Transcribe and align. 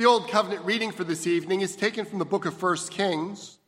The 0.00 0.06
Old 0.06 0.28
Covenant 0.28 0.64
reading 0.64 0.92
for 0.92 1.04
this 1.04 1.26
evening 1.26 1.60
is 1.60 1.76
taken 1.76 2.06
from 2.06 2.20
the 2.20 2.24
book 2.24 2.46
of 2.46 2.62
1 2.62 2.74
Kings. 2.88 3.58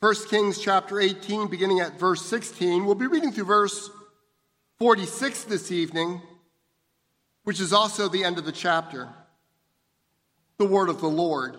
1 0.00 0.14
Kings 0.28 0.58
chapter 0.58 1.00
18, 1.00 1.46
beginning 1.46 1.80
at 1.80 1.98
verse 1.98 2.20
16. 2.26 2.84
We'll 2.84 2.94
be 2.94 3.06
reading 3.06 3.32
through 3.32 3.46
verse 3.46 3.88
46 4.78 5.44
this 5.44 5.72
evening, 5.72 6.20
which 7.44 7.60
is 7.60 7.72
also 7.72 8.10
the 8.10 8.24
end 8.24 8.36
of 8.36 8.44
the 8.44 8.52
chapter. 8.52 9.08
The 10.58 10.66
word 10.66 10.90
of 10.90 11.00
the 11.00 11.08
Lord. 11.08 11.56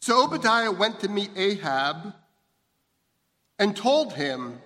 So 0.00 0.24
Obadiah 0.24 0.72
went 0.72 1.00
to 1.00 1.10
meet 1.10 1.32
Ahab 1.36 2.14
and 3.58 3.76
told 3.76 4.14
him, 4.14 4.58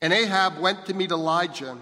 and 0.00 0.12
Ahab 0.12 0.60
went 0.60 0.86
to 0.86 0.94
meet 0.94 1.10
Elijah. 1.10 1.76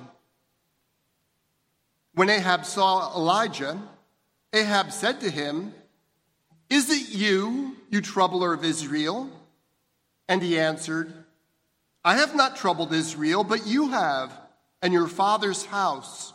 When 2.14 2.29
Ahab 2.29 2.66
saw 2.66 3.14
Elijah, 3.16 3.80
Ahab 4.52 4.92
said 4.92 5.21
to 5.21 5.30
him, 5.30 5.75
Is 6.68 6.90
it 6.90 7.14
you, 7.14 7.76
you 7.88 8.02
troubler 8.02 8.52
of 8.52 8.64
Israel? 8.64 9.30
And 10.29 10.43
he 10.43 10.58
answered, 10.58 11.12
I 12.04 12.16
have 12.16 12.35
not 12.35 12.57
troubled 12.57 12.93
Israel, 12.93 13.44
but 13.44 13.66
you 13.66 13.88
have, 13.88 14.32
and 14.82 14.93
your 14.93 15.07
father's 15.07 15.64
house, 15.64 16.32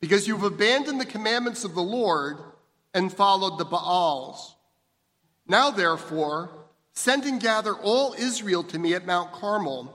because 0.00 0.26
you've 0.26 0.42
abandoned 0.42 1.00
the 1.00 1.06
commandments 1.06 1.64
of 1.64 1.74
the 1.74 1.82
Lord 1.82 2.38
and 2.92 3.12
followed 3.12 3.58
the 3.58 3.64
Baals. 3.64 4.56
Now, 5.46 5.70
therefore, 5.70 6.50
send 6.92 7.24
and 7.24 7.40
gather 7.40 7.74
all 7.74 8.14
Israel 8.14 8.64
to 8.64 8.78
me 8.78 8.94
at 8.94 9.06
Mount 9.06 9.32
Carmel, 9.32 9.94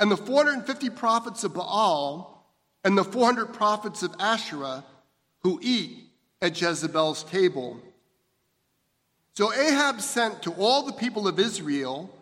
and 0.00 0.10
the 0.10 0.16
450 0.16 0.90
prophets 0.90 1.44
of 1.44 1.54
Baal 1.54 2.33
and 2.84 2.96
the 2.96 3.04
400 3.04 3.46
prophets 3.46 4.02
of 4.02 4.14
Asherah 4.20 4.84
who 5.40 5.58
eat 5.62 6.10
at 6.40 6.60
Jezebel's 6.60 7.24
table. 7.24 7.80
So 9.34 9.52
Ahab 9.52 10.00
sent 10.00 10.42
to 10.42 10.52
all 10.52 10.84
the 10.84 10.92
people 10.92 11.26
of 11.26 11.40
Israel 11.40 12.14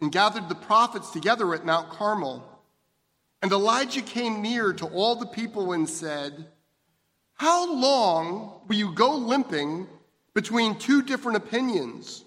and 0.00 0.10
gathered 0.10 0.48
the 0.48 0.54
prophets 0.54 1.10
together 1.10 1.54
at 1.54 1.64
Mount 1.64 1.90
Carmel. 1.90 2.44
And 3.42 3.52
Elijah 3.52 4.02
came 4.02 4.42
near 4.42 4.72
to 4.72 4.86
all 4.86 5.16
the 5.16 5.26
people 5.26 5.72
and 5.72 5.88
said, 5.88 6.46
How 7.34 7.72
long 7.72 8.60
will 8.66 8.76
you 8.76 8.92
go 8.92 9.14
limping 9.14 9.86
between 10.34 10.78
two 10.78 11.02
different 11.02 11.36
opinions? 11.36 12.24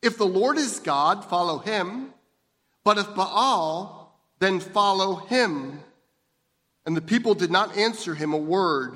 If 0.00 0.18
the 0.18 0.26
Lord 0.26 0.56
is 0.56 0.78
God, 0.78 1.24
follow 1.24 1.58
him. 1.58 2.14
But 2.84 2.98
if 2.98 3.14
Baal, 3.14 4.16
then 4.38 4.60
follow 4.60 5.16
him. 5.16 5.80
And 6.86 6.96
the 6.96 7.02
people 7.02 7.34
did 7.34 7.50
not 7.50 7.76
answer 7.76 8.14
him 8.14 8.32
a 8.32 8.38
word. 8.38 8.94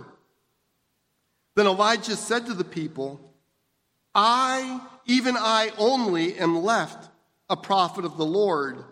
Then 1.57 1.67
Elijah 1.67 2.17
said 2.17 2.47
to 2.47 2.55
the 2.55 2.65
people, 2.65 3.21
I, 4.15 4.81
even 5.07 5.37
I 5.37 5.73
only, 5.77 6.39
am 6.39 6.63
left 6.63 7.11
a 7.49 7.57
prophet 7.57 8.05
of 8.05 8.17
the 8.17 8.25
Lord. 8.25 8.85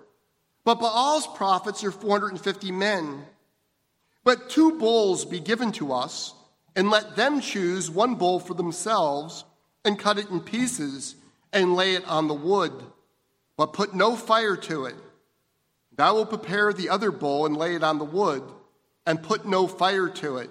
But 0.64 0.80
Baal's 0.80 1.28
prophets 1.28 1.84
are 1.84 1.92
450 1.92 2.72
men. 2.72 3.24
But 4.24 4.50
two 4.50 4.78
bulls 4.78 5.24
be 5.24 5.38
given 5.38 5.70
to 5.72 5.92
us, 5.92 6.34
and 6.74 6.90
let 6.90 7.14
them 7.14 7.40
choose 7.40 7.88
one 7.88 8.16
bull 8.16 8.40
for 8.40 8.54
themselves, 8.54 9.44
and 9.84 9.98
cut 9.98 10.18
it 10.18 10.28
in 10.28 10.40
pieces, 10.40 11.14
and 11.52 11.76
lay 11.76 11.94
it 11.94 12.06
on 12.06 12.26
the 12.26 12.34
wood. 12.34 12.72
But 13.56 13.72
put 13.72 13.94
no 13.94 14.16
fire 14.16 14.56
to 14.56 14.86
it. 14.86 14.96
Thou 15.94 16.14
will 16.14 16.26
prepare 16.26 16.72
the 16.72 16.90
other 16.90 17.12
bull 17.12 17.46
and 17.46 17.56
lay 17.56 17.76
it 17.76 17.84
on 17.84 17.98
the 17.98 18.04
wood 18.04 18.42
and 19.08 19.22
put 19.22 19.48
no 19.48 19.66
fire 19.66 20.06
to 20.06 20.36
it. 20.36 20.50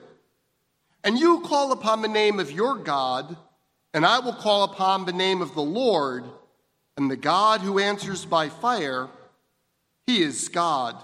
And 1.04 1.20
you 1.20 1.42
call 1.42 1.72
upon 1.72 2.02
the 2.02 2.08
name 2.08 2.40
of 2.40 2.52
your 2.52 2.76
God, 2.76 3.38
and 3.94 4.04
I 4.04 4.18
will 4.18 4.34
call 4.34 4.64
upon 4.64 5.06
the 5.06 5.14
name 5.14 5.44
of 5.44 5.54
the 5.54 5.62
Lord, 5.62 6.24
and 6.98 7.10
the 7.10 7.16
God 7.16 7.62
who 7.62 7.78
answers 7.78 8.26
by 8.26 8.50
fire, 8.50 9.10
he 10.08 10.24
is 10.24 10.50
God. 10.50 10.98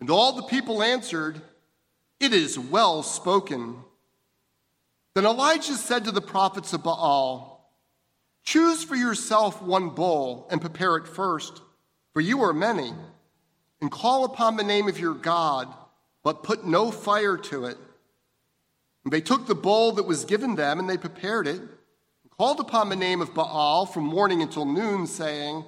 And 0.00 0.10
all 0.10 0.32
the 0.32 0.42
people 0.42 0.82
answered, 0.82 1.40
It 2.20 2.34
is 2.34 2.58
well 2.58 3.02
spoken. 3.02 3.76
Then 5.14 5.24
Elijah 5.24 5.76
said 5.76 6.04
to 6.04 6.12
the 6.12 6.20
prophets 6.20 6.74
of 6.74 6.82
Baal, 6.82 7.72
Choose 8.44 8.84
for 8.84 8.96
yourself 8.96 9.62
one 9.62 9.88
bull 9.88 10.46
and 10.50 10.60
prepare 10.60 10.98
it 10.98 11.08
first, 11.08 11.62
for 12.12 12.20
you 12.20 12.42
are 12.42 12.52
many, 12.52 12.92
and 13.80 13.90
call 13.90 14.26
upon 14.26 14.56
the 14.56 14.62
name 14.62 14.88
of 14.88 15.00
your 15.00 15.14
God 15.14 15.74
but 16.22 16.42
put 16.42 16.66
no 16.66 16.90
fire 16.90 17.36
to 17.36 17.66
it. 17.66 17.78
And 19.04 19.12
they 19.12 19.20
took 19.20 19.46
the 19.46 19.54
bowl 19.54 19.92
that 19.92 20.02
was 20.02 20.24
given 20.24 20.54
them, 20.54 20.78
and 20.78 20.88
they 20.88 20.98
prepared 20.98 21.46
it, 21.46 21.60
and 21.60 22.30
called 22.36 22.60
upon 22.60 22.88
the 22.88 22.96
name 22.96 23.20
of 23.20 23.34
Baal 23.34 23.86
from 23.86 24.04
morning 24.04 24.42
until 24.42 24.66
noon, 24.66 25.06
saying, 25.06 25.64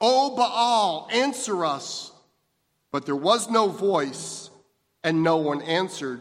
O 0.00 0.36
Baal, 0.36 1.08
answer 1.12 1.64
us. 1.64 2.12
But 2.92 3.06
there 3.06 3.16
was 3.16 3.50
no 3.50 3.68
voice, 3.68 4.50
and 5.02 5.22
no 5.22 5.36
one 5.36 5.62
answered. 5.62 6.20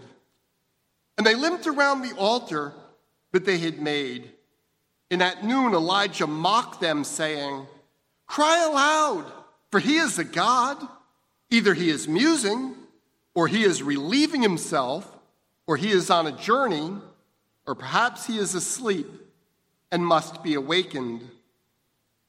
And 1.18 1.25
they 1.25 1.36
limped 1.36 1.68
around 1.68 2.02
the 2.02 2.16
altar 2.18 2.74
that 3.31 3.46
they 3.46 3.57
had 3.57 3.81
made. 3.81 4.31
And 5.12 5.22
at 5.22 5.44
noon, 5.44 5.74
Elijah 5.74 6.28
mocked 6.28 6.81
them, 6.81 7.03
saying, 7.03 7.68
Cry 8.28 8.66
aloud, 8.66 9.31
for 9.69 9.80
he 9.80 9.97
is 9.97 10.18
a 10.18 10.24
God. 10.24 10.78
Either 11.52 11.74
he 11.74 11.90
is 11.90 12.07
musing, 12.07 12.75
or 13.35 13.47
he 13.47 13.63
is 13.63 13.84
relieving 13.84 14.41
himself, 14.41 15.16
or 15.68 15.78
he 15.78 15.91
is 15.91 16.09
on 16.09 16.25
a 16.25 16.31
journey, 16.31 16.94
or 17.68 17.75
perhaps 17.75 18.25
he 18.25 18.38
is 18.38 18.56
asleep 18.56 19.07
and 19.91 20.06
must 20.06 20.41
be 20.41 20.53
awakened. 20.53 21.29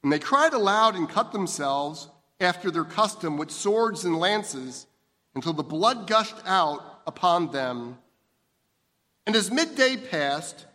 And 0.03 0.11
they 0.11 0.19
cried 0.19 0.53
aloud 0.53 0.95
and 0.95 1.09
cut 1.09 1.31
themselves 1.31 2.09
after 2.39 2.69
their 2.69 2.83
custom 2.83 3.37
with 3.37 3.49
swords 3.49 4.05
and 4.05 4.17
lances 4.17 4.85
until 5.33 5.53
the 5.53 5.63
blood 5.63 6.07
gushed 6.07 6.37
out 6.45 7.01
upon 7.07 7.51
them. 7.51 7.97
And 9.25 9.35
as 9.35 9.51
midday 9.51 9.97
passed, 9.97 10.65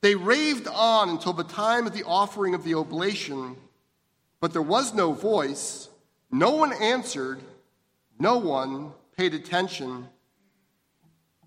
they 0.00 0.14
raved 0.14 0.66
on 0.68 1.10
until 1.10 1.32
the 1.32 1.44
time 1.44 1.86
of 1.86 1.92
the 1.92 2.04
offering 2.04 2.54
of 2.54 2.64
the 2.64 2.74
oblation, 2.74 3.56
but 4.40 4.52
there 4.52 4.62
was 4.62 4.94
no 4.94 5.12
voice, 5.12 5.88
no 6.30 6.50
one 6.52 6.72
answered, 6.72 7.40
no 8.18 8.38
one 8.38 8.92
paid 9.16 9.34
attention. 9.34 10.08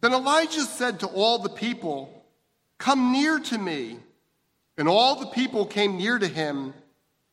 Then 0.02 0.14
Elijah 0.14 0.62
said 0.62 1.00
to 1.00 1.08
all 1.08 1.40
the 1.40 1.50
people, 1.50 2.26
Come 2.78 3.12
near 3.12 3.40
to 3.40 3.58
me. 3.58 4.00
And 4.78 4.90
all 4.90 5.16
the 5.16 5.28
people 5.28 5.66
came 5.66 5.98
near 5.98 6.20
to 6.20 6.28
him, 6.28 6.74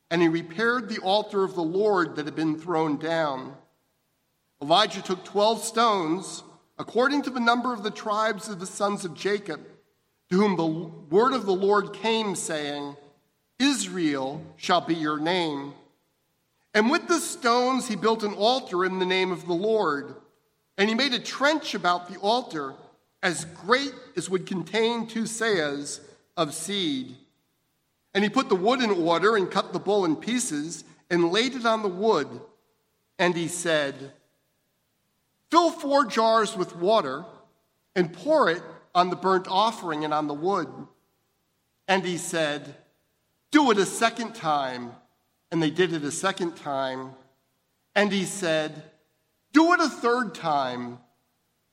and 0.09 0.21
he 0.21 0.27
repaired 0.29 0.87
the 0.87 0.99
altar 0.99 1.43
of 1.43 1.55
the 1.55 1.61
Lord 1.61 2.15
that 2.15 2.25
had 2.25 2.35
been 2.35 2.57
thrown 2.57 2.97
down. 2.97 3.55
Elijah 4.61 5.01
took 5.01 5.25
12 5.25 5.61
stones, 5.61 6.43
according 6.79 7.21
to 7.23 7.29
the 7.29 7.41
number 7.41 7.73
of 7.73 7.83
the 7.83 7.91
tribes 7.91 8.47
of 8.47 8.61
the 8.61 8.65
sons 8.65 9.03
of 9.03 9.13
Jacob, 9.13 9.59
to 10.29 10.37
whom 10.37 10.55
the 10.55 10.65
word 10.65 11.33
of 11.33 11.45
the 11.45 11.53
Lord 11.53 11.91
came, 11.91 12.33
saying, 12.35 12.95
Israel 13.59 14.41
shall 14.55 14.81
be 14.81 14.95
your 14.95 15.19
name. 15.19 15.73
And 16.73 16.89
with 16.89 17.07
the 17.07 17.19
stones 17.19 17.87
he 17.87 17.95
built 17.95 18.23
an 18.23 18.33
altar 18.33 18.83
in 18.85 18.99
the 18.99 19.05
name 19.05 19.31
of 19.31 19.45
the 19.45 19.53
Lord. 19.53 20.15
And 20.77 20.89
he 20.89 20.95
made 20.95 21.13
a 21.13 21.19
trench 21.19 21.75
about 21.75 22.09
the 22.09 22.19
altar 22.19 22.73
as 23.21 23.45
great 23.45 23.93
as 24.17 24.29
would 24.29 24.45
contain 24.45 25.07
two 25.07 25.23
seahs 25.23 25.99
of 26.35 26.53
seed. 26.53 27.15
And 28.13 28.23
he 28.23 28.29
put 28.29 28.49
the 28.49 28.55
wood 28.55 28.81
in 28.81 28.89
order 28.89 29.35
and 29.35 29.49
cut 29.49 29.73
the 29.73 29.79
bull 29.79 30.05
in 30.05 30.15
pieces 30.15 30.83
and 31.09 31.31
laid 31.31 31.55
it 31.55 31.65
on 31.65 31.83
the 31.83 31.89
wood. 31.89 32.27
And 33.19 33.35
he 33.35 33.47
said, 33.47 34.11
Fill 35.51 35.71
four 35.71 36.05
jars 36.05 36.57
with 36.57 36.75
water 36.75 37.25
and 37.95 38.11
pour 38.11 38.49
it 38.49 38.63
on 38.95 39.09
the 39.09 39.15
burnt 39.15 39.47
offering 39.47 40.03
and 40.03 40.13
on 40.13 40.27
the 40.27 40.33
wood. 40.33 40.67
And 41.87 42.03
he 42.03 42.17
said, 42.17 42.75
Do 43.51 43.69
it 43.71 43.77
a 43.77 43.85
second 43.85 44.33
time. 44.33 44.91
And 45.53 45.61
they 45.61 45.69
did 45.69 45.93
it 45.93 46.03
a 46.03 46.09
second 46.09 46.57
time. 46.57 47.11
And 47.93 48.11
he 48.11 48.23
said, 48.23 48.83
do 49.51 49.71
it 49.73 49.79
a 49.79 49.87
third 49.87 50.33
time. 50.33 50.97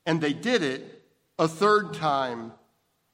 And 0.04 0.20
they 0.20 0.34
did 0.34 0.62
it 0.62 1.02
a 1.38 1.48
third 1.48 1.94
time. 1.94 2.52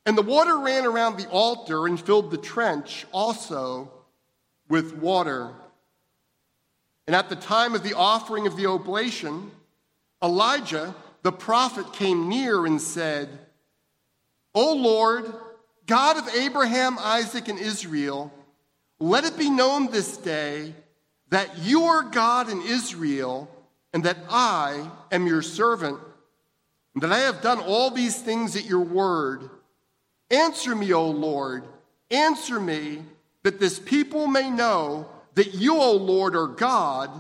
And 0.04 0.18
the 0.18 0.22
water 0.22 0.58
ran 0.58 0.84
around 0.84 1.18
the 1.18 1.28
altar 1.28 1.86
and 1.86 2.00
filled 2.00 2.32
the 2.32 2.36
trench 2.36 3.06
also 3.12 3.92
with 4.68 4.96
water. 4.96 5.52
And 7.06 7.14
at 7.14 7.28
the 7.28 7.36
time 7.36 7.76
of 7.76 7.84
the 7.84 7.94
offering 7.94 8.48
of 8.48 8.56
the 8.56 8.66
oblation, 8.66 9.52
Elijah, 10.20 10.96
the 11.22 11.30
prophet, 11.30 11.92
came 11.92 12.28
near 12.28 12.66
and 12.66 12.82
said, 12.82 13.28
O 14.52 14.74
Lord, 14.74 15.32
God 15.86 16.16
of 16.16 16.34
Abraham, 16.34 16.98
Isaac, 16.98 17.46
and 17.46 17.60
Israel, 17.60 18.32
let 18.98 19.24
it 19.24 19.36
be 19.36 19.50
known 19.50 19.90
this 19.90 20.16
day 20.16 20.74
that 21.30 21.58
you 21.58 21.84
are 21.84 22.02
God 22.02 22.48
in 22.48 22.62
Israel 22.62 23.50
and 23.92 24.04
that 24.04 24.18
I 24.28 24.90
am 25.10 25.26
your 25.26 25.42
servant, 25.42 25.98
and 26.94 27.02
that 27.02 27.12
I 27.12 27.20
have 27.20 27.40
done 27.40 27.60
all 27.60 27.90
these 27.90 28.20
things 28.20 28.56
at 28.56 28.66
your 28.66 28.80
word. 28.80 29.48
Answer 30.30 30.74
me, 30.74 30.92
O 30.92 31.08
Lord, 31.08 31.64
answer 32.10 32.58
me, 32.58 33.02
that 33.42 33.60
this 33.60 33.78
people 33.78 34.26
may 34.26 34.50
know 34.50 35.08
that 35.34 35.54
you, 35.54 35.76
O 35.80 35.92
Lord, 35.92 36.34
are 36.34 36.48
God, 36.48 37.10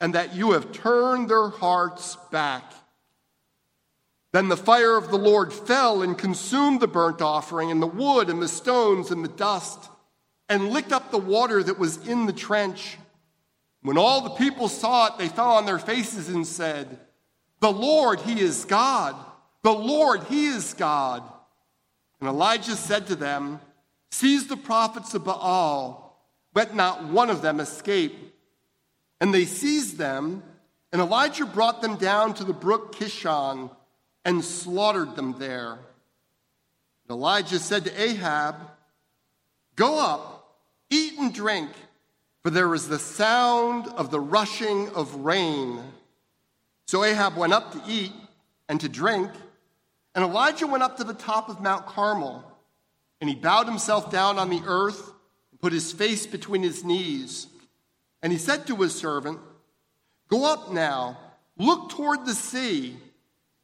and 0.00 0.14
that 0.14 0.34
you 0.34 0.52
have 0.52 0.72
turned 0.72 1.28
their 1.28 1.48
hearts 1.48 2.16
back. 2.32 2.72
Then 4.32 4.48
the 4.48 4.56
fire 4.56 4.96
of 4.96 5.10
the 5.10 5.18
Lord 5.18 5.52
fell 5.52 6.02
and 6.02 6.16
consumed 6.16 6.80
the 6.80 6.88
burnt 6.88 7.20
offering, 7.20 7.70
and 7.70 7.82
the 7.82 7.86
wood, 7.86 8.30
and 8.30 8.40
the 8.40 8.48
stones, 8.48 9.10
and 9.10 9.22
the 9.22 9.28
dust, 9.28 9.89
and 10.50 10.70
licked 10.70 10.92
up 10.92 11.10
the 11.10 11.18
water 11.18 11.62
that 11.62 11.78
was 11.78 12.06
in 12.08 12.26
the 12.26 12.32
trench. 12.32 12.98
When 13.82 13.96
all 13.96 14.20
the 14.20 14.30
people 14.30 14.68
saw 14.68 15.06
it, 15.06 15.16
they 15.16 15.28
fell 15.28 15.52
on 15.52 15.64
their 15.64 15.78
faces 15.78 16.28
and 16.28 16.46
said, 16.46 16.98
The 17.60 17.72
Lord, 17.72 18.20
He 18.20 18.40
is 18.40 18.64
God. 18.64 19.14
The 19.62 19.72
Lord, 19.72 20.24
He 20.24 20.48
is 20.48 20.74
God. 20.74 21.22
And 22.18 22.28
Elijah 22.28 22.74
said 22.74 23.06
to 23.06 23.14
them, 23.14 23.60
Seize 24.10 24.48
the 24.48 24.56
prophets 24.56 25.14
of 25.14 25.24
Baal, 25.24 26.20
let 26.52 26.74
not 26.74 27.04
one 27.04 27.30
of 27.30 27.42
them 27.42 27.60
escape. 27.60 28.34
And 29.20 29.32
they 29.32 29.44
seized 29.44 29.98
them, 29.98 30.42
and 30.92 31.00
Elijah 31.00 31.46
brought 31.46 31.80
them 31.80 31.94
down 31.94 32.34
to 32.34 32.44
the 32.44 32.52
brook 32.52 32.96
Kishon 32.96 33.70
and 34.24 34.44
slaughtered 34.44 35.14
them 35.14 35.36
there. 35.38 35.72
And 35.72 37.10
Elijah 37.10 37.60
said 37.60 37.84
to 37.84 38.02
Ahab, 38.02 38.56
Go 39.76 39.98
up, 39.98 40.39
eat 40.90 41.18
and 41.18 41.32
drink, 41.32 41.70
for 42.42 42.50
there 42.50 42.74
is 42.74 42.88
the 42.88 42.98
sound 42.98 43.86
of 43.88 44.10
the 44.10 44.20
rushing 44.20 44.88
of 44.90 45.14
rain. 45.14 45.80
So 46.86 47.04
Ahab 47.04 47.36
went 47.36 47.52
up 47.52 47.72
to 47.72 47.82
eat 47.86 48.12
and 48.68 48.80
to 48.80 48.88
drink, 48.88 49.30
and 50.14 50.24
Elijah 50.24 50.66
went 50.66 50.82
up 50.82 50.96
to 50.96 51.04
the 51.04 51.14
top 51.14 51.48
of 51.48 51.60
Mount 51.60 51.86
Carmel, 51.86 52.44
and 53.20 53.30
he 53.30 53.36
bowed 53.36 53.66
himself 53.66 54.10
down 54.10 54.38
on 54.38 54.50
the 54.50 54.62
earth 54.66 55.12
and 55.52 55.60
put 55.60 55.72
his 55.72 55.92
face 55.92 56.26
between 56.26 56.62
his 56.62 56.84
knees. 56.84 57.46
And 58.22 58.32
he 58.32 58.38
said 58.38 58.66
to 58.66 58.76
his 58.76 58.94
servant, 58.94 59.38
Go 60.28 60.44
up 60.44 60.72
now, 60.72 61.18
look 61.56 61.90
toward 61.90 62.24
the 62.24 62.34
sea. 62.34 62.96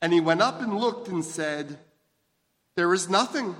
And 0.02 0.12
he 0.12 0.20
went 0.20 0.43
up 0.43 0.61
and 0.61 0.78
looked 0.78 1.08
and 1.08 1.25
said, 1.25 1.78
There 2.75 2.93
is 2.93 3.08
nothing. 3.08 3.56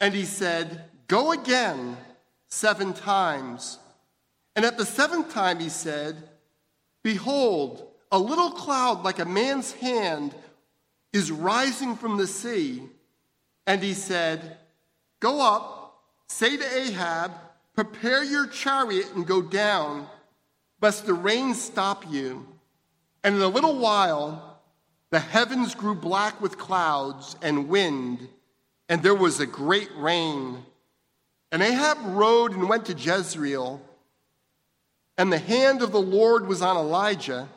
And 0.00 0.14
he 0.14 0.24
said, 0.24 0.84
Go 1.06 1.32
again 1.32 1.96
seven 2.48 2.92
times. 2.92 3.78
And 4.56 4.64
at 4.64 4.76
the 4.76 4.86
seventh 4.86 5.32
time 5.32 5.60
he 5.60 5.68
said, 5.68 6.16
Behold, 7.02 7.86
a 8.10 8.18
little 8.18 8.50
cloud 8.50 9.04
like 9.04 9.18
a 9.18 9.24
man's 9.24 9.72
hand 9.72 10.34
is 11.12 11.30
rising 11.30 11.96
from 11.96 12.16
the 12.16 12.26
sea. 12.26 12.82
And 13.66 13.82
he 13.82 13.94
said, 13.94 14.58
Go 15.20 15.40
up, 15.40 16.02
say 16.28 16.56
to 16.56 16.78
Ahab, 16.78 17.32
Prepare 17.74 18.24
your 18.24 18.48
chariot 18.48 19.06
and 19.14 19.24
go 19.24 19.40
down, 19.40 20.08
lest 20.80 21.06
the 21.06 21.14
rain 21.14 21.54
stop 21.54 22.04
you. 22.10 22.46
And 23.22 23.36
in 23.36 23.42
a 23.42 23.48
little 23.48 23.78
while, 23.78 24.60
the 25.10 25.20
heavens 25.20 25.74
grew 25.74 25.94
black 25.94 26.40
with 26.40 26.58
clouds 26.58 27.36
and 27.40 27.68
wind, 27.68 28.28
and 28.88 29.02
there 29.02 29.14
was 29.14 29.40
a 29.40 29.46
great 29.46 29.90
rain. 29.96 30.64
And 31.50 31.62
Ahab 31.62 31.98
rode 32.04 32.52
and 32.52 32.68
went 32.68 32.86
to 32.86 32.94
Jezreel. 32.94 33.80
And 35.16 35.32
the 35.32 35.38
hand 35.38 35.82
of 35.82 35.92
the 35.92 36.00
Lord 36.00 36.46
was 36.46 36.62
on 36.62 36.76
Elijah, 36.76 37.48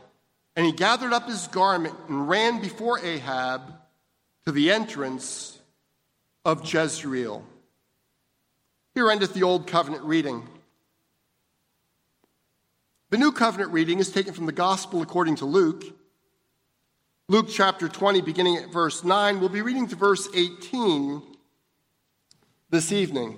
and 0.55 0.65
he 0.65 0.71
gathered 0.71 1.13
up 1.13 1.27
his 1.27 1.47
garment 1.47 1.95
and 2.07 2.27
ran 2.27 2.59
before 2.59 2.99
Ahab 2.99 3.61
to 4.45 4.51
the 4.51 4.71
entrance 4.71 5.59
of 6.43 6.65
Jezreel. 6.71 7.45
Here 8.95 9.09
endeth 9.11 9.33
the 9.33 9.43
Old 9.43 9.67
Covenant 9.67 10.03
reading. 10.03 10.47
The 13.11 13.17
New 13.17 13.31
Covenant 13.31 13.71
reading 13.71 13.99
is 13.99 14.09
taken 14.09 14.33
from 14.33 14.45
the 14.45 14.51
Gospel 14.51 15.01
according 15.01 15.35
to 15.37 15.45
Luke. 15.45 15.83
Luke 17.27 17.47
chapter 17.49 17.87
20, 17.87 18.21
beginning 18.21 18.57
at 18.57 18.71
verse 18.71 19.03
9. 19.03 19.39
We'll 19.39 19.49
be 19.49 19.61
reading 19.61 19.87
to 19.87 19.95
verse 19.95 20.27
18 20.33 21.21
this 22.69 22.91
evening. 22.91 23.37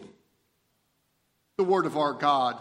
The 1.63 1.69
Word 1.69 1.85
of 1.85 1.95
our 1.95 2.11
God. 2.11 2.57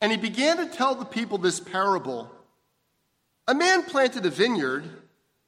And 0.00 0.12
he 0.12 0.16
began 0.16 0.58
to 0.58 0.66
tell 0.66 0.94
the 0.94 1.04
people 1.04 1.36
this 1.36 1.58
parable 1.58 2.30
A 3.48 3.54
man 3.56 3.82
planted 3.82 4.24
a 4.24 4.30
vineyard 4.30 4.84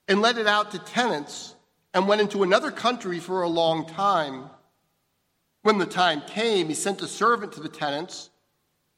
and 0.09 0.21
let 0.21 0.37
it 0.37 0.49
out 0.49 0.73
to 0.73 0.81
tenants 0.81 1.55
and 1.95 2.09
went 2.09 2.23
into 2.23 2.43
another 2.43 2.73
country 2.73 3.21
for 3.21 3.43
a 3.43 3.49
long 3.49 3.87
time. 3.87 4.51
When 5.63 5.79
the 5.79 5.87
time 5.87 6.23
came, 6.23 6.67
he 6.67 6.75
sent 6.75 7.01
a 7.03 7.07
servant 7.07 7.53
to 7.53 7.61
the 7.61 7.69
tenants 7.69 8.31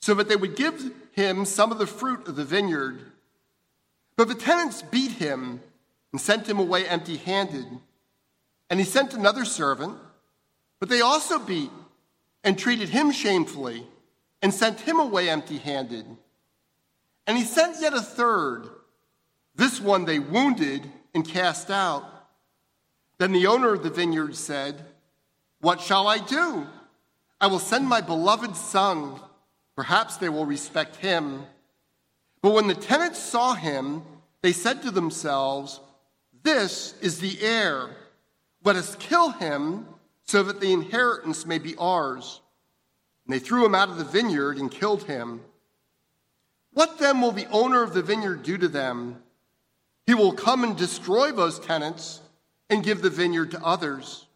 so 0.00 0.14
that 0.14 0.31
they 0.31 0.37
would 0.37 0.56
give 0.56 0.90
him 1.12 1.44
some 1.44 1.70
of 1.70 1.76
the 1.76 1.87
fruit 1.87 2.26
of 2.26 2.37
the 2.37 2.44
vineyard. 2.46 3.02
But 4.16 4.28
the 4.28 4.34
tenants 4.34 4.81
beat 4.81 5.12
him 5.12 5.61
and 6.12 6.19
sent 6.19 6.49
him 6.49 6.58
away 6.58 6.88
empty 6.88 7.19
handed. 7.19 7.66
And 8.70 8.81
he 8.81 8.87
sent 8.87 9.12
another 9.12 9.44
servant, 9.44 9.99
but 10.81 10.88
they 10.88 11.02
also 11.02 11.38
beat 11.38 11.70
and 12.48 12.58
treated 12.58 12.88
him 12.88 13.12
shamefully 13.12 13.86
and 14.40 14.54
sent 14.54 14.80
him 14.80 14.98
away 14.98 15.28
empty 15.28 15.58
handed. 15.58 16.06
And 17.26 17.36
he 17.36 17.44
sent 17.44 17.78
yet 17.78 17.92
a 17.92 18.00
third. 18.00 18.70
This 19.54 19.78
one 19.82 20.06
they 20.06 20.18
wounded 20.18 20.90
and 21.14 21.28
cast 21.28 21.70
out. 21.70 22.04
Then 23.18 23.32
the 23.32 23.46
owner 23.46 23.74
of 23.74 23.82
the 23.82 23.90
vineyard 23.90 24.34
said, 24.34 24.82
What 25.60 25.82
shall 25.82 26.08
I 26.08 26.20
do? 26.20 26.66
I 27.38 27.48
will 27.48 27.58
send 27.58 27.86
my 27.86 28.00
beloved 28.00 28.56
son. 28.56 29.20
Perhaps 29.76 30.16
they 30.16 30.30
will 30.30 30.46
respect 30.46 30.96
him. 30.96 31.44
But 32.40 32.54
when 32.54 32.66
the 32.66 32.74
tenants 32.74 33.18
saw 33.18 33.52
him, 33.52 34.04
they 34.40 34.52
said 34.52 34.80
to 34.84 34.90
themselves, 34.90 35.80
This 36.44 36.94
is 37.02 37.20
the 37.20 37.42
heir. 37.42 37.90
Let 38.64 38.76
us 38.76 38.96
kill 38.96 39.32
him 39.32 39.86
so 40.28 40.42
that 40.42 40.60
the 40.60 40.75
inheritance 40.75 41.46
may 41.46 41.56
be 41.56 41.75
ours. 41.78 42.42
And 43.25 43.34
they 43.34 43.38
threw 43.38 43.64
him 43.64 43.75
out 43.75 43.88
of 43.88 43.96
the 43.96 44.04
vineyard 44.04 44.58
and 44.58 44.70
killed 44.70 45.04
him. 45.04 45.40
What 46.75 46.98
then 46.98 47.22
will 47.22 47.32
the 47.32 47.46
owner 47.46 47.82
of 47.82 47.94
the 47.94 48.02
vineyard 48.02 48.42
do 48.42 48.58
to 48.58 48.69
them? 48.69 49.22
He 50.06 50.12
will 50.12 50.34
come 50.34 50.64
and 50.64 50.76
destroy 50.76 51.32
those 51.32 51.58
tenants 51.58 52.20
and 52.69 52.84
give 52.84 53.00
the 53.00 53.08
vineyard 53.08 53.52
to 53.52 53.64
others. 53.64 54.26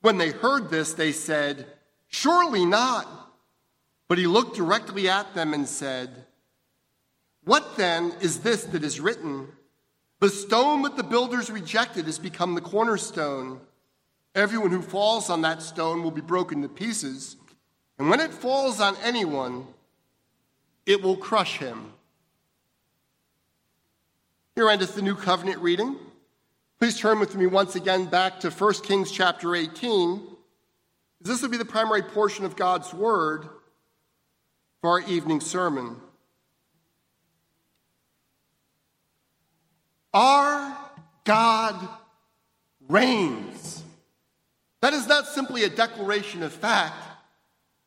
When 0.00 0.16
they 0.16 0.30
heard 0.30 0.70
this, 0.70 0.94
they 0.94 1.12
said, 1.12 1.66
Surely 2.06 2.64
not. 2.64 3.06
But 4.08 4.16
he 4.16 4.26
looked 4.26 4.56
directly 4.56 5.06
at 5.06 5.34
them 5.34 5.52
and 5.52 5.68
said, 5.68 6.24
What 7.44 7.76
then 7.76 8.14
is 8.22 8.40
this 8.40 8.64
that 8.64 8.84
is 8.84 9.00
written? 9.00 9.48
The 10.20 10.30
stone 10.30 10.80
that 10.82 10.96
the 10.96 11.02
builders 11.02 11.50
rejected 11.50 12.06
has 12.06 12.18
become 12.18 12.54
the 12.54 12.62
cornerstone. 12.62 13.60
Everyone 14.38 14.70
who 14.70 14.82
falls 14.82 15.30
on 15.30 15.42
that 15.42 15.62
stone 15.62 16.04
will 16.04 16.12
be 16.12 16.20
broken 16.20 16.62
to 16.62 16.68
pieces. 16.68 17.34
And 17.98 18.08
when 18.08 18.20
it 18.20 18.32
falls 18.32 18.80
on 18.80 18.96
anyone, 19.02 19.66
it 20.86 21.02
will 21.02 21.16
crush 21.16 21.58
him. 21.58 21.92
Here 24.54 24.70
endeth 24.70 24.94
the 24.94 25.02
New 25.02 25.16
Covenant 25.16 25.58
reading. 25.58 25.96
Please 26.78 27.00
turn 27.00 27.18
with 27.18 27.34
me 27.34 27.46
once 27.46 27.74
again 27.74 28.04
back 28.04 28.38
to 28.38 28.50
1 28.50 28.74
Kings 28.84 29.10
chapter 29.10 29.56
18. 29.56 30.22
This 31.20 31.42
will 31.42 31.48
be 31.48 31.56
the 31.56 31.64
primary 31.64 32.02
portion 32.02 32.44
of 32.44 32.54
God's 32.54 32.94
Word 32.94 33.48
for 34.80 34.90
our 34.90 35.00
evening 35.00 35.40
sermon. 35.40 35.96
Our 40.14 40.78
God 41.24 41.88
reigns. 42.88 43.82
That 44.80 44.92
is 44.92 45.06
not 45.06 45.26
simply 45.26 45.64
a 45.64 45.68
declaration 45.68 46.42
of 46.42 46.52
fact, 46.52 46.94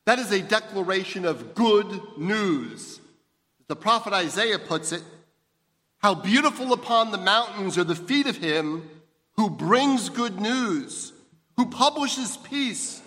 that 0.05 0.19
is 0.19 0.31
a 0.31 0.41
declaration 0.41 1.25
of 1.25 1.55
good 1.55 2.01
news. 2.17 2.99
The 3.67 3.75
prophet 3.75 4.13
Isaiah 4.13 4.59
puts 4.59 4.91
it 4.91 5.03
How 5.99 6.15
beautiful 6.15 6.73
upon 6.73 7.11
the 7.11 7.17
mountains 7.17 7.77
are 7.77 7.83
the 7.83 7.95
feet 7.95 8.27
of 8.27 8.37
him 8.37 8.89
who 9.37 9.49
brings 9.49 10.09
good 10.09 10.39
news, 10.41 11.13
who 11.55 11.67
publishes 11.67 12.37
peace, 12.37 13.01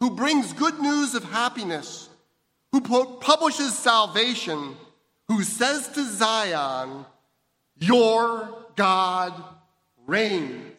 who 0.00 0.10
brings 0.10 0.52
good 0.52 0.78
news 0.78 1.14
of 1.14 1.24
happiness, 1.24 2.08
who 2.72 2.80
publishes 2.80 3.76
salvation, 3.76 4.76
who 5.28 5.42
says 5.42 5.88
to 5.88 6.04
Zion, 6.04 7.04
Your 7.78 8.48
God 8.76 9.32
reigns. 10.06 10.73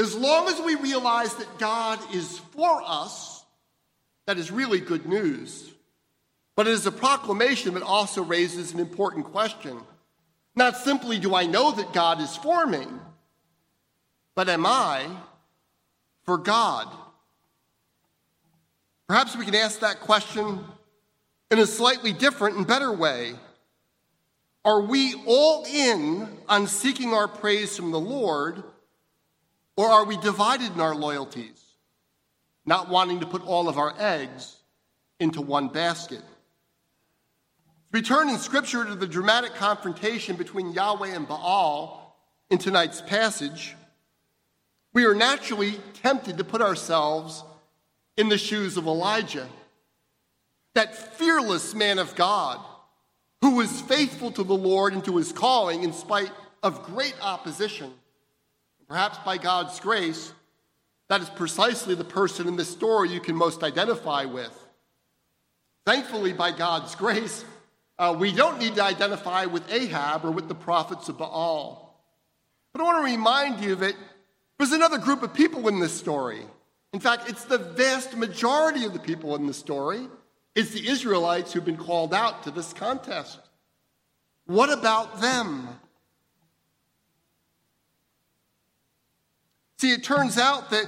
As 0.00 0.14
long 0.14 0.48
as 0.48 0.58
we 0.62 0.76
realize 0.76 1.34
that 1.34 1.58
God 1.58 1.98
is 2.14 2.38
for 2.56 2.82
us, 2.86 3.44
that 4.26 4.38
is 4.38 4.50
really 4.50 4.80
good 4.80 5.04
news. 5.04 5.70
But 6.56 6.66
it 6.66 6.70
is 6.70 6.86
a 6.86 6.92
proclamation 6.92 7.74
that 7.74 7.82
also 7.82 8.22
raises 8.22 8.72
an 8.72 8.80
important 8.80 9.26
question. 9.26 9.78
Not 10.56 10.78
simply 10.78 11.18
do 11.18 11.34
I 11.34 11.44
know 11.44 11.72
that 11.72 11.92
God 11.92 12.18
is 12.22 12.34
for 12.34 12.66
me, 12.66 12.86
but 14.34 14.48
am 14.48 14.64
I 14.64 15.06
for 16.24 16.38
God? 16.38 16.88
Perhaps 19.06 19.36
we 19.36 19.44
can 19.44 19.54
ask 19.54 19.80
that 19.80 20.00
question 20.00 20.64
in 21.50 21.58
a 21.58 21.66
slightly 21.66 22.14
different 22.14 22.56
and 22.56 22.66
better 22.66 22.90
way. 22.90 23.34
Are 24.64 24.80
we 24.80 25.14
all 25.26 25.66
in 25.66 26.26
on 26.48 26.68
seeking 26.68 27.12
our 27.12 27.28
praise 27.28 27.76
from 27.76 27.90
the 27.90 28.00
Lord, 28.00 28.64
or 29.76 29.88
are 29.88 30.04
we 30.04 30.16
divided 30.18 30.72
in 30.74 30.80
our 30.80 30.94
loyalties, 30.94 31.64
not 32.66 32.88
wanting 32.88 33.20
to 33.20 33.26
put 33.26 33.46
all 33.46 33.68
of 33.68 33.78
our 33.78 33.94
eggs 33.98 34.56
into 35.18 35.40
one 35.40 35.68
basket? 35.68 36.22
We 37.92 38.02
turn 38.02 38.28
in 38.28 38.38
Scripture 38.38 38.84
to 38.84 38.94
the 38.94 39.06
dramatic 39.06 39.54
confrontation 39.54 40.36
between 40.36 40.72
Yahweh 40.72 41.14
and 41.14 41.26
Baal 41.26 42.16
in 42.48 42.58
tonight's 42.58 43.00
passage. 43.00 43.74
We 44.92 45.04
are 45.06 45.14
naturally 45.14 45.80
tempted 46.02 46.38
to 46.38 46.44
put 46.44 46.62
ourselves 46.62 47.42
in 48.16 48.28
the 48.28 48.38
shoes 48.38 48.76
of 48.76 48.86
Elijah, 48.86 49.48
that 50.74 50.94
fearless 50.94 51.74
man 51.74 51.98
of 51.98 52.14
God 52.14 52.60
who 53.40 53.56
was 53.56 53.80
faithful 53.80 54.30
to 54.32 54.44
the 54.44 54.54
Lord 54.54 54.92
and 54.92 55.04
to 55.06 55.16
his 55.16 55.32
calling 55.32 55.82
in 55.82 55.92
spite 55.92 56.30
of 56.62 56.82
great 56.84 57.16
opposition. 57.22 57.92
Perhaps 58.90 59.18
by 59.18 59.38
God's 59.38 59.78
grace, 59.78 60.32
that 61.08 61.20
is 61.20 61.30
precisely 61.30 61.94
the 61.94 62.02
person 62.02 62.48
in 62.48 62.56
this 62.56 62.68
story 62.68 63.08
you 63.08 63.20
can 63.20 63.36
most 63.36 63.62
identify 63.62 64.24
with. 64.24 64.52
Thankfully, 65.86 66.32
by 66.32 66.50
God's 66.50 66.96
grace, 66.96 67.44
uh, 68.00 68.16
we 68.18 68.32
don't 68.32 68.58
need 68.58 68.74
to 68.74 68.82
identify 68.82 69.46
with 69.46 69.62
Ahab 69.72 70.24
or 70.24 70.32
with 70.32 70.48
the 70.48 70.56
prophets 70.56 71.08
of 71.08 71.18
Baal. 71.18 72.02
But 72.72 72.82
I 72.82 72.84
want 72.84 73.06
to 73.06 73.12
remind 73.12 73.62
you 73.62 73.76
that 73.76 73.94
there's 74.58 74.72
another 74.72 74.98
group 74.98 75.22
of 75.22 75.32
people 75.32 75.68
in 75.68 75.78
this 75.78 75.96
story. 75.96 76.42
In 76.92 76.98
fact, 76.98 77.30
it's 77.30 77.44
the 77.44 77.58
vast 77.58 78.16
majority 78.16 78.84
of 78.86 78.92
the 78.92 78.98
people 78.98 79.36
in 79.36 79.46
the 79.46 79.54
story. 79.54 80.08
It's 80.56 80.72
the 80.72 80.88
Israelites 80.88 81.52
who've 81.52 81.64
been 81.64 81.76
called 81.76 82.12
out 82.12 82.42
to 82.42 82.50
this 82.50 82.72
contest. 82.72 83.38
What 84.46 84.72
about 84.72 85.20
them? 85.20 85.68
See, 89.80 89.92
it 89.92 90.04
turns 90.04 90.36
out 90.36 90.68
that 90.72 90.84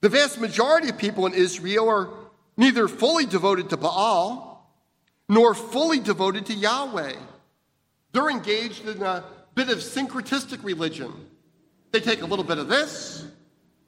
the 0.00 0.08
vast 0.08 0.40
majority 0.40 0.88
of 0.88 0.98
people 0.98 1.24
in 1.26 1.34
Israel 1.34 1.88
are 1.88 2.08
neither 2.56 2.88
fully 2.88 3.26
devoted 3.26 3.70
to 3.70 3.76
Baal 3.76 4.68
nor 5.28 5.54
fully 5.54 6.00
devoted 6.00 6.46
to 6.46 6.52
Yahweh. 6.52 7.14
They're 8.10 8.28
engaged 8.28 8.88
in 8.88 9.04
a 9.04 9.22
bit 9.54 9.68
of 9.68 9.78
syncretistic 9.78 10.64
religion. 10.64 11.12
They 11.92 12.00
take 12.00 12.22
a 12.22 12.26
little 12.26 12.44
bit 12.44 12.58
of 12.58 12.66
this, 12.66 13.24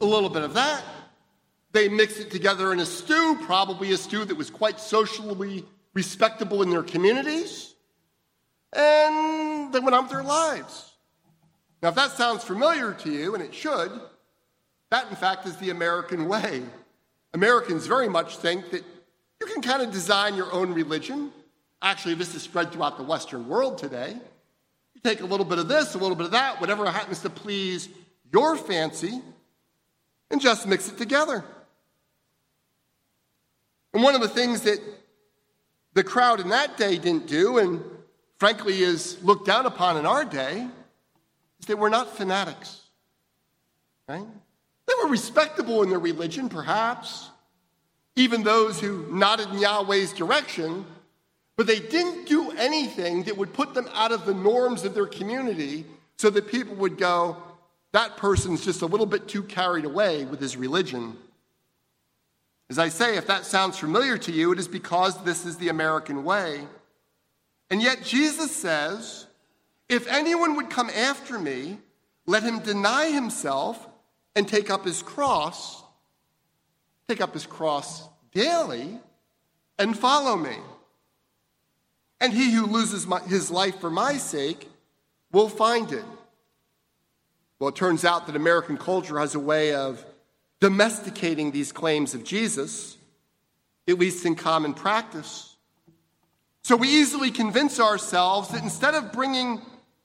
a 0.00 0.06
little 0.06 0.30
bit 0.30 0.42
of 0.42 0.54
that. 0.54 0.84
They 1.72 1.88
mix 1.88 2.20
it 2.20 2.30
together 2.30 2.72
in 2.72 2.78
a 2.78 2.86
stew, 2.86 3.36
probably 3.42 3.90
a 3.90 3.96
stew 3.96 4.24
that 4.26 4.36
was 4.36 4.48
quite 4.48 4.78
socially 4.78 5.64
respectable 5.92 6.62
in 6.62 6.70
their 6.70 6.84
communities. 6.84 7.74
And 8.72 9.72
they 9.72 9.80
went 9.80 9.96
on 9.96 10.04
with 10.04 10.12
their 10.12 10.22
lives. 10.22 10.91
Now, 11.82 11.88
if 11.88 11.96
that 11.96 12.12
sounds 12.12 12.44
familiar 12.44 12.92
to 12.94 13.10
you, 13.10 13.34
and 13.34 13.42
it 13.42 13.52
should, 13.52 13.90
that 14.90 15.08
in 15.10 15.16
fact 15.16 15.46
is 15.46 15.56
the 15.56 15.70
American 15.70 16.28
way. 16.28 16.62
Americans 17.34 17.86
very 17.86 18.08
much 18.08 18.36
think 18.36 18.70
that 18.70 18.84
you 19.40 19.46
can 19.46 19.62
kind 19.62 19.82
of 19.82 19.90
design 19.90 20.36
your 20.36 20.52
own 20.52 20.72
religion. 20.72 21.32
Actually, 21.80 22.14
this 22.14 22.34
is 22.36 22.42
spread 22.42 22.70
throughout 22.70 22.98
the 22.98 23.02
Western 23.02 23.48
world 23.48 23.78
today. 23.78 24.14
You 24.94 25.00
take 25.02 25.22
a 25.22 25.26
little 25.26 25.46
bit 25.46 25.58
of 25.58 25.66
this, 25.66 25.94
a 25.94 25.98
little 25.98 26.14
bit 26.14 26.26
of 26.26 26.32
that, 26.32 26.60
whatever 26.60 26.88
happens 26.88 27.20
to 27.22 27.30
please 27.30 27.88
your 28.32 28.56
fancy, 28.56 29.20
and 30.30 30.40
just 30.40 30.68
mix 30.68 30.88
it 30.88 30.96
together. 30.96 31.44
And 33.92 34.02
one 34.02 34.14
of 34.14 34.20
the 34.20 34.28
things 34.28 34.62
that 34.62 34.78
the 35.94 36.04
crowd 36.04 36.38
in 36.38 36.50
that 36.50 36.76
day 36.76 36.96
didn't 36.96 37.26
do, 37.26 37.58
and 37.58 37.82
frankly 38.38 38.82
is 38.82 39.22
looked 39.24 39.46
down 39.46 39.66
upon 39.66 39.96
in 39.96 40.06
our 40.06 40.24
day, 40.24 40.68
is 41.62 41.66
they 41.66 41.74
were 41.74 41.90
not 41.90 42.16
fanatics. 42.16 42.80
Right? 44.08 44.26
They 44.86 44.94
were 45.02 45.08
respectable 45.08 45.82
in 45.82 45.88
their 45.88 45.98
religion, 45.98 46.50
perhaps 46.50 47.30
even 48.16 48.42
those 48.42 48.80
who 48.80 49.06
nodded 49.10 49.48
in 49.50 49.58
Yahweh's 49.58 50.12
direction, 50.12 50.84
but 51.56 51.66
they 51.66 51.80
didn't 51.80 52.26
do 52.26 52.50
anything 52.52 53.22
that 53.24 53.36
would 53.36 53.52
put 53.52 53.74
them 53.74 53.88
out 53.94 54.12
of 54.12 54.26
the 54.26 54.34
norms 54.34 54.84
of 54.84 54.94
their 54.94 55.06
community 55.06 55.86
so 56.18 56.28
that 56.30 56.46
people 56.46 56.74
would 56.76 56.98
go, 56.98 57.36
that 57.92 58.16
person's 58.16 58.64
just 58.64 58.82
a 58.82 58.86
little 58.86 59.06
bit 59.06 59.28
too 59.28 59.42
carried 59.42 59.84
away 59.84 60.24
with 60.24 60.40
his 60.40 60.56
religion. 60.56 61.16
As 62.68 62.78
I 62.78 62.88
say, 62.88 63.16
if 63.16 63.26
that 63.26 63.44
sounds 63.44 63.78
familiar 63.78 64.18
to 64.18 64.32
you, 64.32 64.52
it 64.52 64.58
is 64.58 64.68
because 64.68 65.22
this 65.24 65.44
is 65.44 65.56
the 65.56 65.68
American 65.68 66.24
way. 66.24 66.66
And 67.70 67.82
yet 67.82 68.02
Jesus 68.02 68.54
says, 68.54 69.26
if 69.92 70.08
anyone 70.08 70.56
would 70.56 70.70
come 70.70 70.90
after 70.90 71.38
me, 71.38 71.78
let 72.26 72.42
him 72.42 72.60
deny 72.60 73.10
himself 73.10 73.86
and 74.34 74.48
take 74.48 74.70
up 74.70 74.84
his 74.84 75.02
cross 75.02 75.82
Take 77.08 77.20
up 77.20 77.34
his 77.34 77.46
cross 77.46 78.08
daily 78.32 78.98
and 79.78 79.98
follow 79.98 80.36
me. 80.36 80.56
And 82.20 82.32
he 82.32 82.52
who 82.52 82.66
loses 82.66 83.06
my, 83.06 83.20
his 83.20 83.50
life 83.50 83.80
for 83.80 83.90
my 83.90 84.16
sake 84.16 84.70
will 85.32 85.48
find 85.48 85.92
it. 85.92 86.04
Well, 87.58 87.68
it 87.68 87.76
turns 87.76 88.04
out 88.04 88.26
that 88.26 88.36
American 88.36 88.78
culture 88.78 89.18
has 89.18 89.34
a 89.34 89.40
way 89.40 89.74
of 89.74 90.04
domesticating 90.60 91.50
these 91.50 91.72
claims 91.72 92.14
of 92.14 92.24
Jesus, 92.24 92.96
at 93.88 93.98
least 93.98 94.24
in 94.24 94.34
common 94.34 94.72
practice. 94.72 95.56
So 96.62 96.76
we 96.76 96.88
easily 96.88 97.30
convince 97.30 97.80
ourselves 97.80 98.48
that 98.50 98.62
instead 98.62 98.94
of 98.94 99.12
bringing 99.12 99.60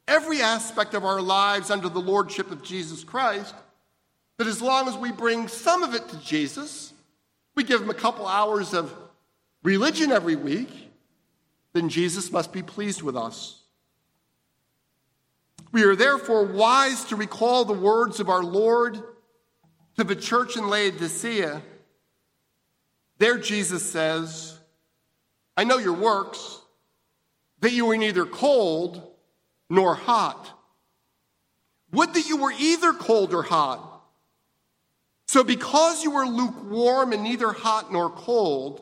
every 0.07 0.41
aspect 0.41 0.93
of 0.93 1.03
our 1.03 1.21
lives 1.21 1.69
under 1.69 1.89
the 1.89 1.99
lordship 1.99 2.51
of 2.51 2.63
Jesus 2.63 3.03
Christ, 3.03 3.53
that 4.37 4.47
as 4.47 4.61
long 4.61 4.87
as 4.87 4.95
we 4.95 5.11
bring 5.11 5.47
some 5.47 5.83
of 5.83 5.93
it 5.93 6.07
to 6.09 6.17
Jesus, 6.19 6.93
we 7.55 7.63
give 7.63 7.81
him 7.81 7.89
a 7.89 7.95
couple 7.95 8.27
hours 8.27 8.73
of 8.73 8.93
religion 9.63 10.11
every 10.11 10.35
week, 10.35 10.69
then 11.73 11.89
Jesus 11.89 12.31
must 12.31 12.53
be 12.53 12.63
pleased 12.63 13.01
with 13.01 13.17
us. 13.17 13.61
We 15.71 15.83
are 15.83 15.95
therefore 15.95 16.45
wise 16.45 17.03
to 17.05 17.15
recall 17.15 17.65
the 17.65 17.73
words 17.73 18.19
of 18.19 18.29
our 18.29 18.43
Lord 18.43 19.01
to 19.97 20.03
the 20.03 20.15
church 20.15 20.55
in 20.55 20.69
Laodicea. 20.69 21.61
There, 23.17 23.37
Jesus 23.37 23.83
says, 23.83 24.57
I 25.57 25.63
know 25.63 25.77
your 25.77 25.93
works, 25.93 26.61
that 27.59 27.73
you 27.73 27.89
are 27.89 27.97
neither 27.97 28.25
cold 28.25 29.01
nor 29.69 29.95
hot. 29.95 30.51
Would 31.91 32.13
that 32.13 32.27
you 32.27 32.37
were 32.37 32.53
either 32.57 32.93
cold 32.93 33.33
or 33.33 33.43
hot. 33.43 34.01
So, 35.27 35.43
because 35.43 36.03
you 36.03 36.15
are 36.15 36.27
lukewarm 36.27 37.11
and 37.11 37.23
neither 37.23 37.51
hot 37.51 37.91
nor 37.91 38.09
cold, 38.09 38.81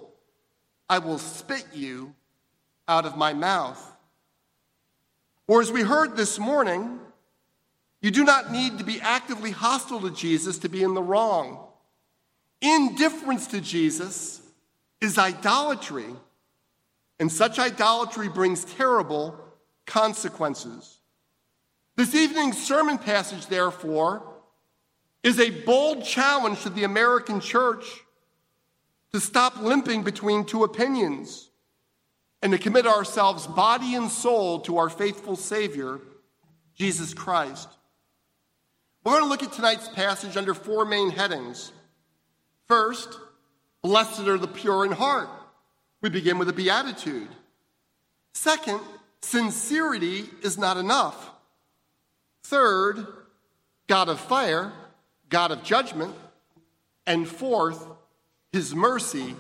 I 0.88 1.00
will 1.00 1.18
spit 1.18 1.66
you 1.74 2.14
out 2.88 3.06
of 3.06 3.18
my 3.18 3.34
mouth. 3.34 3.82
Or, 5.48 5.62
as 5.62 5.72
we 5.72 5.82
heard 5.82 6.16
this 6.16 6.38
morning, 6.38 7.00
you 8.02 8.12
do 8.12 8.24
not 8.24 8.52
need 8.52 8.78
to 8.78 8.84
be 8.84 9.02
actively 9.02 9.52
hostile 9.52 10.02
to 10.02 10.12
Jesus 10.12 10.60
to 10.60 10.70
be 10.70 10.84
in 10.84 10.94
the 10.94 11.02
wrong. 11.02 11.68
Indifference 12.62 13.48
to 13.48 13.62
Jesus 13.62 14.42
is 15.02 15.18
idolatry, 15.18 16.16
and 17.20 17.32
such 17.32 17.58
idolatry 17.58 18.30
brings 18.30 18.66
terrible 18.66 19.45
consequences. 19.86 21.00
This 21.96 22.14
evening's 22.14 22.62
sermon 22.62 22.98
passage, 22.98 23.48
therefore, 23.48 24.24
is 25.24 25.40
a 25.40 25.50
bold 25.50 26.04
challenge 26.04 26.62
to 26.64 26.70
the 26.70 26.84
American 26.84 27.40
church 27.40 27.86
to 29.14 29.20
stop 29.20 29.62
limping 29.62 30.04
between 30.04 30.46
two 30.46 30.64
opinions 30.64 31.50
and 32.42 32.52
to 32.52 32.60
commit 32.60 32.86
ourselves 32.86 33.48
body 33.48 33.96
and 33.96 34.12
soul 34.12 34.60
to 34.60 34.78
our 34.78 34.90
faithful 34.90 35.36
Savior, 35.36 36.00
Jesus 36.76 37.14
Christ. 37.14 37.70
We're 39.04 39.14
going 39.14 39.24
to 39.24 39.30
look 39.30 39.44
at 39.44 39.54
tonight's 39.54 39.88
passage 39.88 40.36
under 40.36 40.54
four 40.54 40.84
main 40.84 41.12
headings. 41.12 41.72
First, 42.68 43.18
blessed 43.82 44.28
are 44.28 44.38
the 44.38 44.48
pure 44.48 44.86
in 44.86 44.92
heart. 44.92 45.30
We 46.02 46.10
begin 46.10 46.38
with 46.38 46.50
a 46.50 46.54
beatitude. 46.54 47.30
Second, 48.34 48.82
sincerity 49.26 50.30
is 50.42 50.58
not 50.58 50.78
enough. 50.78 51.32
Third, 52.44 53.08
God 53.88 54.08
of 54.08 54.20
fire. 54.20 54.72
God 55.30 55.52
of 55.52 55.64
judgment. 55.64 56.14
And 57.08 57.28
fourth, 57.28 57.86
his 58.52 58.76
mercy 58.76 59.36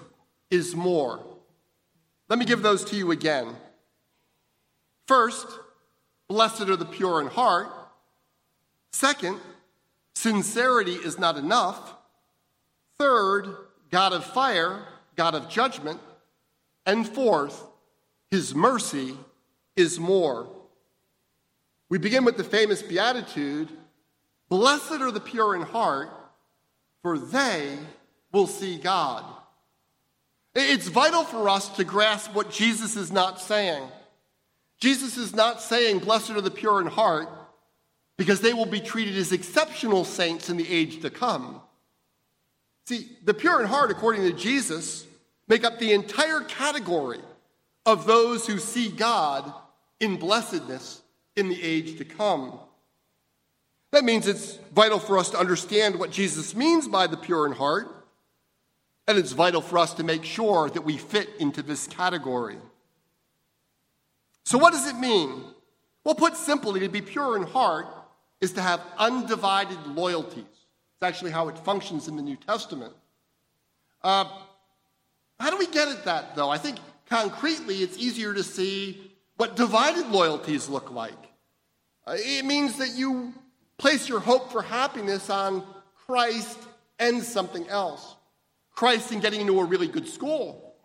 is 0.49 0.75
more. 0.75 1.23
Let 2.27 2.39
me 2.39 2.45
give 2.45 2.63
those 2.63 2.83
to 2.85 2.95
you 2.95 3.11
again. 3.11 3.55
First, 5.07 5.47
blessed 6.27 6.63
are 6.63 6.75
the 6.75 6.85
pure 6.85 7.21
in 7.21 7.27
heart. 7.27 7.69
Second, 8.91 9.39
sincerity 10.15 10.95
is 10.95 11.19
not 11.19 11.37
enough. 11.37 11.93
Third, 12.97 13.55
God 13.91 14.13
of 14.13 14.25
fire, 14.25 14.83
God 15.15 15.35
of 15.35 15.49
judgment. 15.49 15.99
And 16.85 17.07
fourth, 17.07 17.63
his 18.31 18.55
mercy 18.55 19.17
is 19.75 19.99
more. 19.99 20.47
We 21.89 21.97
begin 21.97 22.25
with 22.25 22.37
the 22.37 22.43
famous 22.43 22.81
beatitude 22.81 23.69
Blessed 24.49 25.01
are 25.01 25.11
the 25.11 25.19
pure 25.19 25.55
in 25.55 25.63
heart, 25.63 26.09
for 27.01 27.17
they 27.17 27.77
will 28.31 28.47
see 28.47 28.77
God. 28.77 29.25
It's 30.53 30.87
vital 30.87 31.23
for 31.23 31.49
us 31.49 31.69
to 31.77 31.83
grasp 31.83 32.33
what 32.33 32.51
Jesus 32.51 32.95
is 32.95 33.11
not 33.11 33.41
saying. 33.41 33.83
Jesus 34.79 35.17
is 35.17 35.35
not 35.35 35.61
saying, 35.61 35.99
Blessed 35.99 36.31
are 36.31 36.41
the 36.41 36.51
pure 36.51 36.79
in 36.79 36.87
heart, 36.87 37.27
because 38.17 38.41
they 38.41 38.53
will 38.53 38.65
be 38.65 38.79
treated 38.79 39.17
as 39.17 39.31
exceptional 39.31 40.05
saints 40.05 40.49
in 40.49 40.57
the 40.57 40.71
age 40.71 41.01
to 41.01 41.09
come. 41.09 41.61
See, 42.85 43.09
the 43.23 43.33
pure 43.33 43.61
in 43.61 43.67
heart, 43.67 43.89
according 43.89 44.21
to 44.23 44.31
Jesus, 44.31 45.07
make 45.47 45.63
up 45.63 45.79
the 45.79 45.91
entire 45.91 46.41
category 46.41 47.19
of 47.85 48.05
those 48.05 48.45
who 48.45 48.59
see 48.59 48.89
God 48.89 49.51
in 49.99 50.17
blessedness 50.17 51.01
in 51.35 51.49
the 51.49 51.61
age 51.61 51.97
to 51.97 52.05
come. 52.05 52.59
That 53.91 54.03
means 54.03 54.27
it's 54.27 54.57
vital 54.73 54.99
for 54.99 55.17
us 55.17 55.29
to 55.31 55.37
understand 55.37 55.97
what 55.97 56.11
Jesus 56.11 56.55
means 56.55 56.87
by 56.87 57.07
the 57.07 57.17
pure 57.17 57.45
in 57.45 57.53
heart, 57.53 58.05
and 59.07 59.17
it's 59.17 59.31
vital 59.31 59.61
for 59.61 59.77
us 59.77 59.93
to 59.95 60.03
make 60.03 60.25
sure 60.25 60.69
that 60.69 60.81
we 60.81 60.97
fit 60.97 61.29
into 61.39 61.61
this 61.61 61.87
category. 61.87 62.57
So, 64.43 64.57
what 64.57 64.73
does 64.73 64.87
it 64.87 64.97
mean? 64.97 65.43
Well, 66.03 66.15
put 66.15 66.35
simply, 66.35 66.81
to 66.81 66.89
be 66.89 67.01
pure 67.01 67.37
in 67.37 67.43
heart 67.43 67.87
is 68.41 68.51
to 68.53 68.61
have 68.61 68.81
undivided 68.97 69.87
loyalties. 69.87 70.43
It's 70.43 71.03
actually 71.03 71.31
how 71.31 71.47
it 71.47 71.57
functions 71.59 72.07
in 72.07 72.15
the 72.15 72.21
New 72.21 72.35
Testament. 72.35 72.93
Uh, 74.03 74.25
how 75.39 75.49
do 75.49 75.57
we 75.57 75.67
get 75.67 75.87
at 75.87 76.05
that, 76.05 76.35
though? 76.35 76.49
I 76.49 76.57
think 76.57 76.77
concretely 77.09 77.77
it's 77.77 77.97
easier 77.97 78.33
to 78.33 78.43
see 78.43 79.14
what 79.37 79.55
divided 79.55 80.07
loyalties 80.07 80.69
look 80.69 80.91
like. 80.91 81.13
Uh, 82.07 82.15
it 82.17 82.45
means 82.45 82.77
that 82.77 82.95
you 82.95 83.33
place 83.77 84.07
your 84.07 84.19
hope 84.19 84.51
for 84.51 84.61
happiness 84.61 85.29
on 85.29 85.63
Christ 86.05 86.57
and 86.99 87.23
something 87.23 87.67
else. 87.67 88.15
Christ 88.73 89.11
in 89.11 89.19
getting 89.19 89.41
into 89.41 89.59
a 89.59 89.63
really 89.63 89.87
good 89.87 90.07
school, 90.07 90.75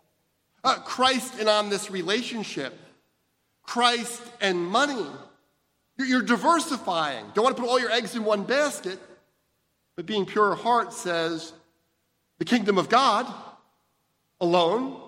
uh, 0.63 0.75
Christ 0.75 1.39
and 1.39 1.49
on 1.49 1.69
this 1.69 1.91
relationship, 1.91 2.77
Christ 3.63 4.21
and 4.39 4.65
money. 4.65 5.05
You're, 5.97 6.07
you're 6.07 6.21
diversifying. 6.21 7.25
Don't 7.33 7.43
want 7.43 7.55
to 7.55 7.61
put 7.61 7.69
all 7.69 7.79
your 7.79 7.91
eggs 7.91 8.15
in 8.15 8.23
one 8.23 8.43
basket, 8.43 8.99
but 9.95 10.05
being 10.05 10.25
pure 10.25 10.53
of 10.53 10.59
heart 10.59 10.93
says 10.93 11.53
the 12.39 12.45
kingdom 12.45 12.77
of 12.77 12.89
God 12.89 13.31
alone, 14.39 14.99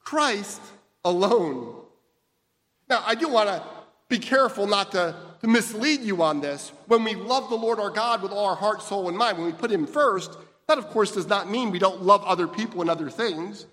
Christ 0.00 0.60
alone. 1.04 1.77
Now, 2.88 3.02
I 3.06 3.14
do 3.14 3.28
want 3.28 3.48
to 3.48 3.62
be 4.08 4.18
careful 4.18 4.66
not 4.66 4.92
to, 4.92 5.14
to 5.40 5.46
mislead 5.46 6.00
you 6.00 6.22
on 6.22 6.40
this. 6.40 6.72
When 6.86 7.04
we 7.04 7.14
love 7.14 7.50
the 7.50 7.56
Lord 7.56 7.78
our 7.78 7.90
God 7.90 8.22
with 8.22 8.32
all 8.32 8.46
our 8.46 8.56
heart, 8.56 8.82
soul, 8.82 9.08
and 9.08 9.16
mind, 9.16 9.36
when 9.38 9.46
we 9.46 9.52
put 9.52 9.70
Him 9.70 9.86
first, 9.86 10.36
that 10.66 10.78
of 10.78 10.88
course 10.88 11.12
does 11.12 11.28
not 11.28 11.50
mean 11.50 11.70
we 11.70 11.78
don't 11.78 12.02
love 12.02 12.24
other 12.24 12.48
people 12.48 12.80
and 12.80 12.90
other 12.90 13.10
things. 13.10 13.66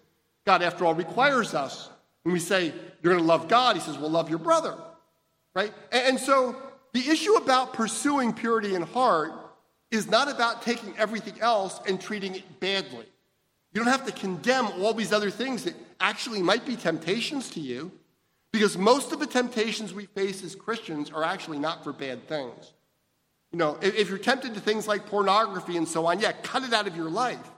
God, 0.45 0.61
after 0.61 0.85
all, 0.85 0.93
requires 0.93 1.53
us. 1.53 1.89
When 2.23 2.33
we 2.33 2.39
say 2.39 2.73
you're 3.01 3.13
going 3.13 3.23
to 3.23 3.27
love 3.27 3.47
God, 3.47 3.75
He 3.75 3.81
says, 3.81 3.97
well, 3.97 4.09
love 4.09 4.29
your 4.29 4.39
brother. 4.39 4.75
Right? 5.53 5.73
And, 5.91 6.09
and 6.09 6.19
so 6.19 6.55
the 6.93 7.07
issue 7.09 7.33
about 7.33 7.73
pursuing 7.73 8.33
purity 8.33 8.75
in 8.75 8.81
heart 8.81 9.31
is 9.91 10.07
not 10.09 10.29
about 10.29 10.61
taking 10.61 10.93
everything 10.97 11.39
else 11.39 11.79
and 11.87 12.01
treating 12.01 12.35
it 12.35 12.59
badly. 12.59 13.05
You 13.73 13.83
don't 13.83 13.91
have 13.91 14.05
to 14.05 14.11
condemn 14.11 14.67
all 14.81 14.93
these 14.93 15.13
other 15.13 15.29
things 15.29 15.63
that 15.65 15.75
actually 15.99 16.41
might 16.41 16.65
be 16.65 16.75
temptations 16.75 17.49
to 17.51 17.59
you. 17.59 17.91
Because 18.55 18.77
most 18.77 19.11
of 19.11 19.19
the 19.19 19.27
temptations 19.27 19.93
we 19.93 20.05
face 20.05 20.41
as 20.41 20.55
Christians 20.55 21.11
are 21.11 21.25
actually 21.25 21.59
not 21.59 21.83
for 21.83 21.91
bad 21.91 22.25
things. 22.29 22.71
You 23.51 23.59
know, 23.59 23.77
if 23.81 24.07
you're 24.07 24.17
tempted 24.17 24.53
to 24.53 24.61
things 24.61 24.87
like 24.87 25.07
pornography 25.07 25.75
and 25.75 25.85
so 25.85 26.05
on, 26.05 26.21
yeah, 26.21 26.31
cut 26.31 26.63
it 26.63 26.71
out 26.71 26.87
of 26.87 26.95
your 26.95 27.09
life. 27.09 27.51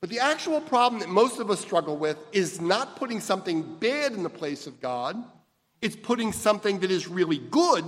But 0.00 0.08
the 0.08 0.20
actual 0.20 0.62
problem 0.62 1.00
that 1.00 1.10
most 1.10 1.40
of 1.40 1.50
us 1.50 1.60
struggle 1.60 1.98
with 1.98 2.16
is 2.32 2.58
not 2.58 2.96
putting 2.96 3.20
something 3.20 3.76
bad 3.76 4.12
in 4.12 4.22
the 4.22 4.30
place 4.30 4.66
of 4.66 4.80
God, 4.80 5.22
it's 5.82 5.94
putting 5.94 6.32
something 6.32 6.78
that 6.78 6.90
is 6.90 7.06
really 7.06 7.36
good 7.36 7.84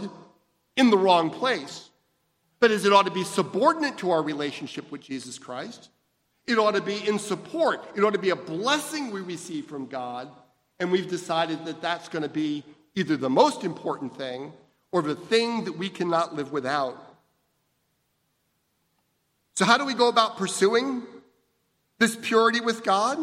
in 0.77 0.91
the 0.91 0.99
wrong 0.99 1.31
place. 1.31 1.89
But 2.61 2.71
as 2.71 2.85
it 2.85 2.93
ought 2.93 3.07
to 3.07 3.11
be 3.11 3.25
subordinate 3.25 3.97
to 3.99 4.11
our 4.11 4.23
relationship 4.23 4.93
with 4.93 5.01
Jesus 5.01 5.39
Christ, 5.39 5.89
it 6.47 6.59
ought 6.59 6.75
to 6.75 6.83
be 6.83 7.09
in 7.09 7.19
support, 7.19 7.83
it 7.97 8.05
ought 8.05 8.13
to 8.13 8.19
be 8.19 8.29
a 8.29 8.37
blessing 8.37 9.11
we 9.11 9.23
receive 9.23 9.65
from 9.65 9.87
God 9.87 10.29
and 10.79 10.93
we've 10.93 11.09
decided 11.09 11.65
that 11.65 11.81
that's 11.81 12.09
going 12.09 12.23
to 12.23 12.29
be 12.29 12.65
either 12.95 13.17
the 13.17 13.31
most 13.31 13.65
important 13.65 14.17
thing 14.17 14.53
or 14.93 15.03
the 15.03 15.15
thing 15.15 15.65
that 15.65 15.73
we 15.73 15.89
cannot 15.89 16.35
live 16.35 16.53
without. 16.53 16.97
So, 19.55 19.65
how 19.65 19.79
do 19.79 19.85
we 19.85 19.95
go 19.95 20.09
about 20.09 20.37
pursuing 20.37 21.03
this 21.99 22.17
purity 22.17 22.61
with 22.61 22.85
God? 22.85 23.19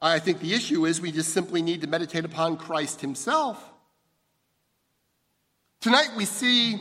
I 0.00 0.18
think 0.18 0.40
the 0.40 0.54
issue 0.54 0.86
is 0.86 1.00
we 1.00 1.10
just 1.10 1.32
simply 1.32 1.60
need 1.62 1.80
to 1.80 1.86
meditate 1.86 2.24
upon 2.24 2.56
Christ 2.56 3.00
Himself. 3.00 3.62
Tonight 5.80 6.10
we 6.16 6.24
see 6.24 6.80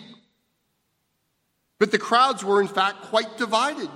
that 1.79 1.91
the 1.91 1.97
crowds 1.97 2.43
were, 2.43 2.61
in 2.61 2.67
fact, 2.67 3.03
quite 3.03 3.37
divided. 3.37 3.89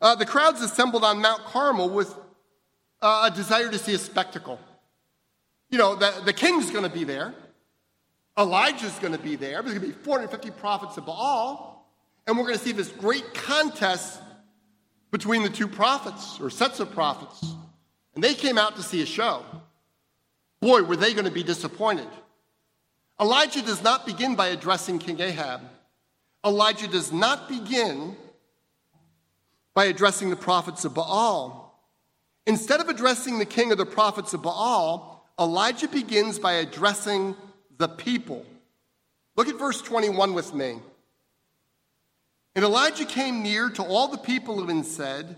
Uh, 0.00 0.14
the 0.14 0.26
crowds 0.26 0.60
assembled 0.60 1.04
on 1.04 1.20
Mount 1.20 1.44
Carmel 1.44 1.88
with 1.88 2.14
uh, 3.00 3.30
a 3.32 3.34
desire 3.34 3.70
to 3.70 3.78
see 3.78 3.94
a 3.94 3.98
spectacle. 3.98 4.58
You 5.70 5.78
know, 5.78 5.94
the, 5.94 6.22
the 6.24 6.32
king's 6.32 6.70
going 6.70 6.84
to 6.84 6.90
be 6.90 7.04
there, 7.04 7.34
Elijah's 8.38 8.98
going 8.98 9.12
to 9.12 9.18
be 9.18 9.36
there, 9.36 9.62
there's 9.62 9.78
going 9.78 9.80
to 9.80 9.98
be 9.98 10.04
450 10.04 10.50
prophets 10.58 10.96
of 10.96 11.06
Baal, 11.06 11.86
and 12.26 12.36
we're 12.36 12.44
going 12.44 12.58
to 12.58 12.64
see 12.64 12.72
this 12.72 12.90
great 12.90 13.34
contest 13.34 14.20
between 15.10 15.42
the 15.42 15.48
two 15.48 15.68
prophets 15.68 16.38
or 16.40 16.50
sets 16.50 16.80
of 16.80 16.92
prophets. 16.92 17.54
And 18.14 18.22
they 18.22 18.34
came 18.34 18.58
out 18.58 18.76
to 18.76 18.82
see 18.82 19.02
a 19.02 19.06
show. 19.06 19.44
Boy, 20.60 20.82
were 20.82 20.96
they 20.96 21.14
going 21.14 21.24
to 21.24 21.30
be 21.30 21.42
disappointed. 21.42 22.08
Elijah 23.20 23.62
does 23.62 23.82
not 23.82 24.06
begin 24.06 24.36
by 24.36 24.48
addressing 24.48 24.98
King 24.98 25.20
Ahab. 25.20 25.60
Elijah 26.44 26.88
does 26.88 27.12
not 27.12 27.48
begin 27.48 28.16
by 29.74 29.86
addressing 29.86 30.30
the 30.30 30.36
prophets 30.36 30.84
of 30.84 30.94
Baal. 30.94 31.67
Instead 32.48 32.80
of 32.80 32.88
addressing 32.88 33.38
the 33.38 33.44
king 33.44 33.72
of 33.72 33.78
the 33.78 33.84
prophets 33.84 34.32
of 34.32 34.42
Baal, 34.42 35.30
Elijah 35.38 35.86
begins 35.86 36.38
by 36.38 36.54
addressing 36.54 37.36
the 37.76 37.88
people. 37.88 38.46
Look 39.36 39.48
at 39.48 39.58
verse 39.58 39.82
21 39.82 40.32
with 40.32 40.54
me. 40.54 40.78
And 42.54 42.64
Elijah 42.64 43.04
came 43.04 43.42
near 43.42 43.68
to 43.68 43.82
all 43.82 44.08
the 44.08 44.16
people 44.16 44.70
and 44.70 44.84
said, 44.86 45.36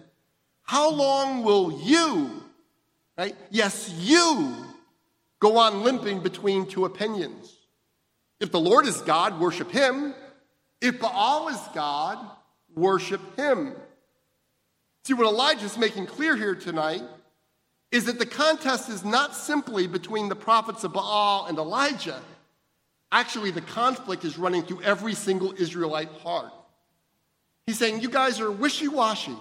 How 0.63 0.89
long 0.89 1.43
will 1.43 1.83
you, 1.83 2.45
right? 3.19 3.35
Yes, 3.51 3.93
you 3.99 4.55
go 5.41 5.59
on 5.59 5.83
limping 5.83 6.21
between 6.21 6.65
two 6.65 6.85
opinions. 6.85 7.57
If 8.39 8.53
the 8.53 8.61
Lord 8.61 8.87
is 8.87 9.01
God, 9.01 9.41
worship 9.41 9.73
him. 9.73 10.15
If 10.81 11.01
Baal 11.01 11.49
is 11.49 11.61
God, 11.75 12.25
worship 12.77 13.37
him. 13.37 13.75
See, 15.05 15.15
what 15.15 15.27
Elijah 15.27 15.65
is 15.65 15.79
making 15.79 16.07
clear 16.07 16.37
here 16.37 16.55
tonight 16.55 17.03
is 17.91 18.05
that 18.05 18.19
the 18.19 18.27
contest 18.27 18.89
is 18.89 19.05
not 19.05 19.35
simply 19.35 19.87
between 19.87 20.29
the 20.29 20.37
prophets 20.37 20.85
of 20.85 20.93
Baal 20.93 21.47
and 21.47 21.59
Elijah. 21.59 22.21
Actually, 23.11 23.51
the 23.51 23.61
conflict 23.61 24.25
is 24.25 24.39
running 24.39 24.63
through 24.63 24.83
every 24.83 25.15
single 25.15 25.53
Israelite 25.53 26.11
heart. 26.23 26.53
He's 27.67 27.79
saying, 27.79 28.01
You 28.01 28.11
guys 28.11 28.41
are 28.41 28.51
wishy 28.51 28.89
washy. 28.89 29.37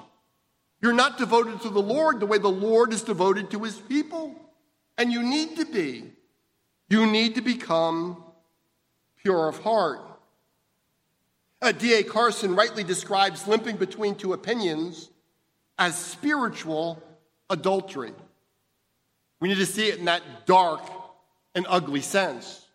You're 0.81 0.93
not 0.93 1.17
devoted 1.17 1.61
to 1.61 1.69
the 1.69 1.81
Lord 1.81 2.19
the 2.19 2.25
way 2.25 2.37
the 2.37 2.47
Lord 2.47 2.93
is 2.93 3.03
devoted 3.03 3.51
to 3.51 3.63
his 3.63 3.77
people. 3.77 4.33
And 4.97 5.11
you 5.11 5.21
need 5.21 5.57
to 5.57 5.65
be. 5.65 6.05
You 6.89 7.05
need 7.05 7.35
to 7.35 7.41
become 7.41 8.23
pure 9.21 9.47
of 9.47 9.59
heart. 9.59 9.99
Uh, 11.61 11.73
D.A. 11.73 12.03
Carson 12.03 12.55
rightly 12.55 12.83
describes 12.83 13.47
limping 13.47 13.75
between 13.75 14.15
two 14.15 14.33
opinions 14.33 15.09
as 15.79 15.97
spiritual 15.97 17.01
adultery. 17.49 18.11
We 19.39 19.47
need 19.47 19.57
to 19.57 19.65
see 19.65 19.87
it 19.87 19.97
in 19.97 20.05
that 20.05 20.21
dark 20.45 20.81
and 21.55 21.65
ugly 21.69 22.01
sense. 22.01 22.67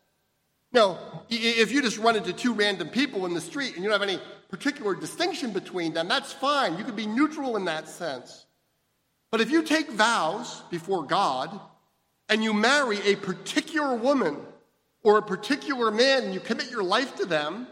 Now, 0.73 0.99
if 1.31 1.71
you 1.71 1.83
just 1.83 1.99
run 1.99 2.17
into 2.17 2.33
two 2.33 2.55
random 2.55 2.89
people 2.89 3.27
in 3.27 3.35
the 3.35 3.41
street 3.41 3.75
and 3.75 3.85
you 3.85 3.91
don't 3.91 4.01
have 4.01 4.09
any 4.09 4.21
particular 4.49 4.95
distinction 4.97 5.53
between 5.53 5.93
them, 5.93 6.09
that's 6.09 6.33
fine. 6.33 6.77
You 6.79 6.85
can 6.85 6.97
be 6.97 7.07
neutral 7.07 7.57
in 7.57 7.67
that 7.67 7.89
sense. 7.89 8.47
But 9.31 9.41
if 9.41 9.51
you 9.51 9.63
take 9.63 9.91
vows 9.91 10.63
before 10.71 11.05
God 11.05 11.61
and 12.29 12.43
you 12.43 12.53
marry 12.55 13.01
a 13.03 13.17
particular 13.17 13.95
woman 13.95 14.39
or 15.03 15.19
a 15.19 15.23
particular 15.23 15.91
man 15.91 16.25
and 16.25 16.35
you 16.35 16.41
commit 16.41 16.71
your 16.71 16.83
life 16.83 17.15
to 17.17 17.27
them, 17.27 17.69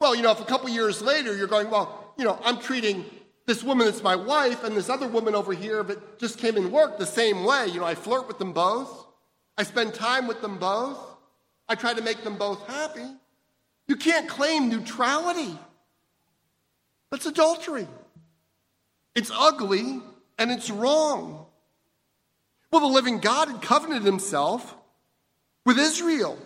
well, 0.00 0.14
you 0.14 0.22
know, 0.22 0.30
if 0.30 0.40
a 0.40 0.44
couple 0.44 0.70
years 0.70 1.02
later 1.02 1.36
you're 1.36 1.48
going, 1.48 1.68
well, 1.70 2.14
you 2.16 2.24
know, 2.24 2.38
I'm 2.44 2.60
treating 2.60 3.04
this 3.46 3.62
woman 3.62 3.86
that's 3.86 4.02
my 4.02 4.16
wife 4.16 4.64
and 4.64 4.76
this 4.76 4.90
other 4.90 5.06
woman 5.06 5.34
over 5.34 5.52
here 5.52 5.82
that 5.82 6.18
just 6.18 6.38
came 6.38 6.56
and 6.56 6.72
worked 6.72 6.98
the 6.98 7.06
same 7.06 7.44
way. 7.44 7.68
You 7.68 7.80
know, 7.80 7.86
I 7.86 7.94
flirt 7.94 8.26
with 8.26 8.38
them 8.38 8.52
both. 8.52 9.06
I 9.56 9.62
spend 9.62 9.94
time 9.94 10.26
with 10.26 10.42
them 10.42 10.58
both. 10.58 10.98
I 11.68 11.76
try 11.76 11.94
to 11.94 12.02
make 12.02 12.24
them 12.24 12.36
both 12.36 12.66
happy. 12.66 13.06
You 13.88 13.96
can't 13.96 14.28
claim 14.28 14.68
neutrality. 14.68 15.56
That's 17.10 17.26
adultery. 17.26 17.86
It's 19.14 19.30
ugly 19.32 20.02
and 20.38 20.50
it's 20.50 20.70
wrong. 20.70 21.46
Well, 22.70 22.80
the 22.80 22.86
living 22.88 23.20
God 23.20 23.48
had 23.48 23.62
covenanted 23.62 24.04
himself 24.04 24.76
with 25.64 25.78
Israel. 25.78 26.36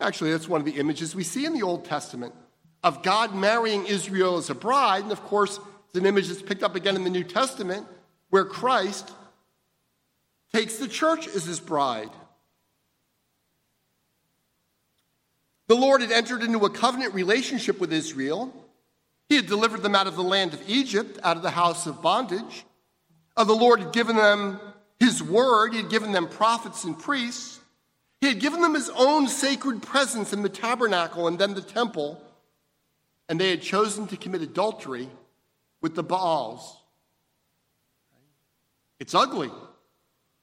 Actually, 0.00 0.32
that's 0.32 0.48
one 0.48 0.60
of 0.60 0.64
the 0.64 0.78
images 0.78 1.14
we 1.14 1.24
see 1.24 1.44
in 1.44 1.52
the 1.52 1.62
Old 1.62 1.84
Testament 1.84 2.34
of 2.82 3.02
God 3.02 3.34
marrying 3.34 3.86
Israel 3.86 4.38
as 4.38 4.50
a 4.50 4.54
bride. 4.54 5.02
And 5.04 5.12
of 5.12 5.22
course, 5.22 5.60
it's 5.90 5.98
an 5.98 6.06
image 6.06 6.28
that's 6.28 6.40
picked 6.40 6.62
up 6.62 6.76
again 6.76 6.94
in 6.94 7.02
the 7.02 7.10
New 7.10 7.24
Testament 7.24 7.84
where 8.28 8.44
Christ 8.44 9.10
takes 10.54 10.76
the 10.76 10.86
church 10.86 11.26
as 11.26 11.44
his 11.44 11.58
bride. 11.58 12.10
The 15.66 15.74
Lord 15.74 16.00
had 16.00 16.12
entered 16.12 16.44
into 16.44 16.64
a 16.64 16.70
covenant 16.70 17.12
relationship 17.12 17.80
with 17.80 17.92
Israel. 17.92 18.54
He 19.28 19.34
had 19.34 19.48
delivered 19.48 19.82
them 19.82 19.96
out 19.96 20.06
of 20.06 20.14
the 20.14 20.22
land 20.22 20.54
of 20.54 20.62
Egypt, 20.68 21.18
out 21.24 21.36
of 21.36 21.42
the 21.42 21.50
house 21.50 21.88
of 21.88 22.00
bondage. 22.00 22.64
Uh, 23.36 23.42
the 23.42 23.52
Lord 23.52 23.80
had 23.80 23.92
given 23.92 24.14
them 24.14 24.60
his 25.00 25.20
word, 25.20 25.72
he 25.72 25.78
had 25.78 25.90
given 25.90 26.12
them 26.12 26.28
prophets 26.28 26.84
and 26.84 26.96
priests. 26.96 27.58
He 28.20 28.28
had 28.28 28.38
given 28.38 28.60
them 28.60 28.74
his 28.74 28.90
own 28.90 29.26
sacred 29.26 29.82
presence 29.82 30.32
in 30.32 30.42
the 30.42 30.48
tabernacle 30.48 31.26
and 31.26 31.36
then 31.36 31.54
the 31.54 31.60
temple. 31.60 32.22
And 33.28 33.40
they 33.40 33.50
had 33.50 33.62
chosen 33.62 34.06
to 34.08 34.16
commit 34.16 34.42
adultery 34.42 35.08
with 35.80 35.94
the 35.94 36.02
Baals. 36.02 36.76
It's 38.98 39.14
ugly, 39.14 39.50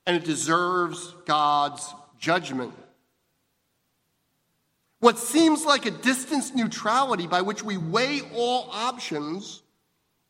and 0.05 0.17
it 0.17 0.23
deserves 0.23 1.13
God's 1.25 1.93
judgment. 2.19 2.73
What 4.99 5.19
seems 5.19 5.63
like 5.63 5.85
a 5.85 5.91
distance 5.91 6.55
neutrality 6.55 7.27
by 7.27 7.41
which 7.41 7.63
we 7.63 7.77
weigh 7.77 8.21
all 8.33 8.67
options 8.71 9.61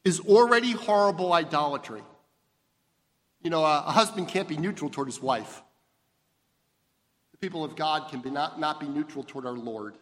is 0.04 0.20
already 0.20 0.72
horrible 0.72 1.32
idolatry. 1.32 2.02
You 3.42 3.50
know, 3.50 3.64
a, 3.64 3.80
husband 3.80 4.28
can't 4.28 4.48
be 4.48 4.58
neutral 4.58 4.90
toward 4.90 5.08
his 5.08 5.22
wife. 5.22 5.62
The 7.32 7.38
people 7.38 7.64
of 7.64 7.76
God 7.76 8.10
can 8.10 8.20
be 8.20 8.30
not, 8.30 8.60
not 8.60 8.80
be 8.80 8.88
neutral 8.88 9.24
toward 9.24 9.46
our 9.46 9.54
Lord. 9.54 9.96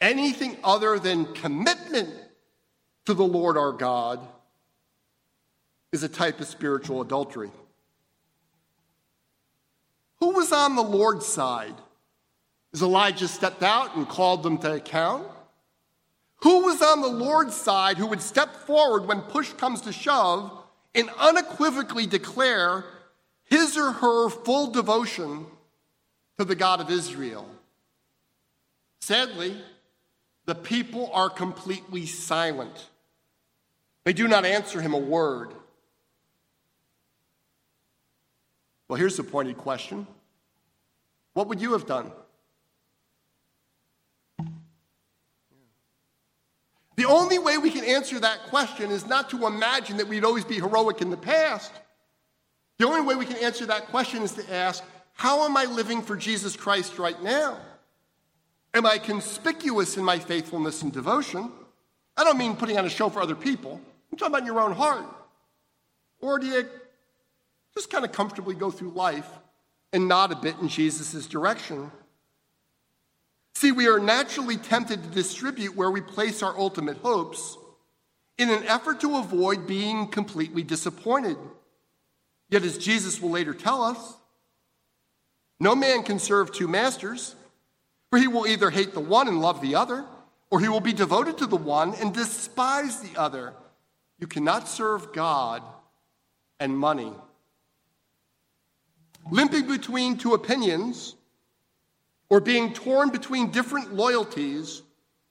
Anything 0.00 0.56
other 0.64 0.98
than 0.98 1.32
commitment 1.34 2.10
to 3.06 3.14
the 3.14 3.24
Lord 3.24 3.56
our 3.56 3.72
God 3.72 4.20
is 5.92 6.02
a 6.02 6.08
type 6.08 6.40
of 6.40 6.46
spiritual 6.46 7.00
adultery. 7.00 7.50
Who 10.18 10.30
was 10.30 10.52
on 10.52 10.76
the 10.76 10.82
Lord's 10.82 11.26
side? 11.26 11.74
As 12.74 12.82
Elijah 12.82 13.28
stepped 13.28 13.62
out 13.62 13.96
and 13.96 14.08
called 14.08 14.42
them 14.42 14.58
to 14.58 14.74
account? 14.74 15.26
Who 16.42 16.64
was 16.64 16.82
on 16.82 17.00
the 17.00 17.08
Lord's 17.08 17.54
side 17.54 17.96
who 17.96 18.06
would 18.08 18.20
step 18.20 18.54
forward 18.66 19.06
when 19.06 19.22
push 19.22 19.52
comes 19.52 19.80
to 19.82 19.92
shove 19.92 20.52
and 20.94 21.08
unequivocally 21.18 22.06
declare 22.06 22.84
his 23.44 23.76
or 23.76 23.92
her 23.92 24.28
full 24.28 24.70
devotion 24.72 25.46
to 26.38 26.44
the 26.44 26.56
God 26.56 26.80
of 26.80 26.90
Israel? 26.90 27.48
Sadly, 29.00 29.56
the 30.44 30.54
people 30.54 31.10
are 31.12 31.30
completely 31.30 32.04
silent. 32.06 32.88
They 34.06 34.12
do 34.12 34.28
not 34.28 34.44
answer 34.44 34.80
him 34.80 34.94
a 34.94 34.98
word. 34.98 35.52
Well, 38.86 38.96
here's 38.96 39.16
the 39.16 39.24
pointed 39.24 39.58
question 39.58 40.06
What 41.34 41.48
would 41.48 41.60
you 41.60 41.72
have 41.72 41.86
done? 41.86 42.12
The 46.94 47.04
only 47.04 47.40
way 47.40 47.58
we 47.58 47.70
can 47.70 47.84
answer 47.84 48.20
that 48.20 48.44
question 48.44 48.92
is 48.92 49.06
not 49.06 49.28
to 49.30 49.44
imagine 49.44 49.96
that 49.96 50.06
we'd 50.06 50.24
always 50.24 50.44
be 50.44 50.54
heroic 50.54 51.02
in 51.02 51.10
the 51.10 51.16
past. 51.16 51.72
The 52.78 52.86
only 52.86 53.00
way 53.00 53.16
we 53.16 53.26
can 53.26 53.36
answer 53.38 53.66
that 53.66 53.88
question 53.88 54.22
is 54.22 54.32
to 54.32 54.54
ask, 54.54 54.84
how 55.14 55.44
am 55.44 55.56
I 55.56 55.64
living 55.64 56.00
for 56.00 56.14
Jesus 56.16 56.54
Christ 56.54 56.98
right 56.98 57.20
now? 57.22 57.58
Am 58.72 58.86
I 58.86 58.98
conspicuous 58.98 59.96
in 59.96 60.04
my 60.04 60.20
faithfulness 60.20 60.82
and 60.82 60.92
devotion? 60.92 61.50
I 62.16 62.22
don't 62.22 62.38
mean 62.38 62.54
putting 62.54 62.78
on 62.78 62.86
a 62.86 62.90
show 62.90 63.10
for 63.10 63.20
other 63.20 63.34
people. 63.34 63.80
I'm 64.10 64.18
talking 64.18 64.34
about 64.34 64.46
your 64.46 64.60
own 64.60 64.72
heart. 64.72 65.04
Or 66.20 66.38
do 66.38 66.46
you 66.46 66.66
just 67.74 67.90
kind 67.90 68.04
of 68.04 68.12
comfortably 68.12 68.54
go 68.54 68.70
through 68.70 68.90
life 68.90 69.28
and 69.92 70.08
nod 70.08 70.32
a 70.32 70.36
bit 70.36 70.56
in 70.60 70.68
Jesus' 70.68 71.26
direction? 71.26 71.90
See, 73.54 73.72
we 73.72 73.88
are 73.88 73.98
naturally 73.98 74.56
tempted 74.56 75.02
to 75.02 75.08
distribute 75.08 75.76
where 75.76 75.90
we 75.90 76.00
place 76.00 76.42
our 76.42 76.56
ultimate 76.58 76.98
hopes 76.98 77.56
in 78.38 78.50
an 78.50 78.64
effort 78.64 79.00
to 79.00 79.16
avoid 79.16 79.66
being 79.66 80.08
completely 80.08 80.62
disappointed. 80.62 81.38
Yet, 82.50 82.64
as 82.64 82.78
Jesus 82.78 83.20
will 83.20 83.30
later 83.30 83.54
tell 83.54 83.82
us, 83.82 84.14
no 85.58 85.74
man 85.74 86.02
can 86.02 86.18
serve 86.18 86.52
two 86.52 86.68
masters, 86.68 87.34
for 88.10 88.18
he 88.18 88.28
will 88.28 88.46
either 88.46 88.70
hate 88.70 88.92
the 88.92 89.00
one 89.00 89.26
and 89.26 89.40
love 89.40 89.62
the 89.62 89.74
other, 89.74 90.04
or 90.50 90.60
he 90.60 90.68
will 90.68 90.80
be 90.80 90.92
devoted 90.92 91.38
to 91.38 91.46
the 91.46 91.56
one 91.56 91.94
and 91.94 92.12
despise 92.12 93.00
the 93.00 93.18
other. 93.18 93.54
You 94.18 94.26
cannot 94.26 94.68
serve 94.68 95.12
God 95.12 95.62
and 96.58 96.76
money. 96.76 97.12
Limping 99.30 99.66
between 99.66 100.16
two 100.16 100.34
opinions 100.34 101.16
or 102.30 102.40
being 102.40 102.72
torn 102.72 103.10
between 103.10 103.50
different 103.50 103.94
loyalties 103.94 104.82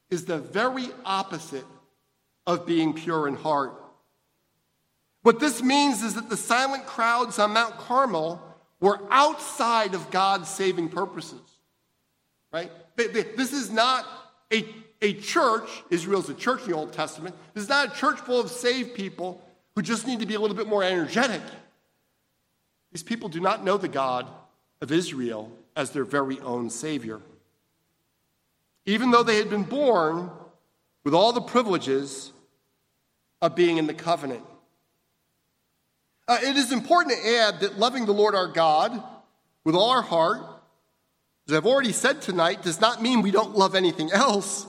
is 0.10 0.26
the 0.26 0.38
very 0.38 0.88
opposite 1.04 1.66
of 2.46 2.66
being 2.66 2.94
pure 2.94 3.28
in 3.28 3.36
heart. 3.36 3.74
What 5.24 5.40
this 5.40 5.64
means 5.64 6.04
is 6.04 6.14
that 6.14 6.30
the 6.30 6.38
silent 6.38 6.86
crowds 6.86 7.40
on 7.40 7.54
Mount 7.54 7.78
Carmel 7.78 8.42
were 8.80 9.00
outside 9.10 9.96
of 9.96 10.12
God's 10.12 10.48
saving 10.50 10.90
purposes. 10.90 11.42
Right? 12.52 12.72
This 12.96 13.52
is 13.52 13.72
not 13.72 14.06
a, 14.52 14.66
a 15.02 15.14
church, 15.14 15.70
Israel's 15.90 16.30
a 16.30 16.34
church 16.34 16.64
in 16.64 16.72
the 16.72 16.76
Old 16.76 16.94
Testament. 16.94 17.36
Is 17.56 17.70
not 17.70 17.94
a 17.94 18.00
church 18.00 18.20
full 18.20 18.40
of 18.40 18.50
saved 18.50 18.94
people 18.96 19.42
who 19.76 19.82
just 19.82 20.08
need 20.08 20.20
to 20.20 20.26
be 20.26 20.36
a 20.36 20.40
little 20.40 20.56
bit 20.56 20.68
more 20.68 20.84
energetic. 20.84 21.42
These 22.92 23.04
people 23.04 23.30
do 23.30 23.40
not 23.40 23.64
know 23.64 23.78
the 23.78 23.88
God 23.88 24.28
of 24.82 24.92
Israel 24.92 25.52
as 25.76 25.92
their 25.92 26.06
very 26.06 26.40
own 26.40 26.70
Savior. 26.70 27.20
Even 28.86 29.12
though 29.12 29.24
they 29.24 29.38
had 29.38 29.50
been 29.50 29.64
born 29.64 30.30
with 31.04 31.14
all 31.14 31.34
the 31.34 31.42
privileges 31.42 32.32
of 33.42 33.56
being 33.56 33.78
in 33.78 33.88
the 33.88 33.94
covenant. 33.94 34.44
Uh, 36.28 36.40
it 36.42 36.56
is 36.56 36.72
important 36.72 37.16
to 37.16 37.30
add 37.30 37.60
that 37.60 37.78
loving 37.78 38.06
the 38.06 38.14
Lord 38.14 38.34
our 38.34 38.48
God 38.48 39.02
with 39.64 39.76
all 39.76 39.92
our 39.92 40.02
heart, 40.02 40.42
as 41.48 41.56
I've 41.56 41.66
already 41.66 41.92
said 41.92 42.22
tonight, 42.22 42.64
does 42.64 42.82
not 42.82 43.02
mean 43.02 43.22
we 43.22 43.32
don't 43.32 43.56
love 43.56 43.76
anything 43.76 44.12
else, 44.12 44.66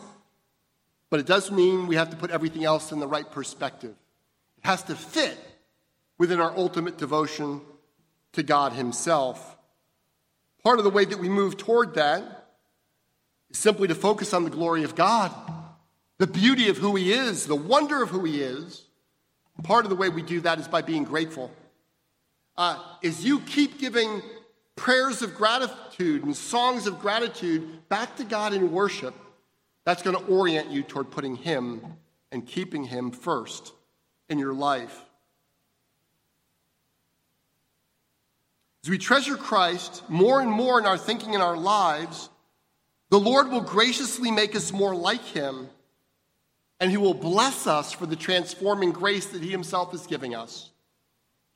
but 1.08 1.20
it 1.20 1.26
does 1.26 1.50
mean 1.50 1.86
we 1.86 1.96
have 1.96 2.10
to 2.10 2.16
put 2.16 2.30
everything 2.30 2.64
else 2.64 2.92
in 2.92 3.00
the 3.00 3.06
right 3.06 3.30
perspective. 3.30 3.94
It 4.58 4.66
has 4.66 4.82
to 4.84 4.94
fit 4.94 5.38
within 6.18 6.40
our 6.40 6.54
ultimate 6.56 6.98
devotion 6.98 7.62
to 8.32 8.42
God 8.42 8.72
Himself. 8.72 9.56
Part 10.62 10.78
of 10.78 10.84
the 10.84 10.90
way 10.90 11.04
that 11.06 11.18
we 11.18 11.28
move 11.28 11.56
toward 11.56 11.94
that 11.94 12.48
is 13.50 13.56
simply 13.56 13.88
to 13.88 13.94
focus 13.94 14.34
on 14.34 14.44
the 14.44 14.50
glory 14.50 14.84
of 14.84 14.94
God, 14.94 15.32
the 16.18 16.26
beauty 16.26 16.68
of 16.68 16.76
who 16.76 16.94
He 16.96 17.12
is, 17.12 17.46
the 17.46 17.56
wonder 17.56 18.02
of 18.02 18.10
who 18.10 18.24
He 18.24 18.42
is. 18.42 18.84
Part 19.62 19.86
of 19.86 19.90
the 19.90 19.96
way 19.96 20.10
we 20.10 20.20
do 20.20 20.42
that 20.42 20.58
is 20.58 20.68
by 20.68 20.82
being 20.82 21.04
grateful. 21.04 21.50
Uh, 22.58 22.78
as 23.02 23.24
you 23.24 23.40
keep 23.40 23.78
giving 23.78 24.20
prayers 24.76 25.22
of 25.22 25.34
gratitude 25.34 26.24
and 26.24 26.36
songs 26.36 26.86
of 26.86 27.00
gratitude 27.00 27.88
back 27.88 28.16
to 28.16 28.24
God 28.24 28.52
in 28.52 28.70
worship, 28.70 29.14
that's 29.84 30.02
going 30.02 30.16
to 30.16 30.24
orient 30.26 30.70
you 30.70 30.82
toward 30.82 31.10
putting 31.10 31.36
Him 31.36 31.80
and 32.30 32.46
keeping 32.46 32.84
Him 32.84 33.10
first 33.10 33.72
in 34.28 34.38
your 34.38 34.54
life. 34.54 35.02
As 38.84 38.90
we 38.90 38.98
treasure 38.98 39.36
Christ 39.36 40.04
more 40.08 40.40
and 40.40 40.50
more 40.50 40.78
in 40.78 40.86
our 40.86 40.98
thinking 40.98 41.34
and 41.34 41.42
our 41.42 41.56
lives, 41.56 42.28
the 43.10 43.18
Lord 43.18 43.48
will 43.48 43.60
graciously 43.60 44.30
make 44.30 44.54
us 44.54 44.72
more 44.72 44.94
like 44.94 45.24
Him, 45.24 45.68
and 46.78 46.90
He 46.90 46.96
will 46.96 47.14
bless 47.14 47.66
us 47.66 47.92
for 47.92 48.06
the 48.06 48.16
transforming 48.16 48.92
grace 48.92 49.26
that 49.26 49.42
He 49.42 49.50
Himself 49.50 49.94
is 49.94 50.06
giving 50.06 50.34
us. 50.34 50.70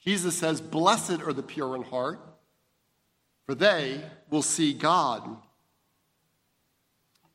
Jesus 0.04 0.37
says, 0.37 0.61
Blessed 0.61 1.20
are 1.22 1.33
the 1.33 1.42
pure 1.42 1.76
in 1.76 1.83
heart, 1.83 2.20
for 3.46 3.55
they 3.55 4.03
will 4.31 4.42
see 4.42 4.72
God. 4.72 5.37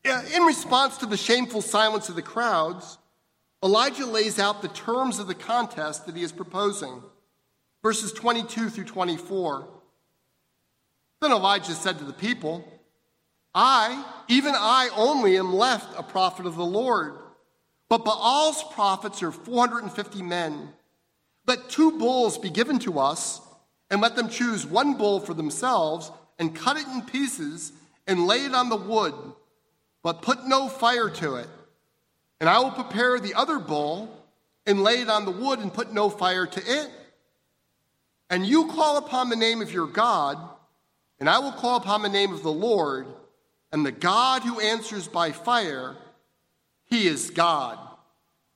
In 0.04 0.42
response 0.42 0.98
to 0.98 1.06
the 1.06 1.16
shameful 1.16 1.62
silence 1.62 2.08
of 2.08 2.16
the 2.16 2.22
crowds, 2.22 2.98
Elijah 3.62 4.06
lays 4.06 4.38
out 4.38 4.62
the 4.62 4.68
terms 4.68 5.18
of 5.18 5.26
the 5.26 5.34
contest 5.34 6.06
that 6.06 6.16
he 6.16 6.22
is 6.22 6.32
proposing. 6.32 7.02
Verses 7.82 8.12
22 8.12 8.68
through 8.68 8.84
24. 8.84 9.68
Then 11.20 11.32
Elijah 11.32 11.72
said 11.72 11.98
to 11.98 12.04
the 12.04 12.12
people, 12.12 12.66
I, 13.54 14.04
even 14.28 14.54
I 14.54 14.90
only, 14.94 15.38
am 15.38 15.54
left 15.54 15.98
a 15.98 16.02
prophet 16.02 16.46
of 16.46 16.56
the 16.56 16.64
Lord. 16.64 17.14
But 17.88 18.04
Baal's 18.04 18.62
prophets 18.74 19.22
are 19.22 19.32
450 19.32 20.22
men. 20.22 20.68
Let 21.46 21.68
two 21.68 21.98
bulls 21.98 22.38
be 22.38 22.50
given 22.50 22.78
to 22.80 22.98
us, 22.98 23.40
and 23.90 24.00
let 24.00 24.16
them 24.16 24.28
choose 24.28 24.66
one 24.66 24.94
bull 24.96 25.20
for 25.20 25.34
themselves, 25.34 26.10
and 26.38 26.54
cut 26.54 26.76
it 26.76 26.86
in 26.88 27.02
pieces, 27.02 27.72
and 28.06 28.26
lay 28.26 28.44
it 28.44 28.54
on 28.54 28.68
the 28.68 28.76
wood 28.76 29.14
but 30.06 30.22
put 30.22 30.46
no 30.46 30.68
fire 30.68 31.10
to 31.10 31.34
it. 31.34 31.48
And 32.38 32.48
I 32.48 32.60
will 32.60 32.70
prepare 32.70 33.18
the 33.18 33.34
other 33.34 33.58
bull 33.58 34.08
and 34.64 34.84
lay 34.84 35.00
it 35.00 35.10
on 35.10 35.24
the 35.24 35.32
wood 35.32 35.58
and 35.58 35.74
put 35.74 35.92
no 35.92 36.10
fire 36.10 36.46
to 36.46 36.60
it. 36.60 36.90
And 38.30 38.46
you 38.46 38.68
call 38.68 38.98
upon 38.98 39.30
the 39.30 39.34
name 39.34 39.60
of 39.60 39.72
your 39.72 39.88
God, 39.88 40.38
and 41.18 41.28
I 41.28 41.40
will 41.40 41.50
call 41.50 41.78
upon 41.78 42.02
the 42.02 42.08
name 42.08 42.32
of 42.32 42.44
the 42.44 42.52
Lord, 42.52 43.08
and 43.72 43.84
the 43.84 43.90
God 43.90 44.42
who 44.44 44.60
answers 44.60 45.08
by 45.08 45.32
fire, 45.32 45.96
he 46.84 47.08
is 47.08 47.30
God. 47.30 47.76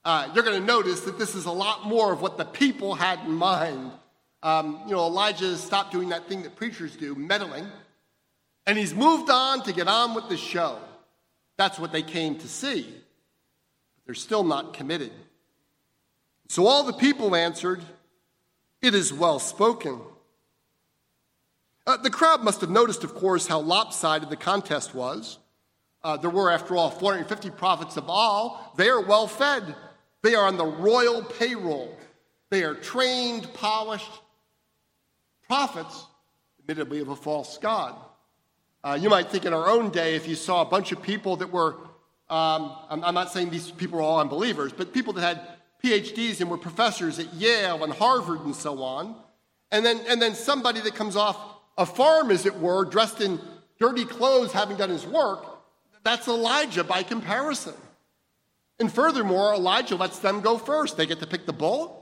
Uh, 0.05 0.29
you're 0.33 0.45
going 0.45 0.57
to 0.57 0.65
notice 0.65 1.01
that 1.01 1.19
this 1.19 1.35
is 1.35 1.43
a 1.43 1.51
lot 1.51 1.85
more 1.85 2.13
of 2.13 2.21
what 2.21 2.37
the 2.37 2.45
people 2.45 2.95
had 2.95 3.19
in 3.25 3.33
mind. 3.33 3.91
Um, 4.43 4.81
you 4.85 4.93
know, 4.93 5.05
Elijah 5.05 5.55
stopped 5.57 5.91
doing 5.91 6.09
that 6.09 6.27
thing 6.27 6.43
that 6.43 6.55
preachers 6.55 6.95
do, 6.95 7.13
meddling, 7.13 7.67
and 8.65 8.77
he's 8.77 8.93
moved 8.93 9.29
on 9.29 9.63
to 9.63 9.73
get 9.73 9.87
on 9.87 10.15
with 10.15 10.29
the 10.29 10.37
show. 10.37 10.79
That's 11.57 11.77
what 11.77 11.91
they 11.91 12.01
came 12.01 12.37
to 12.39 12.47
see. 12.47 12.83
But 12.83 14.05
they're 14.05 14.15
still 14.15 14.43
not 14.43 14.73
committed. 14.73 15.11
So 16.49 16.63
Baal 16.63 16.83
the 16.83 16.93
people 16.93 17.35
answered, 17.35 17.81
It 18.81 18.95
is 18.95 19.13
well 19.13 19.39
spoken. 19.39 20.01
Uh, 21.85 21.97
the 21.97 22.09
crowd 22.09 22.43
must 22.43 22.61
have 22.61 22.69
noticed, 22.69 23.03
of 23.03 23.15
course, 23.15 23.47
how 23.47 23.59
lopsided 23.59 24.29
the 24.29 24.35
contest 24.35 24.93
was. 24.93 25.37
Uh, 26.03 26.17
there 26.17 26.29
were, 26.29 26.49
after 26.49 26.75
all, 26.75 26.89
450 26.89 27.51
prophets 27.51 27.97
of 27.97 28.09
all. 28.09 28.73
They 28.77 28.89
are 28.89 29.01
well 29.01 29.27
fed, 29.27 29.75
they 30.23 30.35
are 30.35 30.47
on 30.47 30.57
the 30.57 30.65
royal 30.65 31.23
payroll. 31.23 31.95
They 32.49 32.63
are 32.63 32.75
trained, 32.75 33.51
polished 33.53 34.11
prophets, 35.51 36.05
admittedly, 36.61 37.01
of 37.01 37.09
a 37.09 37.15
false 37.17 37.57
God. 37.57 37.93
Uh, 38.85 38.97
you 38.97 39.09
might 39.09 39.27
think 39.27 39.43
in 39.43 39.53
our 39.53 39.67
own 39.67 39.89
day, 39.89 40.15
if 40.15 40.25
you 40.25 40.33
saw 40.33 40.61
a 40.61 40.65
bunch 40.65 40.93
of 40.93 41.01
people 41.01 41.35
that 41.35 41.51
were, 41.51 41.73
um, 42.29 42.73
I'm, 42.89 43.03
I'm, 43.03 43.13
not 43.13 43.33
saying 43.33 43.49
these 43.49 43.69
people 43.69 43.99
are 43.99 44.01
all 44.01 44.21
unbelievers, 44.21 44.71
but 44.71 44.93
people 44.93 45.11
that 45.11 45.21
had 45.21 45.41
PhDs 45.83 46.39
and 46.39 46.49
were 46.49 46.57
professors 46.57 47.19
at 47.19 47.33
Yale 47.33 47.83
and 47.83 47.91
Harvard 47.91 48.45
and 48.45 48.55
so 48.55 48.81
on, 48.81 49.13
and 49.73 49.85
then, 49.85 49.99
and 50.07 50.21
then 50.21 50.35
somebody 50.35 50.79
that 50.79 50.95
comes 50.95 51.17
off 51.17 51.37
a 51.77 51.85
farm, 51.85 52.31
as 52.31 52.45
it 52.45 52.57
were, 52.57 52.85
dressed 52.85 53.19
in 53.19 53.37
dirty 53.77 54.05
clothes, 54.05 54.53
having 54.53 54.77
done 54.77 54.89
his 54.89 55.05
work, 55.05 55.45
that's 56.05 56.29
Elijah 56.29 56.85
by 56.85 57.03
comparison. 57.03 57.73
And 58.79 58.89
furthermore, 58.89 59.53
Elijah 59.53 59.97
lets 59.97 60.19
them 60.19 60.39
go 60.39 60.57
first. 60.57 60.95
They 60.95 61.05
get 61.05 61.19
to 61.19 61.27
pick 61.27 61.45
the 61.45 61.51
bull, 61.51 62.00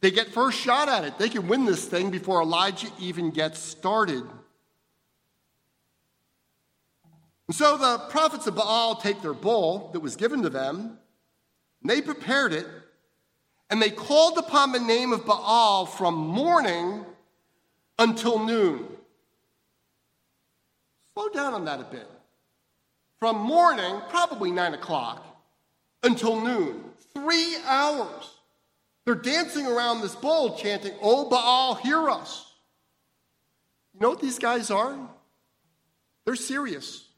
they 0.00 0.10
get 0.10 0.28
first 0.28 0.58
shot 0.58 0.88
at 0.88 1.04
it. 1.04 1.18
They 1.18 1.28
can 1.28 1.48
win 1.48 1.64
this 1.64 1.84
thing 1.84 2.10
before 2.10 2.42
Elijah 2.42 2.88
even 3.00 3.30
gets 3.30 3.58
started. 3.58 4.22
And 7.48 7.56
so 7.56 7.76
the 7.76 7.98
prophets 8.10 8.46
of 8.46 8.54
Baal 8.54 8.96
take 8.96 9.22
their 9.22 9.34
bull 9.34 9.90
that 9.92 10.00
was 10.00 10.16
given 10.16 10.42
to 10.42 10.50
them, 10.50 10.98
and 11.80 11.90
they 11.90 12.00
prepared 12.00 12.52
it, 12.52 12.66
and 13.70 13.80
they 13.82 13.90
called 13.90 14.38
upon 14.38 14.72
the 14.72 14.80
name 14.80 15.12
of 15.12 15.26
Baal 15.26 15.86
from 15.86 16.14
morning 16.14 17.04
until 17.98 18.44
noon. 18.44 18.86
Slow 21.14 21.28
down 21.30 21.54
on 21.54 21.64
that 21.64 21.80
a 21.80 21.84
bit. 21.84 22.08
From 23.18 23.36
morning, 23.38 24.00
probably 24.10 24.52
nine 24.52 24.74
o'clock, 24.74 25.24
until 26.04 26.40
noon. 26.40 26.84
Three 27.14 27.56
hours. 27.66 28.37
They're 29.08 29.14
dancing 29.14 29.66
around 29.66 30.02
this 30.02 30.14
bull 30.14 30.58
chanting, 30.58 30.92
Oh 31.00 31.30
Baal, 31.30 31.76
hear 31.76 32.10
us. 32.10 32.44
You 33.94 34.00
know 34.00 34.10
what 34.10 34.20
these 34.20 34.38
guys 34.38 34.70
are? 34.70 34.98
They're 36.26 36.36
serious. 36.36 37.08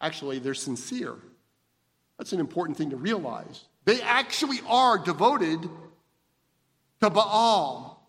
Actually, 0.00 0.38
they're 0.38 0.54
sincere. 0.54 1.16
That's 2.18 2.32
an 2.32 2.38
important 2.38 2.78
thing 2.78 2.90
to 2.90 2.96
realize. 2.96 3.64
They 3.84 4.00
actually 4.00 4.60
are 4.68 4.96
devoted 4.96 5.68
to 7.00 7.10
Baal. 7.10 8.08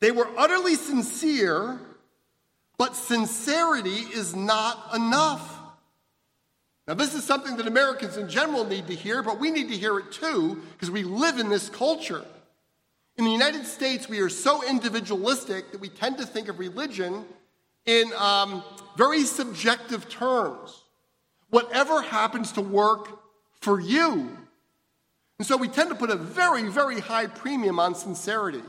They 0.00 0.10
were 0.10 0.28
utterly 0.36 0.74
sincere, 0.74 1.80
but 2.76 2.94
sincerity 2.94 3.88
is 3.88 4.36
not 4.36 4.94
enough. 4.94 5.53
Now, 6.86 6.94
this 6.94 7.14
is 7.14 7.24
something 7.24 7.56
that 7.56 7.66
Americans 7.66 8.16
in 8.16 8.28
general 8.28 8.64
need 8.64 8.86
to 8.88 8.94
hear, 8.94 9.22
but 9.22 9.40
we 9.40 9.50
need 9.50 9.68
to 9.68 9.76
hear 9.76 9.98
it 9.98 10.12
too 10.12 10.62
because 10.72 10.90
we 10.90 11.02
live 11.02 11.38
in 11.38 11.48
this 11.48 11.68
culture. 11.68 12.24
In 13.16 13.24
the 13.24 13.30
United 13.30 13.64
States, 13.64 14.08
we 14.08 14.20
are 14.20 14.28
so 14.28 14.66
individualistic 14.68 15.72
that 15.72 15.80
we 15.80 15.88
tend 15.88 16.18
to 16.18 16.26
think 16.26 16.48
of 16.48 16.58
religion 16.58 17.24
in 17.86 18.12
um, 18.14 18.62
very 18.96 19.22
subjective 19.22 20.08
terms. 20.08 20.82
Whatever 21.50 22.02
happens 22.02 22.52
to 22.52 22.60
work 22.60 23.08
for 23.60 23.80
you. 23.80 24.36
And 25.38 25.46
so 25.46 25.56
we 25.56 25.68
tend 25.68 25.88
to 25.90 25.94
put 25.94 26.10
a 26.10 26.16
very, 26.16 26.68
very 26.68 27.00
high 27.00 27.26
premium 27.26 27.78
on 27.78 27.94
sincerity. 27.94 28.62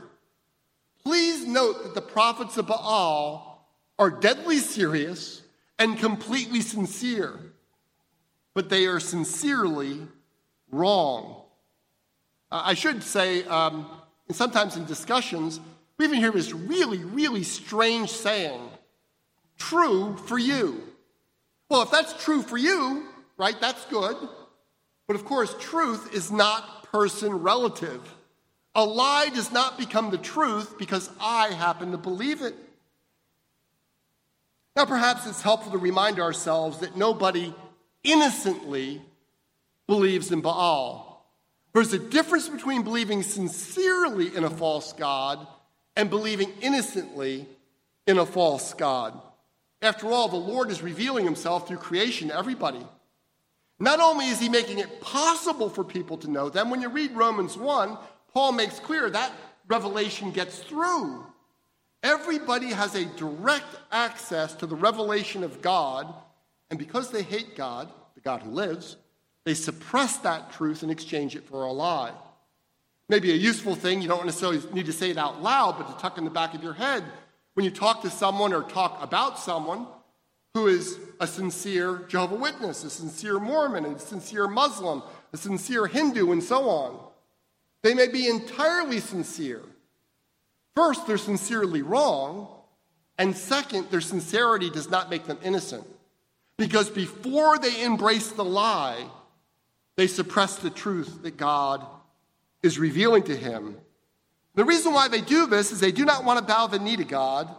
Please 1.04 1.46
note 1.46 1.82
that 1.84 1.94
the 1.94 2.00
prophets 2.00 2.56
of 2.56 2.66
Baal 2.66 3.64
are 3.98 4.10
deadly 4.10 4.58
serious 4.58 5.42
and 5.78 5.98
completely 5.98 6.60
sincere, 6.60 7.38
but 8.56 8.70
they 8.70 8.86
are 8.86 8.98
sincerely 8.98 10.00
wrong. 10.70 11.42
I 12.50 12.72
should 12.72 13.02
say, 13.02 13.44
um, 13.44 13.86
and 14.28 14.34
sometimes 14.34 14.78
in 14.78 14.86
discussions, 14.86 15.60
we 15.98 16.06
even 16.06 16.18
hear 16.18 16.30
this 16.30 16.54
really, 16.54 17.04
really 17.04 17.42
strange 17.42 18.08
saying 18.08 18.62
true 19.58 20.16
for 20.16 20.38
you. 20.38 20.82
Well, 21.68 21.82
if 21.82 21.90
that's 21.90 22.24
true 22.24 22.40
for 22.40 22.56
you, 22.56 23.04
right, 23.36 23.60
that's 23.60 23.84
good. 23.86 24.16
But 25.06 25.16
of 25.16 25.26
course, 25.26 25.54
truth 25.60 26.14
is 26.14 26.32
not 26.32 26.84
person 26.84 27.34
relative. 27.34 28.00
A 28.74 28.82
lie 28.82 29.28
does 29.34 29.52
not 29.52 29.76
become 29.76 30.10
the 30.10 30.16
truth 30.16 30.78
because 30.78 31.10
I 31.20 31.48
happen 31.48 31.90
to 31.90 31.98
believe 31.98 32.40
it. 32.40 32.54
Now, 34.74 34.86
perhaps 34.86 35.26
it's 35.26 35.42
helpful 35.42 35.72
to 35.72 35.78
remind 35.78 36.18
ourselves 36.18 36.78
that 36.78 36.96
nobody 36.96 37.52
innocently 38.06 39.02
believes 39.86 40.32
in 40.32 40.40
Baal. 40.40 41.26
There's 41.74 41.92
a 41.92 41.98
difference 41.98 42.48
between 42.48 42.82
believing 42.82 43.22
sincerely 43.22 44.34
in 44.34 44.44
a 44.44 44.50
false 44.50 44.94
God 44.94 45.46
and 45.94 46.08
believing 46.08 46.50
innocently 46.62 47.46
in 48.06 48.18
a 48.18 48.24
false 48.24 48.72
God. 48.72 49.20
After 49.82 50.06
all, 50.08 50.28
the 50.28 50.36
Lord 50.36 50.70
is 50.70 50.80
revealing 50.80 51.24
himself 51.24 51.68
through 51.68 51.76
creation 51.78 52.28
to 52.28 52.38
everybody. 52.38 52.80
Not 53.78 54.00
only 54.00 54.28
is 54.28 54.40
he 54.40 54.48
making 54.48 54.78
it 54.78 55.00
possible 55.02 55.68
for 55.68 55.84
people 55.84 56.16
to 56.18 56.30
know 56.30 56.48
them, 56.48 56.70
when 56.70 56.80
you 56.80 56.88
read 56.88 57.12
Romans 57.12 57.58
1, 57.58 57.98
Paul 58.32 58.52
makes 58.52 58.80
clear 58.80 59.10
that 59.10 59.32
revelation 59.68 60.30
gets 60.30 60.58
through. 60.60 61.26
Everybody 62.02 62.68
has 62.68 62.94
a 62.94 63.04
direct 63.04 63.66
access 63.90 64.54
to 64.54 64.66
the 64.66 64.76
revelation 64.76 65.42
of 65.42 65.60
God, 65.60 66.14
and 66.70 66.78
because 66.78 67.10
they 67.10 67.22
hate 67.22 67.56
God, 67.56 67.88
the 68.14 68.20
God 68.20 68.42
who 68.42 68.50
lives, 68.50 68.96
they 69.44 69.54
suppress 69.54 70.18
that 70.18 70.52
truth 70.52 70.82
and 70.82 70.90
exchange 70.90 71.36
it 71.36 71.44
for 71.44 71.64
a 71.64 71.72
lie. 71.72 72.12
Maybe 73.08 73.30
a 73.30 73.36
useful 73.36 73.76
thing, 73.76 74.02
you 74.02 74.08
don't 74.08 74.26
necessarily 74.26 74.60
need 74.72 74.86
to 74.86 74.92
say 74.92 75.10
it 75.10 75.16
out 75.16 75.42
loud, 75.42 75.78
but 75.78 75.86
to 75.86 76.02
tuck 76.02 76.18
in 76.18 76.24
the 76.24 76.30
back 76.30 76.54
of 76.54 76.62
your 76.62 76.72
head 76.72 77.04
when 77.54 77.64
you 77.64 77.70
talk 77.70 78.02
to 78.02 78.10
someone 78.10 78.52
or 78.52 78.62
talk 78.62 79.02
about 79.02 79.38
someone 79.38 79.86
who 80.52 80.66
is 80.66 80.98
a 81.20 81.26
sincere 81.26 82.04
Jehovah 82.08 82.34
Witness, 82.34 82.84
a 82.84 82.90
sincere 82.90 83.38
Mormon, 83.38 83.86
a 83.86 83.98
sincere 83.98 84.46
Muslim, 84.46 85.02
a 85.32 85.36
sincere 85.38 85.86
Hindu, 85.86 86.32
and 86.32 86.42
so 86.42 86.68
on, 86.68 86.98
they 87.82 87.94
may 87.94 88.08
be 88.08 88.28
entirely 88.28 89.00
sincere. 89.00 89.62
First, 90.74 91.06
they're 91.06 91.16
sincerely 91.16 91.80
wrong, 91.80 92.48
and 93.16 93.34
second, 93.34 93.90
their 93.90 94.02
sincerity 94.02 94.68
does 94.68 94.90
not 94.90 95.08
make 95.08 95.26
them 95.26 95.38
innocent. 95.42 95.86
Because 96.56 96.88
before 96.88 97.58
they 97.58 97.82
embrace 97.82 98.30
the 98.30 98.44
lie, 98.44 99.06
they 99.96 100.06
suppress 100.06 100.56
the 100.56 100.70
truth 100.70 101.22
that 101.22 101.36
God 101.36 101.84
is 102.62 102.78
revealing 102.78 103.22
to 103.24 103.36
him 103.36 103.76
the 104.56 104.64
reason 104.64 104.94
why 104.94 105.06
they 105.08 105.20
do 105.20 105.46
this 105.46 105.70
is 105.70 105.80
they 105.80 105.92
do 105.92 106.06
not 106.06 106.24
want 106.24 106.38
to 106.40 106.44
bow 106.44 106.66
the 106.66 106.78
knee 106.78 106.96
to 106.96 107.04
God 107.04 107.54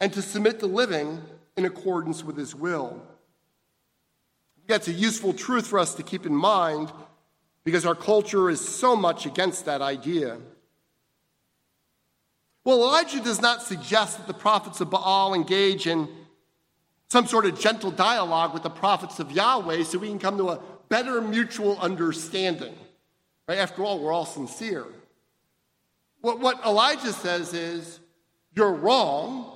and 0.00 0.12
to 0.14 0.22
submit 0.22 0.60
to 0.60 0.66
living 0.66 1.22
in 1.58 1.66
accordance 1.66 2.24
with 2.24 2.38
his 2.38 2.54
will. 2.54 3.00
That's 4.66 4.88
a 4.88 4.92
useful 4.92 5.34
truth 5.34 5.66
for 5.66 5.78
us 5.78 5.94
to 5.94 6.02
keep 6.02 6.24
in 6.24 6.34
mind 6.34 6.90
because 7.64 7.84
our 7.84 7.94
culture 7.94 8.48
is 8.48 8.66
so 8.66 8.96
much 8.96 9.26
against 9.26 9.66
that 9.66 9.82
idea. 9.82 10.38
Well, 12.64 12.82
Elijah 12.82 13.20
does 13.20 13.42
not 13.42 13.62
suggest 13.62 14.16
that 14.16 14.26
the 14.26 14.34
prophets 14.34 14.80
of 14.80 14.90
Baal 14.90 15.34
engage 15.34 15.86
in 15.86 16.08
some 17.08 17.26
sort 17.26 17.46
of 17.46 17.58
gentle 17.58 17.90
dialogue 17.90 18.52
with 18.52 18.62
the 18.62 18.70
prophets 18.70 19.18
of 19.20 19.30
Yahweh 19.30 19.84
so 19.84 19.98
we 19.98 20.08
can 20.08 20.18
come 20.18 20.38
to 20.38 20.50
a 20.50 20.60
better 20.88 21.20
mutual 21.20 21.78
understanding. 21.78 22.74
Right? 23.48 23.58
After 23.58 23.84
all, 23.84 24.00
we're 24.00 24.12
all 24.12 24.26
sincere. 24.26 24.86
What, 26.20 26.40
what 26.40 26.64
Elijah 26.64 27.12
says 27.12 27.54
is, 27.54 28.00
you're 28.54 28.72
wrong. 28.72 29.52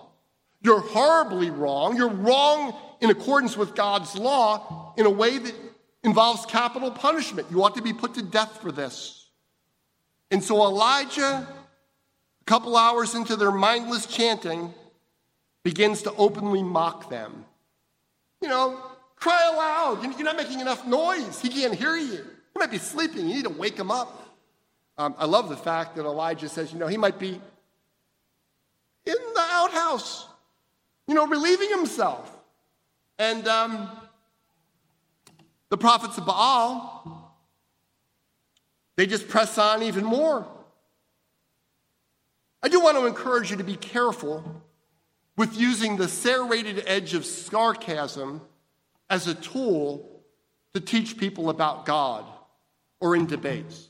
You're 0.63 0.81
horribly 0.81 1.51
wrong. 1.51 1.97
You're 1.97 2.09
wrong 2.09 2.77
in 3.01 3.11
accordance 3.11 3.57
with 3.57 3.75
God's 3.75 4.15
law 4.15 4.95
in 4.97 5.07
a 5.07 5.11
way 5.11 5.39
that 5.39 5.55
involves 6.05 6.47
capital 6.47 6.91
punishment. 6.91 7.49
You 7.51 7.65
ought 7.65 7.75
to 7.77 7.83
be 7.83 7.93
put 7.93 8.15
to 8.15 8.23
death 8.23 8.61
for 8.61 8.71
this. 8.71 9.29
And 10.31 10.45
so 10.45 10.63
Elijah, 10.63 11.47
a 11.47 12.45
couple 12.45 12.77
hours 12.77 13.15
into 13.15 13.37
their 13.37 13.51
mindless 13.51 14.07
chanting, 14.07 14.73
begins 15.62 16.03
to 16.03 16.14
openly 16.14 16.62
mock 16.62 17.11
them. 17.11 17.44
You 18.40 18.49
know, 18.49 18.81
cry 19.16 19.51
aloud. 19.53 20.03
You're 20.03 20.25
not 20.25 20.37
making 20.37 20.61
enough 20.61 20.87
noise. 20.87 21.40
He 21.40 21.49
can't 21.49 21.75
hear 21.75 21.96
you. 21.96 22.25
He 22.53 22.59
might 22.59 22.70
be 22.70 22.79
sleeping. 22.79 23.29
You 23.29 23.35
need 23.35 23.44
to 23.44 23.51
wake 23.51 23.77
him 23.77 23.90
up. 23.90 24.29
Um, 24.96 25.14
I 25.18 25.27
love 25.27 25.49
the 25.49 25.57
fact 25.57 25.96
that 25.96 26.05
Elijah 26.05 26.49
says, 26.49 26.73
you 26.73 26.79
know, 26.79 26.87
he 26.87 26.96
might 26.96 27.18
be 27.18 27.40
in 29.07 29.16
the 29.35 29.46
outhouse, 29.51 30.27
you 31.07 31.14
know, 31.14 31.27
relieving 31.27 31.70
himself. 31.70 32.37
And 33.18 33.46
um, 33.49 33.88
the 35.68 35.77
prophets 35.77 36.18
of 36.18 36.27
Baal, 36.27 37.35
they 38.96 39.07
just 39.07 39.29
press 39.29 39.57
on 39.59 39.83
even 39.83 40.05
more. 40.05 40.46
I 42.62 42.68
do 42.68 42.81
want 42.81 42.99
to 42.99 43.07
encourage 43.07 43.51
you 43.51 43.57
to 43.57 43.64
be 43.64 43.77
careful 43.77 44.62
with 45.37 45.59
using 45.59 45.97
the 45.97 46.09
serrated 46.09 46.83
edge 46.87 47.14
of 47.14 47.25
sarcasm 47.25 48.40
as 49.09 49.27
a 49.27 49.35
tool 49.35 50.23
to 50.75 50.81
teach 50.81 51.16
people 51.16 51.51
about 51.51 51.85
God 51.87 52.25
or 53.01 53.16
in 53.16 53.27
debates. 53.27 53.88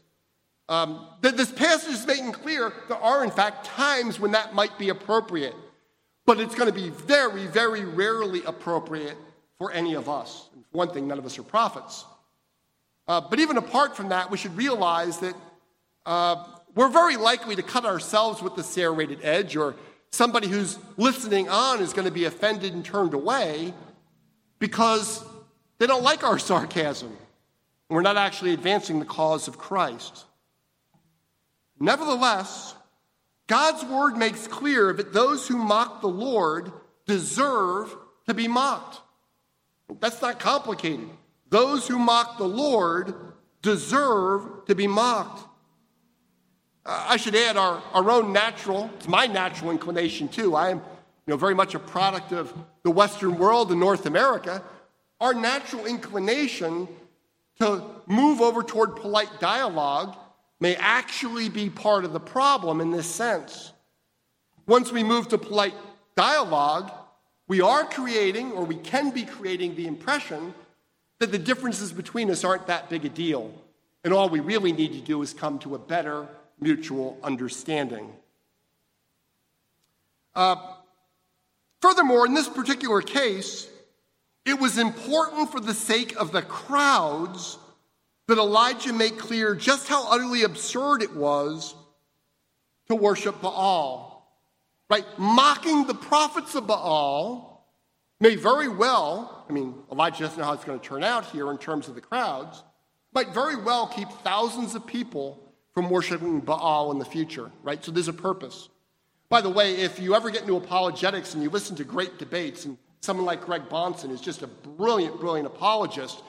Um, 0.68 1.06
that 1.22 1.36
this 1.36 1.50
passage 1.50 1.94
is 1.94 2.06
making 2.06 2.32
clear 2.32 2.72
there 2.88 2.96
are, 2.96 3.24
in 3.24 3.30
fact, 3.30 3.66
times 3.66 4.20
when 4.20 4.30
that 4.32 4.54
might 4.54 4.78
be 4.78 4.88
appropriate, 4.88 5.54
but 6.26 6.38
it's 6.38 6.54
going 6.54 6.68
to 6.68 6.72
be 6.72 6.90
very, 6.90 7.46
very 7.48 7.84
rarely 7.84 8.44
appropriate 8.44 9.16
for 9.58 9.72
any 9.72 9.94
of 9.94 10.08
us. 10.08 10.48
One 10.70 10.90
thing, 10.90 11.08
none 11.08 11.18
of 11.18 11.26
us 11.26 11.38
are 11.38 11.42
prophets. 11.42 12.04
Uh, 13.08 13.20
but 13.20 13.40
even 13.40 13.56
apart 13.56 13.96
from 13.96 14.10
that, 14.10 14.30
we 14.30 14.38
should 14.38 14.56
realize 14.56 15.18
that 15.18 15.34
uh, 16.06 16.44
we're 16.76 16.88
very 16.88 17.16
likely 17.16 17.56
to 17.56 17.62
cut 17.62 17.84
ourselves 17.84 18.40
with 18.40 18.54
the 18.54 18.62
serrated 18.62 19.18
edge 19.22 19.56
or 19.56 19.74
somebody 20.10 20.48
who's 20.48 20.78
listening 20.96 21.48
on 21.48 21.80
is 21.80 21.92
going 21.92 22.04
to 22.06 22.12
be 22.12 22.24
offended 22.24 22.74
and 22.74 22.84
turned 22.84 23.14
away 23.14 23.72
because 24.58 25.24
they 25.78 25.86
don't 25.86 26.02
like 26.02 26.24
our 26.24 26.38
sarcasm. 26.50 27.16
We're 27.88 28.02
not 28.02 28.16
actually 28.16 28.52
advancing 28.52 29.00
the 29.00 29.06
cause 29.06 29.48
of 29.48 29.58
Christ. 29.58 30.24
Nevertheless, 31.80 32.74
God's 33.48 33.84
word 33.84 34.16
makes 34.16 34.46
clear 34.46 34.92
that 34.92 35.12
those 35.12 35.48
who 35.48 35.56
mock 35.56 36.00
the 36.00 36.06
Lord 36.06 36.70
deserve 37.06 37.96
to 38.28 38.34
be 38.34 38.46
mocked. 38.46 39.00
That's 39.98 40.22
not 40.22 40.38
complicated. 40.38 41.08
Those 41.48 41.88
who 41.88 41.98
mock 41.98 42.38
the 42.38 42.44
Lord 42.44 43.12
deserve 43.60 44.66
to 44.66 44.74
be 44.76 44.86
mocked. 44.86 45.42
I 46.84 47.16
should 47.16 47.36
add 47.36 47.56
our, 47.56 47.82
our 47.92 48.10
own 48.10 48.32
natural, 48.32 48.90
it's 48.96 49.08
my 49.08 49.26
natural 49.26 49.70
inclination 49.70 50.28
too. 50.28 50.54
I 50.56 50.70
am 50.70 50.78
you 50.78 51.34
know, 51.34 51.36
very 51.36 51.54
much 51.54 51.74
a 51.74 51.78
product 51.78 52.32
of 52.32 52.52
the 52.82 52.90
Western 52.90 53.38
world 53.38 53.70
and 53.70 53.78
North 53.78 54.06
America. 54.06 54.62
Our 55.20 55.34
natural 55.34 55.86
inclination 55.86 56.88
to 57.60 57.84
move 58.06 58.40
over 58.40 58.62
toward 58.62 58.96
polite 58.96 59.38
dialogue 59.38 60.16
may 60.58 60.76
actually 60.76 61.48
be 61.48 61.70
part 61.70 62.04
of 62.04 62.12
the 62.12 62.20
problem 62.20 62.80
in 62.80 62.90
this 62.90 63.06
sense. 63.06 63.72
Once 64.66 64.90
we 64.90 65.04
move 65.04 65.28
to 65.28 65.38
polite 65.38 65.74
dialogue, 66.16 66.90
we 67.48 67.60
are 67.60 67.84
creating, 67.84 68.52
or 68.52 68.64
we 68.64 68.76
can 68.76 69.10
be 69.10 69.24
creating, 69.24 69.74
the 69.74 69.86
impression 69.86 70.54
that 71.18 71.32
the 71.32 71.38
differences 71.38 71.92
between 71.92 72.30
us 72.30 72.44
aren't 72.44 72.66
that 72.66 72.88
big 72.88 73.04
a 73.04 73.08
deal. 73.08 73.52
And 74.04 74.14
all 74.14 74.28
we 74.28 74.40
really 74.40 74.72
need 74.72 74.92
to 74.92 75.00
do 75.00 75.20
is 75.22 75.34
come 75.34 75.58
to 75.60 75.74
a 75.74 75.78
better 75.78 76.26
mutual 76.60 77.18
understanding. 77.22 78.12
Uh, 80.34 80.56
furthermore, 81.80 82.26
in 82.26 82.34
this 82.34 82.48
particular 82.48 83.02
case, 83.02 83.68
it 84.44 84.58
was 84.58 84.78
important 84.78 85.50
for 85.50 85.60
the 85.60 85.74
sake 85.74 86.16
of 86.16 86.32
the 86.32 86.42
crowds 86.42 87.58
that 88.28 88.38
Elijah 88.38 88.92
made 88.92 89.18
clear 89.18 89.54
just 89.54 89.88
how 89.88 90.08
utterly 90.10 90.44
absurd 90.44 91.02
it 91.02 91.14
was 91.14 91.74
to 92.88 92.94
worship 92.94 93.40
Baal. 93.40 94.08
Right? 94.88 95.04
Mocking 95.18 95.86
the 95.86 95.94
prophets 95.94 96.54
of 96.54 96.66
Baal 96.66 97.66
may 98.20 98.36
very 98.36 98.68
well, 98.68 99.44
I 99.48 99.52
mean, 99.52 99.74
Elijah 99.90 100.24
doesn't 100.24 100.38
know 100.38 100.44
how 100.44 100.52
it's 100.52 100.64
going 100.64 100.78
to 100.78 100.84
turn 100.86 101.04
out 101.04 101.26
here 101.26 101.50
in 101.50 101.58
terms 101.58 101.88
of 101.88 101.94
the 101.94 102.00
crowds, 102.00 102.62
might 103.12 103.34
very 103.34 103.56
well 103.56 103.86
keep 103.86 104.08
thousands 104.22 104.74
of 104.74 104.86
people 104.86 105.49
from 105.74 105.90
worshiping 105.90 106.40
Baal 106.40 106.90
in 106.92 106.98
the 106.98 107.04
future, 107.04 107.50
right? 107.62 107.82
So 107.84 107.92
there's 107.92 108.08
a 108.08 108.12
purpose. 108.12 108.68
By 109.28 109.40
the 109.40 109.50
way, 109.50 109.76
if 109.76 110.00
you 110.00 110.14
ever 110.14 110.30
get 110.30 110.42
into 110.42 110.56
apologetics 110.56 111.34
and 111.34 111.42
you 111.42 111.50
listen 111.50 111.76
to 111.76 111.84
great 111.84 112.18
debates, 112.18 112.64
and 112.64 112.76
someone 113.00 113.24
like 113.24 113.44
Greg 113.44 113.68
Bahnsen 113.68 114.10
is 114.10 114.20
just 114.20 114.42
a 114.42 114.48
brilliant, 114.48 115.20
brilliant 115.20 115.46
apologist, 115.46 116.22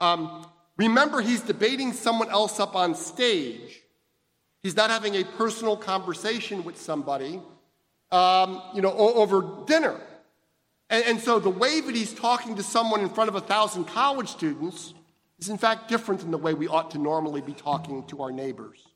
um, 0.00 0.46
remember 0.78 1.20
he's 1.20 1.42
debating 1.42 1.92
someone 1.92 2.30
else 2.30 2.58
up 2.58 2.74
on 2.74 2.94
stage. 2.94 3.82
He's 4.62 4.74
not 4.74 4.90
having 4.90 5.14
a 5.16 5.24
personal 5.24 5.76
conversation 5.76 6.64
with 6.64 6.80
somebody, 6.80 7.40
um, 8.10 8.62
you 8.74 8.80
know, 8.80 8.92
over 8.92 9.64
dinner. 9.66 10.00
And, 10.88 11.04
and 11.04 11.20
so 11.20 11.38
the 11.38 11.50
way 11.50 11.80
that 11.80 11.94
he's 11.94 12.14
talking 12.14 12.56
to 12.56 12.62
someone 12.62 13.00
in 13.00 13.10
front 13.10 13.28
of 13.28 13.34
a 13.36 13.40
thousand 13.40 13.84
college 13.84 14.28
students 14.28 14.94
is 15.38 15.48
in 15.48 15.58
fact 15.58 15.88
different 15.88 16.20
than 16.20 16.30
the 16.30 16.38
way 16.38 16.54
we 16.54 16.68
ought 16.68 16.90
to 16.92 16.98
normally 16.98 17.40
be 17.40 17.52
talking 17.52 18.04
to 18.06 18.22
our 18.22 18.32
neighbors. 18.32 18.86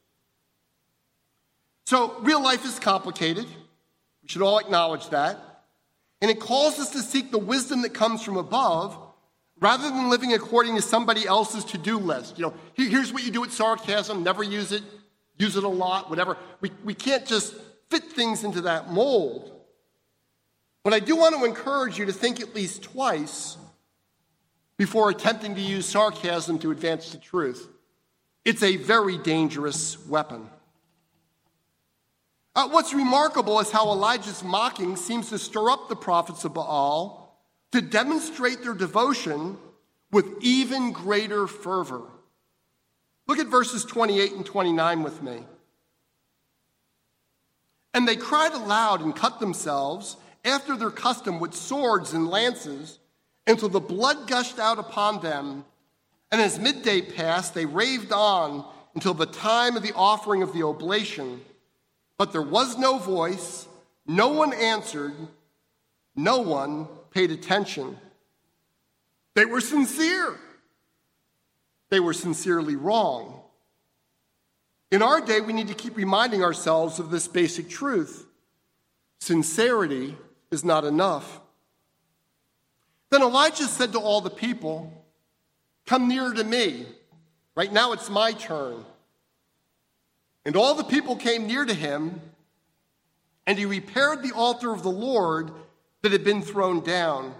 So, 1.87 2.19
real 2.21 2.43
life 2.43 2.65
is 2.65 2.79
complicated. 2.79 3.47
We 4.23 4.29
should 4.29 4.43
all 4.43 4.59
acknowledge 4.59 5.11
that. 5.11 5.39
And 6.23 6.31
it 6.31 6.39
calls 6.39 6.79
us 6.79 6.91
to 6.91 7.01
seek 7.01 7.31
the 7.31 7.39
wisdom 7.39 7.83
that 7.83 7.95
comes 7.95 8.23
from 8.23 8.37
above 8.37 8.97
rather 9.61 9.89
than 9.89 10.09
living 10.09 10.33
according 10.33 10.77
to 10.77 10.83
somebody 10.83 11.27
else's 11.27 11.65
to 11.67 11.79
do 11.79 11.99
list. 11.99 12.39
You 12.39 12.47
know, 12.47 12.55
here's 12.75 13.13
what 13.13 13.25
you 13.25 13.31
do 13.31 13.41
with 13.41 13.53
sarcasm, 13.53 14.23
never 14.23 14.43
use 14.43 14.73
it, 14.73 14.83
use 15.39 15.57
it 15.57 15.65
a 15.65 15.69
lot, 15.69 16.09
whatever. 16.09 16.37
We, 16.61 16.71
we 16.85 16.95
can't 16.95 17.27
just 17.27 17.55
fit 17.91 18.05
things 18.05 18.45
into 18.45 18.63
that 18.63 18.91
mold. 18.91 19.53
But 20.83 20.95
I 20.95 21.01
do 21.01 21.17
want 21.17 21.37
to 21.37 21.45
encourage 21.45 21.99
you 21.99 22.07
to 22.07 22.13
think 22.13 22.41
at 22.41 22.55
least 22.55 22.83
twice 22.83 23.57
before 24.81 25.11
attempting 25.11 25.55
to 25.55 25.61
use 25.61 25.85
sarcasm 25.85 26.59
to 26.59 26.71
advance 26.71 27.13
the 27.13 27.19
truth. 27.19 27.69
It's 28.47 28.63
a 28.63 28.77
very 28.77 29.19
dangerous 29.19 30.03
weapon. 30.07 30.49
Uh, 32.57 32.67
what's 32.71 32.95
remarkable 32.95 33.61
is 33.61 33.71
how 33.71 33.93
Elijah's 33.93 34.43
mocking 34.43 34.97
seems 34.97 35.29
to 35.29 35.39
stir 35.39 35.69
up 35.69 35.91
the 35.91 35.97
prophets 35.97 36.47
of 36.47 36.55
Baal 36.55 37.39
to 37.73 37.83
demonstrate 37.83 38.63
their 38.63 38.73
devotion 38.73 39.59
with 40.13 40.25
even 40.41 40.93
greater 40.93 41.47
fervor. 41.47 42.05
Look 43.27 43.39
at 43.39 43.49
verses 43.49 43.85
28 43.85 44.33
and 44.33 44.47
29 44.47 45.03
with 45.03 45.23
me. 45.23 45.45
And 47.93 48.09
they 48.09 48.17
cried 48.17 48.55
aloud 48.55 49.03
and 49.03 49.15
cut 49.15 49.41
themselves 49.41 50.17
after 50.43 50.75
their 50.75 50.91
custom 50.91 51.39
with 51.39 51.53
swords 51.53 52.15
and 52.15 52.29
lances 52.29 52.99
until 53.47 53.69
the 53.69 53.81
blood 53.81 54.29
gushed 54.29 54.59
out 54.59 54.79
upon 54.79 55.21
them. 55.21 55.65
And 56.31 56.41
as 56.41 56.59
midday 56.59 57.03
passed, 57.03 57.55
they 57.55 57.67
raved 57.67 58.13
on 58.13 58.65
until 58.95 59.15
the 59.15 59.27
time 59.27 59.77
of 59.77 59.83
the 59.83 59.95
offering 59.95 60.43
of 60.43 60.53
the 60.53 60.63
oblation. 60.63 61.41
But 62.19 62.33
there 62.33 62.43
was 62.43 62.79
no 62.79 62.99
voice, 62.99 63.67
no 64.07 64.29
one 64.29 64.53
answered, 64.53 65.15
no 66.15 66.39
one 66.39 66.87
paid 67.11 67.31
attention. 67.31 67.97
They 69.35 69.45
were 69.45 69.61
sincere. 69.61 70.37
They 71.89 72.01
were 72.01 72.13
sincerely 72.13 72.77
wrong. 72.77 73.41
In 74.91 75.03
our 75.03 75.21
day, 75.21 75.41
we 75.41 75.53
need 75.53 75.69
to 75.69 75.75
keep 75.75 75.97
reminding 75.97 76.43
ourselves 76.43 76.99
of 76.99 77.11
this 77.11 77.29
basic 77.29 77.69
truth 77.69 78.27
sincerity 79.21 80.17
is 80.51 80.65
not 80.65 80.85
enough. 80.85 81.41
Then 83.11 83.23
Elijah 83.23 83.65
said 83.65 83.93
to 83.93 83.99
all 83.99 84.21
the 84.21 84.31
people, 84.31 84.93
Come 85.87 86.09
near 86.09 86.33
to 86.33 86.45
me. 86.45 86.87
Right 87.57 87.73
now 87.73 87.93
it's 87.93 88.09
my 88.09 88.33
turn. 88.33 88.85
And 90.45 90.57
all 90.57 90.75
the 90.75 90.85
people 90.85 91.17
came 91.17 91.47
near 91.47 91.65
to 91.65 91.75
him, 91.75 92.21
and 93.47 93.59
he 93.59 93.67
repaired 93.67 94.23
the 94.23 94.33
altar 94.33 94.73
of 94.73 94.83
the 94.83 94.91
Lord 94.91 95.51
that 96.03 96.13
had 96.13 96.25
been 96.25 96.43
thrown 96.43 96.81
down. 96.81 97.35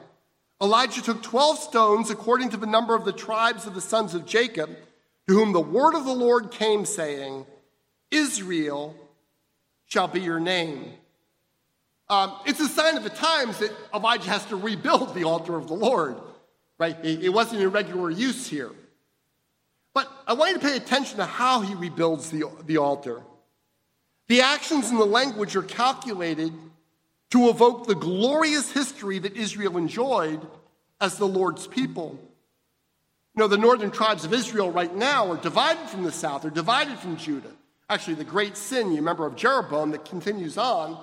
Elijah 0.61 1.01
took 1.01 1.23
12 1.23 1.59
stones 1.59 2.11
according 2.11 2.51
to 2.51 2.57
the 2.57 2.67
number 2.67 2.95
of 2.95 3.05
the 3.05 3.13
tribes 3.13 3.67
of 3.67 3.75
the 3.75 3.81
sons 3.81 4.15
of 4.15 4.27
Jacob, 4.27 4.69
to 5.27 5.35
whom 5.35 5.53
the 5.53 5.61
word 5.61 5.95
of 5.95 6.05
the 6.05 6.13
Lord 6.13 6.51
came, 6.51 6.85
saying, 6.85 7.47
Israel 8.11 8.95
shall 9.87 10.09
be 10.09 10.21
your 10.21 10.41
name. 10.41 10.93
Um, 12.11 12.35
it's 12.45 12.59
a 12.59 12.69
sign 12.69 12.97
of 12.97 13.05
the 13.05 13.11
times 13.11 13.59
that 13.59 13.71
Elijah 13.95 14.29
has 14.31 14.45
to 14.47 14.57
rebuild 14.57 15.15
the 15.15 15.23
altar 15.23 15.57
of 15.57 15.69
the 15.69 15.75
Lord, 15.75 16.17
right? 16.77 16.97
It, 17.05 17.25
it 17.25 17.29
wasn't 17.29 17.63
in 17.63 17.71
regular 17.71 18.11
use 18.11 18.49
here. 18.49 18.73
But 19.95 20.11
I 20.27 20.33
want 20.33 20.51
you 20.51 20.59
to 20.59 20.67
pay 20.67 20.77
attention 20.77 21.19
to 21.19 21.25
how 21.25 21.61
he 21.61 21.75
rebuilds 21.77 22.31
the, 22.31 22.51
the 22.67 22.79
altar. 22.79 23.23
The 24.27 24.41
actions 24.41 24.91
and 24.91 24.99
the 24.99 25.07
language 25.07 25.55
are 25.55 25.63
calculated 25.63 26.53
to 27.31 27.49
evoke 27.49 27.87
the 27.87 27.95
glorious 27.95 28.73
history 28.73 29.21
that 29.21 29.37
Israel 29.37 29.77
enjoyed 29.77 30.45
as 31.01 31.17
the 31.17 31.29
Lord's 31.29 31.69
people. 31.69 32.19
You 33.37 33.41
know, 33.41 33.47
the 33.47 33.57
northern 33.57 33.93
tribes 33.93 34.25
of 34.25 34.35
Israel 34.35 34.73
right 34.73 34.95
now 34.95 35.31
are 35.31 35.37
divided 35.37 35.89
from 35.89 36.03
the 36.03 36.13
south, 36.13 36.43
they're 36.43 36.51
divided 36.51 36.99
from 36.99 37.17
Judah. 37.17 37.53
Actually, 37.89 38.15
the 38.15 38.25
great 38.25 38.57
sin, 38.57 38.91
you 38.91 38.97
remember, 38.97 39.27
of 39.27 39.37
Jeroboam 39.37 39.93
that 39.93 40.05
continues 40.05 40.59
on 40.59 40.97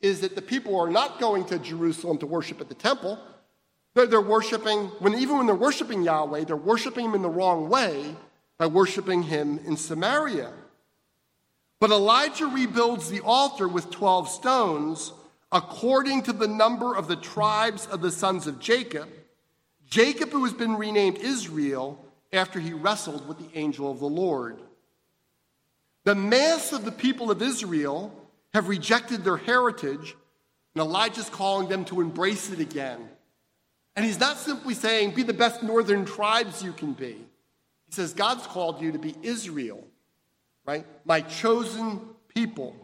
is 0.00 0.20
that 0.20 0.34
the 0.34 0.42
people 0.42 0.78
are 0.78 0.90
not 0.90 1.18
going 1.18 1.44
to 1.46 1.58
Jerusalem 1.58 2.18
to 2.18 2.26
worship 2.26 2.60
at 2.60 2.68
the 2.68 2.74
temple. 2.74 3.18
They're, 3.94 4.06
they're 4.06 4.20
worshiping, 4.20 4.86
when, 4.98 5.14
even 5.14 5.38
when 5.38 5.46
they're 5.46 5.54
worshiping 5.54 6.02
Yahweh, 6.02 6.44
they're 6.44 6.56
worshiping 6.56 7.06
him 7.06 7.14
in 7.14 7.22
the 7.22 7.28
wrong 7.28 7.68
way 7.68 8.14
by 8.58 8.66
worshiping 8.66 9.22
him 9.22 9.60
in 9.66 9.76
Samaria. 9.76 10.52
But 11.80 11.90
Elijah 11.90 12.46
rebuilds 12.46 13.10
the 13.10 13.20
altar 13.20 13.68
with 13.68 13.90
12 13.90 14.28
stones 14.28 15.12
according 15.52 16.22
to 16.22 16.32
the 16.32 16.48
number 16.48 16.94
of 16.96 17.08
the 17.08 17.16
tribes 17.16 17.86
of 17.86 18.00
the 18.00 18.10
sons 18.10 18.46
of 18.46 18.58
Jacob. 18.58 19.08
Jacob, 19.88 20.30
who 20.30 20.44
has 20.44 20.54
been 20.54 20.76
renamed 20.76 21.18
Israel 21.18 22.04
after 22.32 22.58
he 22.58 22.72
wrestled 22.72 23.28
with 23.28 23.38
the 23.38 23.58
angel 23.58 23.90
of 23.90 24.00
the 24.00 24.06
Lord. 24.06 24.58
The 26.04 26.14
mass 26.14 26.72
of 26.72 26.84
the 26.84 26.92
people 26.92 27.30
of 27.30 27.40
Israel 27.40 28.12
have 28.54 28.68
rejected 28.68 29.24
their 29.24 29.36
heritage, 29.36 30.16
and 30.74 30.80
Elijah's 30.80 31.28
calling 31.28 31.68
them 31.68 31.84
to 31.86 32.00
embrace 32.00 32.50
it 32.50 32.60
again. 32.60 33.08
And 33.96 34.04
he's 34.04 34.20
not 34.20 34.38
simply 34.38 34.74
saying, 34.74 35.14
be 35.14 35.24
the 35.24 35.34
best 35.34 35.62
northern 35.62 36.04
tribes 36.04 36.62
you 36.62 36.72
can 36.72 36.92
be. 36.92 37.16
He 37.86 37.92
says, 37.92 38.14
God's 38.14 38.46
called 38.46 38.80
you 38.80 38.92
to 38.92 38.98
be 38.98 39.14
Israel, 39.22 39.84
right? 40.64 40.86
My 41.04 41.20
chosen 41.20 42.00
people. 42.28 42.74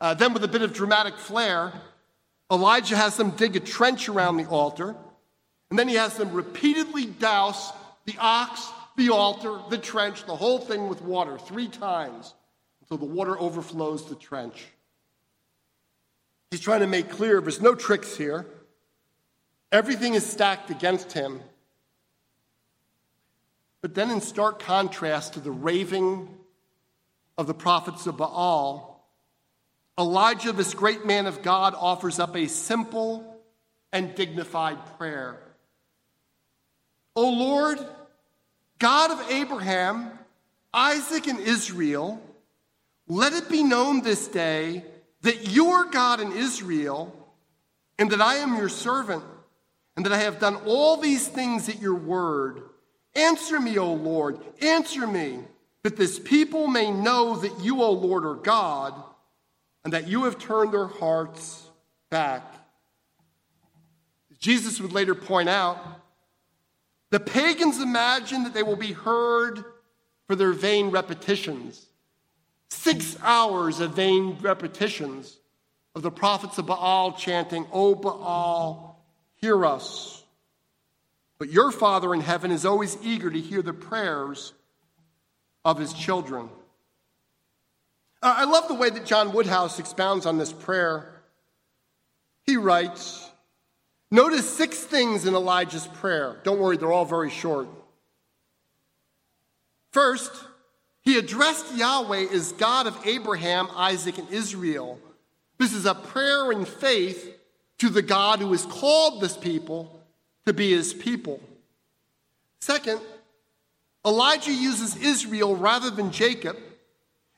Uh, 0.00 0.14
then, 0.14 0.34
with 0.34 0.44
a 0.44 0.48
bit 0.48 0.62
of 0.62 0.72
dramatic 0.72 1.16
flair, 1.16 1.72
Elijah 2.50 2.96
has 2.96 3.16
them 3.16 3.30
dig 3.30 3.56
a 3.56 3.60
trench 3.60 4.08
around 4.08 4.36
the 4.36 4.46
altar, 4.46 4.94
and 5.70 5.78
then 5.78 5.88
he 5.88 5.94
has 5.94 6.16
them 6.16 6.32
repeatedly 6.32 7.06
douse 7.06 7.72
the 8.06 8.16
ox, 8.18 8.68
the 8.96 9.10
altar, 9.10 9.58
the 9.70 9.78
trench, 9.78 10.24
the 10.26 10.36
whole 10.36 10.58
thing 10.58 10.88
with 10.88 11.00
water 11.00 11.38
three 11.38 11.68
times 11.68 12.34
until 12.94 13.08
the 13.08 13.14
water 13.14 13.38
overflows 13.38 14.08
the 14.08 14.14
trench. 14.14 14.66
He's 16.50 16.60
trying 16.60 16.80
to 16.80 16.86
make 16.86 17.10
clear 17.10 17.40
there's 17.40 17.60
no 17.60 17.74
tricks 17.74 18.16
here. 18.16 18.46
Everything 19.72 20.14
is 20.14 20.24
stacked 20.24 20.70
against 20.70 21.12
him. 21.12 21.40
But 23.82 23.94
then, 23.94 24.10
in 24.10 24.20
stark 24.20 24.60
contrast 24.60 25.34
to 25.34 25.40
the 25.40 25.50
raving 25.50 26.28
of 27.36 27.48
the 27.48 27.54
prophets 27.54 28.06
of 28.06 28.16
Baal, 28.16 29.04
Elijah, 29.98 30.52
this 30.52 30.72
great 30.72 31.04
man 31.04 31.26
of 31.26 31.42
God, 31.42 31.74
offers 31.76 32.20
up 32.20 32.36
a 32.36 32.46
simple 32.46 33.42
and 33.92 34.14
dignified 34.14 34.78
prayer. 34.98 35.40
O 37.16 37.28
Lord, 37.28 37.78
God 38.78 39.10
of 39.10 39.30
Abraham, 39.30 40.12
Isaac, 40.72 41.26
and 41.26 41.40
Israel, 41.40 42.22
let 43.08 43.32
it 43.32 43.48
be 43.48 43.62
known 43.62 44.02
this 44.02 44.28
day 44.28 44.84
that 45.22 45.50
you 45.50 45.68
are 45.68 45.84
God 45.84 46.20
in 46.20 46.32
Israel, 46.32 47.14
and 47.98 48.10
that 48.10 48.20
I 48.20 48.36
am 48.36 48.56
your 48.56 48.68
servant, 48.68 49.24
and 49.96 50.04
that 50.04 50.12
I 50.12 50.18
have 50.18 50.40
done 50.40 50.56
all 50.66 50.96
these 50.96 51.28
things 51.28 51.68
at 51.68 51.80
your 51.80 51.94
word. 51.94 52.62
Answer 53.14 53.60
me, 53.60 53.78
O 53.78 53.92
Lord, 53.92 54.38
answer 54.60 55.06
me, 55.06 55.40
that 55.82 55.96
this 55.96 56.18
people 56.18 56.66
may 56.66 56.90
know 56.90 57.36
that 57.36 57.60
you, 57.60 57.82
O 57.82 57.92
Lord, 57.92 58.24
are 58.24 58.34
God, 58.34 58.94
and 59.84 59.92
that 59.92 60.08
you 60.08 60.24
have 60.24 60.38
turned 60.38 60.72
their 60.72 60.86
hearts 60.86 61.68
back. 62.10 62.42
Jesus 64.38 64.80
would 64.80 64.92
later 64.92 65.14
point 65.14 65.48
out 65.48 65.78
the 67.10 67.20
pagans 67.20 67.80
imagine 67.80 68.44
that 68.44 68.54
they 68.54 68.62
will 68.62 68.76
be 68.76 68.92
heard 68.92 69.64
for 70.26 70.34
their 70.34 70.52
vain 70.52 70.90
repetitions. 70.90 71.86
Six 72.74 73.16
hours 73.22 73.80
of 73.80 73.94
vain 73.94 74.36
repetitions 74.42 75.38
of 75.94 76.02
the 76.02 76.10
prophets 76.10 76.58
of 76.58 76.66
Baal 76.66 77.12
chanting, 77.12 77.66
O 77.72 77.94
Baal, 77.94 79.00
hear 79.36 79.64
us. 79.64 80.22
But 81.38 81.50
your 81.50 81.70
Father 81.70 82.12
in 82.12 82.20
heaven 82.20 82.50
is 82.50 82.66
always 82.66 82.98
eager 83.02 83.30
to 83.30 83.40
hear 83.40 83.62
the 83.62 83.72
prayers 83.72 84.52
of 85.64 85.78
his 85.78 85.94
children. 85.94 86.50
Uh, 88.20 88.34
I 88.38 88.44
love 88.44 88.68
the 88.68 88.74
way 88.74 88.90
that 88.90 89.06
John 89.06 89.32
Woodhouse 89.32 89.78
expounds 89.78 90.26
on 90.26 90.36
this 90.36 90.52
prayer. 90.52 91.22
He 92.42 92.56
writes, 92.56 93.30
Notice 94.10 94.48
six 94.50 94.78
things 94.78 95.26
in 95.26 95.34
Elijah's 95.34 95.86
prayer. 95.86 96.40
Don't 96.42 96.58
worry, 96.58 96.76
they're 96.76 96.92
all 96.92 97.06
very 97.06 97.30
short. 97.30 97.68
First, 99.92 100.32
he 101.04 101.18
addressed 101.18 101.74
Yahweh 101.74 102.26
as 102.32 102.52
God 102.52 102.86
of 102.86 102.98
Abraham, 103.06 103.68
Isaac, 103.74 104.18
and 104.18 104.28
Israel. 104.30 104.98
This 105.58 105.72
is 105.72 105.86
a 105.86 105.94
prayer 105.94 106.50
in 106.50 106.64
faith 106.64 107.36
to 107.78 107.90
the 107.90 108.02
God 108.02 108.38
who 108.38 108.52
has 108.52 108.64
called 108.64 109.20
this 109.20 109.36
people 109.36 110.00
to 110.46 110.52
be 110.52 110.70
his 110.70 110.94
people. 110.94 111.40
Second, 112.60 113.00
Elijah 114.06 114.52
uses 114.52 114.96
Israel 114.96 115.56
rather 115.56 115.90
than 115.90 116.10
Jacob, 116.10 116.56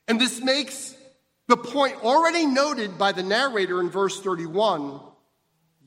and 0.07 0.21
this 0.21 0.41
makes 0.41 0.97
the 1.49 1.57
point 1.57 1.97
already 2.05 2.47
noted 2.47 2.99
by 2.99 3.13
the 3.13 3.23
narrator 3.23 3.81
in 3.81 3.91
verse 3.91 4.21
31 4.21 5.01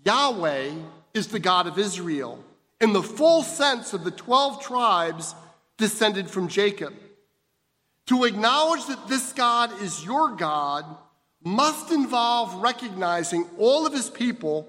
Yahweh 0.05 0.71
is 1.13 1.27
the 1.27 1.39
God 1.39 1.67
of 1.67 1.77
Israel, 1.77 2.43
in 2.80 2.93
the 2.93 3.03
full 3.03 3.43
sense 3.43 3.93
of 3.93 4.03
the 4.03 4.11
12 4.11 4.61
tribes 4.61 5.36
descended 5.77 6.30
from 6.30 6.47
Jacob. 6.47 6.93
To 8.10 8.24
acknowledge 8.24 8.88
that 8.88 9.07
this 9.07 9.34
God 9.34 9.84
is 9.84 10.03
your 10.03 10.36
God 10.36 10.84
must 11.43 11.91
involve 11.91 12.55
recognizing 12.55 13.45
all 13.60 13.86
of 13.86 13.93
his 13.93 14.10
people 14.10 14.68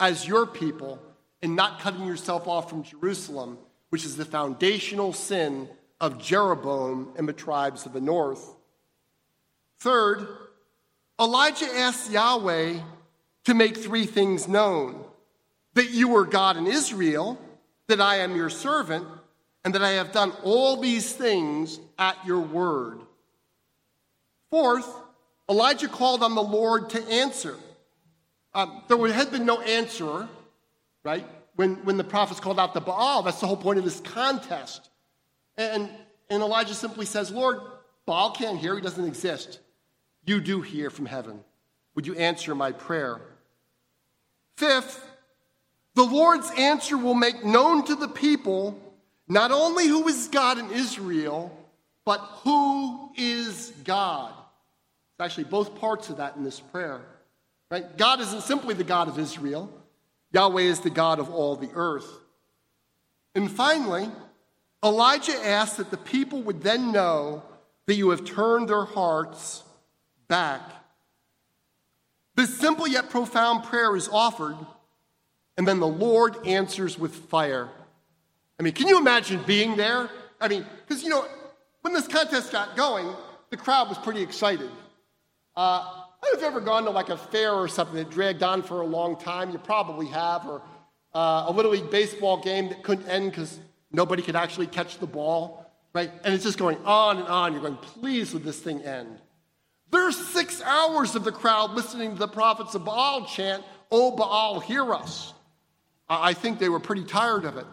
as 0.00 0.26
your 0.26 0.46
people 0.46 1.00
and 1.42 1.54
not 1.54 1.78
cutting 1.78 2.04
yourself 2.04 2.48
off 2.48 2.68
from 2.68 2.82
Jerusalem, 2.82 3.56
which 3.90 4.04
is 4.04 4.16
the 4.16 4.24
foundational 4.24 5.12
sin 5.12 5.68
of 6.00 6.20
Jeroboam 6.20 7.12
and 7.16 7.28
the 7.28 7.32
tribes 7.32 7.86
of 7.86 7.92
the 7.92 8.00
north. 8.00 8.52
Third, 9.78 10.26
Elijah 11.20 11.72
asks 11.72 12.10
Yahweh 12.10 12.80
to 13.44 13.54
make 13.54 13.76
three 13.76 14.06
things 14.06 14.48
known 14.48 15.04
that 15.74 15.90
you 15.90 16.16
are 16.16 16.24
God 16.24 16.56
in 16.56 16.66
Israel, 16.66 17.38
that 17.86 18.00
I 18.00 18.16
am 18.16 18.34
your 18.34 18.50
servant, 18.50 19.06
and 19.64 19.74
that 19.74 19.82
I 19.82 19.90
have 19.90 20.12
done 20.12 20.32
all 20.42 20.76
these 20.76 21.12
things 21.12 21.78
at 21.98 22.16
your 22.26 22.40
word. 22.40 23.00
Fourth, 24.50 24.88
Elijah 25.48 25.88
called 25.88 26.22
on 26.22 26.34
the 26.34 26.42
Lord 26.42 26.90
to 26.90 27.02
answer. 27.08 27.56
Um, 28.54 28.82
there 28.88 28.98
had 29.12 29.30
been 29.30 29.46
no 29.46 29.60
answer, 29.60 30.28
right? 31.04 31.26
When, 31.56 31.76
when 31.84 31.96
the 31.96 32.04
prophets 32.04 32.40
called 32.40 32.58
out 32.58 32.74
the 32.74 32.80
Baal, 32.80 33.22
that's 33.22 33.40
the 33.40 33.46
whole 33.46 33.56
point 33.56 33.78
of 33.78 33.84
this 33.84 34.00
contest. 34.00 34.90
And, 35.56 35.88
and 36.28 36.42
Elijah 36.42 36.74
simply 36.74 37.06
says, 37.06 37.30
Lord, 37.30 37.60
Baal 38.04 38.32
can't 38.32 38.58
hear, 38.58 38.74
he 38.74 38.80
doesn't 38.80 39.06
exist. 39.06 39.60
You 40.24 40.40
do 40.40 40.60
hear 40.60 40.90
from 40.90 41.06
heaven. 41.06 41.40
Would 41.94 42.06
you 42.06 42.14
answer 42.14 42.54
my 42.54 42.72
prayer? 42.72 43.20
Fifth, 44.56 45.04
the 45.94 46.04
Lord's 46.04 46.50
answer 46.56 46.96
will 46.96 47.14
make 47.14 47.44
known 47.44 47.84
to 47.84 47.94
the 47.94 48.08
people 48.08 48.78
not 49.32 49.50
only 49.50 49.86
who 49.86 50.06
is 50.08 50.28
God 50.28 50.58
in 50.58 50.70
Israel, 50.70 51.56
but 52.04 52.18
who 52.44 53.10
is 53.16 53.72
God. 53.84 54.32
It's 54.32 55.24
actually 55.24 55.44
both 55.44 55.76
parts 55.80 56.10
of 56.10 56.18
that 56.18 56.36
in 56.36 56.44
this 56.44 56.60
prayer. 56.60 57.00
Right? 57.70 57.96
God 57.96 58.20
isn't 58.20 58.42
simply 58.42 58.74
the 58.74 58.84
God 58.84 59.08
of 59.08 59.18
Israel. 59.18 59.70
Yahweh 60.32 60.62
is 60.62 60.80
the 60.80 60.90
God 60.90 61.18
of 61.18 61.30
all 61.30 61.56
the 61.56 61.70
earth. 61.74 62.08
And 63.34 63.50
finally, 63.50 64.10
Elijah 64.84 65.46
asked 65.46 65.78
that 65.78 65.90
the 65.90 65.96
people 65.96 66.42
would 66.42 66.62
then 66.62 66.92
know 66.92 67.42
that 67.86 67.94
you 67.94 68.10
have 68.10 68.24
turned 68.24 68.68
their 68.68 68.84
hearts 68.84 69.62
back. 70.28 70.60
This 72.34 72.58
simple 72.58 72.86
yet 72.86 73.08
profound 73.10 73.64
prayer 73.64 73.94
is 73.96 74.08
offered, 74.08 74.56
and 75.56 75.66
then 75.66 75.80
the 75.80 75.86
Lord 75.86 76.46
answers 76.46 76.98
with 76.98 77.14
fire. 77.14 77.70
I 78.58 78.62
mean, 78.62 78.72
can 78.72 78.88
you 78.88 78.98
imagine 78.98 79.42
being 79.46 79.76
there? 79.76 80.08
I 80.40 80.48
mean, 80.48 80.66
because, 80.86 81.02
you 81.02 81.08
know, 81.08 81.26
when 81.82 81.94
this 81.94 82.06
contest 82.06 82.52
got 82.52 82.76
going, 82.76 83.12
the 83.50 83.56
crowd 83.56 83.88
was 83.88 83.98
pretty 83.98 84.22
excited. 84.22 84.70
Uh, 85.56 86.02
have 86.30 86.40
you 86.40 86.46
ever 86.46 86.60
gone 86.60 86.84
to 86.84 86.90
like 86.90 87.08
a 87.08 87.16
fair 87.16 87.52
or 87.52 87.68
something 87.68 87.96
that 87.96 88.10
dragged 88.10 88.42
on 88.42 88.62
for 88.62 88.80
a 88.80 88.86
long 88.86 89.16
time? 89.16 89.50
You 89.50 89.58
probably 89.58 90.06
have, 90.06 90.46
or 90.46 90.62
uh, 91.14 91.44
a 91.48 91.52
Little 91.52 91.72
League 91.72 91.90
baseball 91.90 92.40
game 92.40 92.68
that 92.68 92.82
couldn't 92.82 93.08
end 93.08 93.30
because 93.30 93.58
nobody 93.90 94.22
could 94.22 94.36
actually 94.36 94.68
catch 94.68 94.98
the 94.98 95.06
ball, 95.06 95.70
right? 95.92 96.10
And 96.24 96.32
it's 96.32 96.44
just 96.44 96.58
going 96.58 96.78
on 96.84 97.18
and 97.18 97.28
on. 97.28 97.52
You're 97.52 97.62
going, 97.62 97.76
please, 97.76 98.32
would 98.32 98.44
this 98.44 98.60
thing 98.60 98.82
end? 98.82 99.18
There's 99.90 100.16
six 100.16 100.62
hours 100.62 101.14
of 101.14 101.24
the 101.24 101.32
crowd 101.32 101.72
listening 101.72 102.12
to 102.14 102.18
the 102.18 102.28
prophets 102.28 102.74
of 102.74 102.84
Baal 102.84 103.26
chant, 103.26 103.62
Oh, 103.90 104.10
Baal, 104.10 104.58
hear 104.58 104.94
us. 104.94 105.34
I 106.08 106.32
think 106.32 106.58
they 106.58 106.70
were 106.70 106.80
pretty 106.80 107.04
tired 107.04 107.44
of 107.44 107.58
it. 107.58 107.66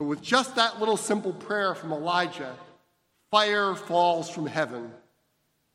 But 0.00 0.06
with 0.06 0.22
just 0.22 0.56
that 0.56 0.80
little 0.80 0.96
simple 0.96 1.34
prayer 1.34 1.74
from 1.74 1.92
Elijah, 1.92 2.56
fire 3.30 3.74
falls 3.74 4.30
from 4.30 4.46
heaven. 4.46 4.92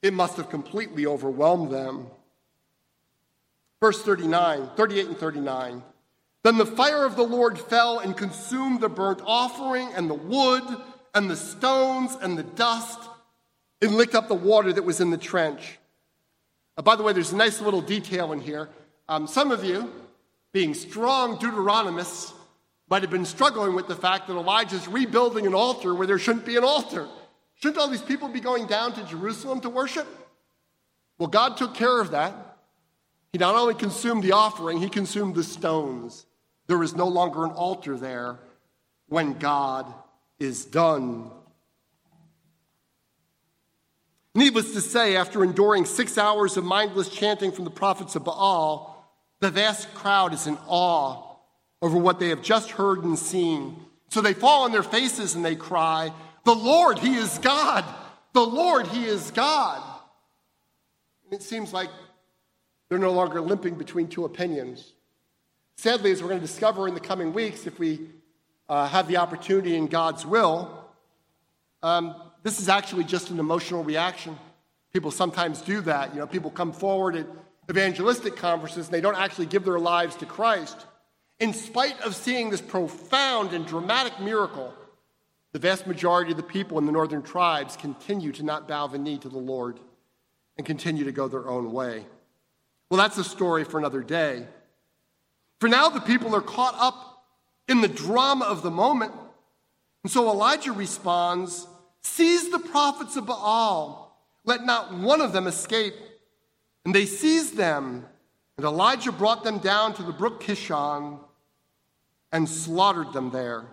It 0.01 0.13
must 0.13 0.37
have 0.37 0.49
completely 0.49 1.05
overwhelmed 1.05 1.71
them. 1.71 2.07
Verse 3.79 4.01
39, 4.01 4.71
38 4.75 5.05
and 5.05 5.17
39. 5.17 5.83
Then 6.41 6.57
the 6.57 6.65
fire 6.65 7.05
of 7.05 7.15
the 7.15 7.21
Lord 7.21 7.59
fell 7.59 7.99
and 7.99 8.17
consumed 8.17 8.81
the 8.81 8.89
burnt 8.89 9.21
offering 9.23 9.89
and 9.95 10.09
the 10.09 10.15
wood 10.15 10.63
and 11.13 11.29
the 11.29 11.35
stones 11.35 12.17
and 12.19 12.35
the 12.35 12.43
dust 12.43 12.99
and 13.79 13.95
licked 13.95 14.15
up 14.15 14.27
the 14.27 14.33
water 14.33 14.73
that 14.73 14.83
was 14.83 15.01
in 15.01 15.11
the 15.11 15.19
trench. 15.19 15.77
Uh, 16.77 16.81
by 16.81 16.95
the 16.95 17.03
way, 17.03 17.13
there's 17.13 17.31
a 17.31 17.37
nice 17.37 17.61
little 17.61 17.81
detail 17.81 18.31
in 18.31 18.39
here. 18.39 18.69
Um, 19.07 19.27
some 19.27 19.51
of 19.51 19.63
you, 19.63 19.91
being 20.51 20.73
strong 20.73 21.37
Deuteronomists, 21.37 22.34
might 22.89 23.01
have 23.01 23.11
been 23.11 23.25
struggling 23.25 23.73
with 23.73 23.87
the 23.87 23.95
fact 23.95 24.27
that 24.27 24.33
Elijah's 24.33 24.87
rebuilding 24.87 25.47
an 25.47 25.55
altar 25.55 25.95
where 25.95 26.05
there 26.05 26.19
shouldn't 26.19 26.45
be 26.45 26.57
an 26.57 26.63
altar. 26.63 27.07
Shouldn't 27.55 27.77
all 27.77 27.87
these 27.87 28.01
people 28.01 28.27
be 28.27 28.39
going 28.39 28.67
down 28.67 28.93
to 28.93 29.03
Jerusalem 29.05 29.61
to 29.61 29.69
worship? 29.69 30.07
Well, 31.17 31.29
God 31.29 31.57
took 31.57 31.73
care 31.73 31.99
of 31.99 32.11
that. 32.11 32.33
He 33.31 33.39
not 33.39 33.55
only 33.55 33.73
consumed 33.73 34.23
the 34.23 34.33
offering, 34.33 34.79
he 34.79 34.89
consumed 34.89 35.35
the 35.35 35.43
stones. 35.43 36.25
There 36.67 36.83
is 36.83 36.95
no 36.95 37.07
longer 37.07 37.43
an 37.45 37.51
altar 37.51 37.97
there 37.97 38.39
when 39.07 39.33
God 39.33 39.91
is 40.39 40.65
done. 40.65 41.31
Needless 44.33 44.73
to 44.73 44.81
say, 44.81 45.15
after 45.15 45.43
enduring 45.43 45.85
six 45.85 46.17
hours 46.17 46.57
of 46.57 46.65
mindless 46.65 47.09
chanting 47.09 47.51
from 47.51 47.63
the 47.63 47.71
prophets 47.71 48.15
of 48.15 48.25
Baal, 48.25 48.91
the 49.39 49.49
vast 49.49 49.93
crowd 49.93 50.33
is 50.33 50.45
in 50.45 50.57
awe 50.67 51.24
over 51.85 51.99
what 51.99 52.19
they 52.19 52.29
have 52.29 52.41
just 52.41 52.71
heard 52.71 53.03
and 53.03 53.17
seen. 53.17 53.79
So 54.09 54.19
they 54.19 54.33
fall 54.33 54.63
on 54.63 54.71
their 54.71 54.81
faces 54.81 55.35
and 55.35 55.45
they 55.45 55.55
cry, 55.55 56.11
The 56.43 56.55
Lord, 56.55 56.97
He 56.97 57.13
is 57.13 57.37
God! 57.37 57.85
The 58.33 58.41
Lord, 58.41 58.87
He 58.87 59.05
is 59.05 59.29
God! 59.29 59.83
And 61.25 61.39
it 61.39 61.43
seems 61.43 61.73
like 61.73 61.89
they're 62.89 62.97
no 62.97 63.11
longer 63.11 63.39
limping 63.39 63.75
between 63.75 64.07
two 64.07 64.25
opinions. 64.25 64.93
Sadly, 65.77 66.09
as 66.09 66.23
we're 66.23 66.29
going 66.29 66.41
to 66.41 66.47
discover 66.47 66.87
in 66.87 66.95
the 66.95 66.99
coming 66.99 67.33
weeks, 67.33 67.67
if 67.67 67.77
we 67.77 67.99
uh, 68.67 68.87
have 68.87 69.07
the 69.07 69.17
opportunity 69.17 69.75
in 69.75 69.85
God's 69.85 70.25
will, 70.25 70.89
um, 71.83 72.15
this 72.41 72.59
is 72.59 72.67
actually 72.67 73.03
just 73.03 73.29
an 73.29 73.37
emotional 73.37 73.83
reaction. 73.83 74.39
People 74.91 75.11
sometimes 75.11 75.61
do 75.61 75.81
that. 75.81 76.15
You 76.15 76.21
know, 76.21 76.25
people 76.25 76.49
come 76.49 76.71
forward 76.71 77.15
at 77.15 77.27
evangelistic 77.69 78.37
conferences 78.37 78.87
and 78.87 78.93
they 78.95 79.01
don't 79.01 79.17
actually 79.17 79.45
give 79.45 79.65
their 79.65 79.77
lives 79.77 80.15
to 80.15 80.25
Christ. 80.25 80.87
In 81.39 81.53
spite 81.53 81.99
of 82.01 82.15
seeing 82.15 82.49
this 82.49 82.61
profound 82.61 83.53
and 83.53 83.65
dramatic 83.65 84.19
miracle, 84.19 84.73
the 85.51 85.59
vast 85.59 85.85
majority 85.85 86.31
of 86.31 86.37
the 86.37 86.43
people 86.43 86.77
in 86.77 86.85
the 86.85 86.91
northern 86.91 87.21
tribes 87.21 87.75
continue 87.75 88.31
to 88.33 88.43
not 88.43 88.67
bow 88.67 88.87
the 88.87 88.97
knee 88.97 89.17
to 89.19 89.29
the 89.29 89.37
Lord 89.37 89.79
and 90.57 90.65
continue 90.65 91.03
to 91.03 91.11
go 91.11 91.27
their 91.27 91.47
own 91.47 91.71
way. 91.71 92.05
Well, 92.89 92.97
that's 92.97 93.17
a 93.17 93.23
story 93.23 93.63
for 93.63 93.77
another 93.77 94.01
day. 94.01 94.47
For 95.59 95.67
now, 95.67 95.89
the 95.89 96.01
people 96.01 96.35
are 96.35 96.41
caught 96.41 96.75
up 96.77 97.25
in 97.67 97.81
the 97.81 97.87
drama 97.87 98.45
of 98.45 98.61
the 98.61 98.71
moment. 98.71 99.13
And 100.03 100.11
so 100.11 100.29
Elijah 100.29 100.71
responds 100.71 101.67
Seize 102.01 102.51
the 102.51 102.59
prophets 102.59 103.15
of 103.15 103.25
Baal, 103.25 104.15
let 104.43 104.63
not 104.63 104.93
one 104.93 105.21
of 105.21 105.33
them 105.33 105.47
escape. 105.47 105.95
And 106.85 106.93
they 106.93 107.07
seized 107.07 107.57
them, 107.57 108.05
and 108.57 108.65
Elijah 108.65 109.11
brought 109.11 109.43
them 109.43 109.57
down 109.57 109.95
to 109.95 110.03
the 110.03 110.11
brook 110.11 110.43
Kishon 110.43 111.19
and 112.31 112.47
slaughtered 112.47 113.13
them 113.13 113.31
there. 113.31 113.65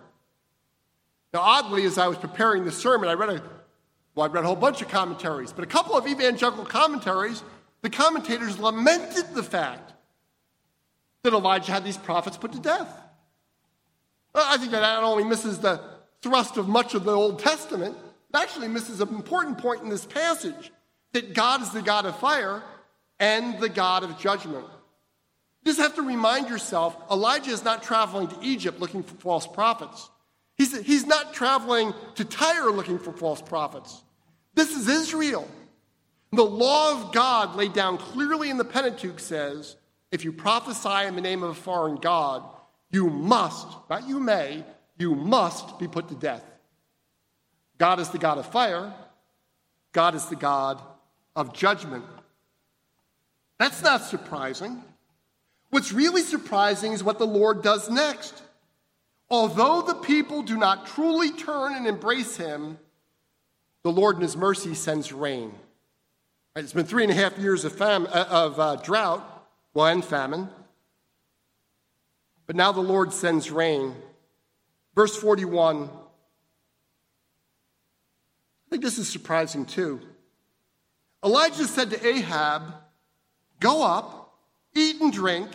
Now, 1.33 1.41
oddly, 1.41 1.85
as 1.85 1.97
I 1.97 2.07
was 2.07 2.17
preparing 2.17 2.63
this 2.63 2.77
sermon, 2.77 3.09
I 3.09 3.13
read 3.13 3.29
a 3.29 3.43
well, 4.15 4.29
I 4.29 4.31
read 4.31 4.43
a 4.43 4.47
whole 4.47 4.55
bunch 4.55 4.81
of 4.81 4.89
commentaries, 4.89 5.51
but 5.51 5.63
a 5.63 5.67
couple 5.67 5.97
of 5.97 6.07
evangelical 6.07 6.65
commentaries, 6.65 7.43
the 7.81 7.89
commentators 7.89 8.59
lamented 8.59 9.33
the 9.33 9.41
fact 9.41 9.93
that 11.23 11.33
Elijah 11.33 11.71
had 11.71 11.83
these 11.83 11.97
prophets 11.97 12.37
put 12.37 12.51
to 12.51 12.59
death. 12.59 12.99
I 14.35 14.57
think 14.57 14.71
that 14.71 14.81
not 14.81 15.03
only 15.03 15.23
misses 15.23 15.59
the 15.59 15.81
thrust 16.21 16.57
of 16.57 16.67
much 16.67 16.93
of 16.93 17.05
the 17.05 17.11
Old 17.11 17.39
Testament, 17.39 17.95
it 17.95 18.37
actually 18.37 18.67
misses 18.67 19.01
an 19.01 19.09
important 19.09 19.57
point 19.57 19.81
in 19.81 19.89
this 19.89 20.05
passage 20.05 20.71
that 21.13 21.33
God 21.33 21.61
is 21.61 21.71
the 21.71 21.81
God 21.81 22.05
of 22.05 22.17
fire 22.17 22.61
and 23.19 23.59
the 23.59 23.69
God 23.69 24.03
of 24.03 24.17
judgment. 24.19 24.65
You 25.63 25.71
just 25.71 25.79
have 25.79 25.95
to 25.95 26.01
remind 26.01 26.49
yourself 26.49 26.97
Elijah 27.09 27.51
is 27.51 27.63
not 27.63 27.83
traveling 27.83 28.27
to 28.27 28.37
Egypt 28.41 28.79
looking 28.79 29.01
for 29.01 29.15
false 29.15 29.47
prophets. 29.47 30.09
He's, 30.57 30.77
he's 30.85 31.05
not 31.05 31.33
traveling 31.33 31.93
to 32.15 32.25
Tyre 32.25 32.69
looking 32.69 32.99
for 32.99 33.13
false 33.13 33.41
prophets. 33.41 34.03
This 34.53 34.75
is 34.75 34.87
Israel. 34.87 35.47
The 36.31 36.43
law 36.43 36.91
of 36.91 37.13
God 37.13 37.55
laid 37.55 37.73
down 37.73 37.97
clearly 37.97 38.49
in 38.49 38.57
the 38.57 38.65
Pentateuch 38.65 39.19
says 39.19 39.77
if 40.11 40.25
you 40.25 40.33
prophesy 40.33 41.07
in 41.07 41.15
the 41.15 41.21
name 41.21 41.43
of 41.43 41.51
a 41.51 41.55
foreign 41.55 41.95
God, 41.95 42.43
you 42.91 43.09
must, 43.09 43.67
not 43.89 44.07
you 44.07 44.19
may, 44.19 44.63
you 44.97 45.15
must 45.15 45.79
be 45.79 45.87
put 45.87 46.09
to 46.09 46.15
death. 46.15 46.43
God 47.77 47.99
is 47.99 48.09
the 48.09 48.19
God 48.19 48.37
of 48.37 48.45
fire, 48.45 48.93
God 49.91 50.13
is 50.13 50.25
the 50.25 50.35
God 50.35 50.81
of 51.35 51.53
judgment. 51.53 52.05
That's 53.59 53.81
not 53.81 54.03
surprising. 54.03 54.83
What's 55.73 55.91
really 55.91 56.21
surprising 56.21 56.91
is 56.91 57.03
what 57.03 57.17
the 57.17 57.25
Lord 57.25 57.63
does 57.63 57.89
next. 57.89 58.43
Although 59.27 59.81
the 59.81 59.95
people 59.95 60.43
do 60.43 60.55
not 60.55 60.85
truly 60.85 61.31
turn 61.31 61.73
and 61.73 61.87
embrace 61.87 62.37
him, 62.37 62.77
the 63.81 63.91
Lord 63.91 64.17
in 64.17 64.21
his 64.21 64.37
mercy 64.37 64.75
sends 64.75 65.11
rain. 65.11 65.51
It's 66.55 66.73
been 66.73 66.85
three 66.85 67.01
and 67.01 67.11
a 67.11 67.15
half 67.15 67.39
years 67.39 67.65
of, 67.65 67.73
fam- 67.75 68.05
uh, 68.05 68.25
of 68.29 68.59
uh, 68.59 68.75
drought 68.75 69.27
well, 69.73 69.87
and 69.87 70.05
famine. 70.05 70.47
But 72.45 72.55
now 72.55 72.71
the 72.71 72.79
Lord 72.79 73.11
sends 73.11 73.49
rain. 73.49 73.95
Verse 74.93 75.15
41. 75.15 75.85
I 75.85 75.89
think 78.69 78.83
this 78.83 78.99
is 78.99 79.09
surprising 79.09 79.65
too. 79.65 80.01
Elijah 81.25 81.65
said 81.65 81.89
to 81.89 82.07
Ahab, 82.07 82.61
Go 83.59 83.81
up, 83.81 84.35
eat 84.75 85.01
and 85.01 85.11
drink, 85.11 85.49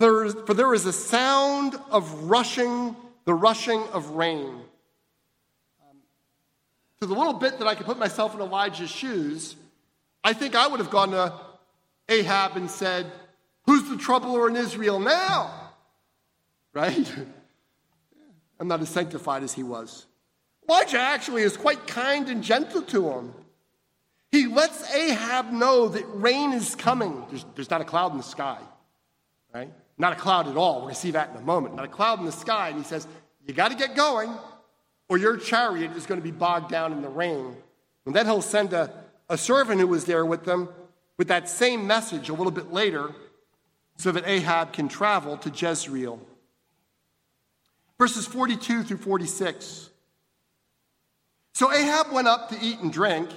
for 0.00 0.54
there 0.54 0.72
is 0.72 0.86
a 0.86 0.94
sound 0.94 1.76
of 1.90 2.24
rushing, 2.24 2.96
the 3.26 3.34
rushing 3.34 3.82
of 3.92 4.10
rain. 4.10 4.46
Um, 4.46 5.96
to 7.00 7.06
the 7.06 7.14
little 7.14 7.34
bit 7.34 7.58
that 7.58 7.68
I 7.68 7.74
could 7.74 7.84
put 7.84 7.98
myself 7.98 8.34
in 8.34 8.40
Elijah's 8.40 8.90
shoes, 8.90 9.56
I 10.24 10.32
think 10.32 10.56
I 10.56 10.66
would 10.66 10.80
have 10.80 10.90
gone 10.90 11.10
to 11.10 11.34
Ahab 12.08 12.56
and 12.56 12.70
said, 12.70 13.12
Who's 13.66 13.90
the 13.90 13.98
troubler 13.98 14.48
in 14.48 14.56
Israel 14.56 14.98
now? 14.98 15.52
Right? 16.72 17.14
I'm 18.58 18.68
not 18.68 18.80
as 18.80 18.88
sanctified 18.88 19.42
as 19.42 19.52
he 19.52 19.62
was. 19.62 20.06
Elijah 20.66 20.98
actually 20.98 21.42
is 21.42 21.56
quite 21.58 21.86
kind 21.86 22.28
and 22.30 22.42
gentle 22.42 22.82
to 22.82 23.10
him. 23.10 23.34
He 24.32 24.46
lets 24.46 24.90
Ahab 24.94 25.52
know 25.52 25.88
that 25.88 26.04
rain 26.14 26.52
is 26.52 26.74
coming. 26.74 27.24
There's, 27.28 27.44
there's 27.54 27.70
not 27.70 27.80
a 27.80 27.84
cloud 27.84 28.12
in 28.12 28.16
the 28.18 28.22
sky, 28.22 28.58
right? 29.52 29.70
Not 30.00 30.14
a 30.14 30.16
cloud 30.16 30.48
at 30.48 30.56
all. 30.56 30.76
We're 30.76 30.82
going 30.84 30.94
to 30.94 31.00
see 31.00 31.10
that 31.10 31.28
in 31.28 31.36
a 31.36 31.42
moment. 31.42 31.74
Not 31.74 31.84
a 31.84 31.88
cloud 31.88 32.20
in 32.20 32.24
the 32.24 32.32
sky. 32.32 32.70
And 32.70 32.78
he 32.78 32.84
says, 32.84 33.06
You 33.46 33.52
got 33.52 33.68
to 33.68 33.76
get 33.76 33.94
going, 33.94 34.32
or 35.10 35.18
your 35.18 35.36
chariot 35.36 35.94
is 35.94 36.06
going 36.06 36.18
to 36.18 36.24
be 36.24 36.30
bogged 36.30 36.70
down 36.70 36.92
in 36.92 37.02
the 37.02 37.08
rain. 37.10 37.54
And 38.06 38.16
then 38.16 38.24
he'll 38.24 38.40
send 38.40 38.72
a, 38.72 38.90
a 39.28 39.36
servant 39.36 39.78
who 39.78 39.86
was 39.86 40.06
there 40.06 40.24
with 40.24 40.44
them 40.44 40.70
with 41.18 41.28
that 41.28 41.50
same 41.50 41.86
message 41.86 42.30
a 42.30 42.32
little 42.32 42.50
bit 42.50 42.72
later. 42.72 43.14
so 43.98 44.10
that 44.10 44.26
Ahab 44.26 44.72
can 44.72 44.88
travel 44.88 45.36
to 45.36 45.50
Jezreel. 45.50 46.18
Verses 47.98 48.26
42 48.26 48.84
through 48.84 48.96
46. 48.96 49.90
So 51.52 51.70
Ahab 51.70 52.10
went 52.10 52.26
up 52.26 52.48
to 52.48 52.58
eat 52.58 52.78
and 52.78 52.90
drink, 52.90 53.28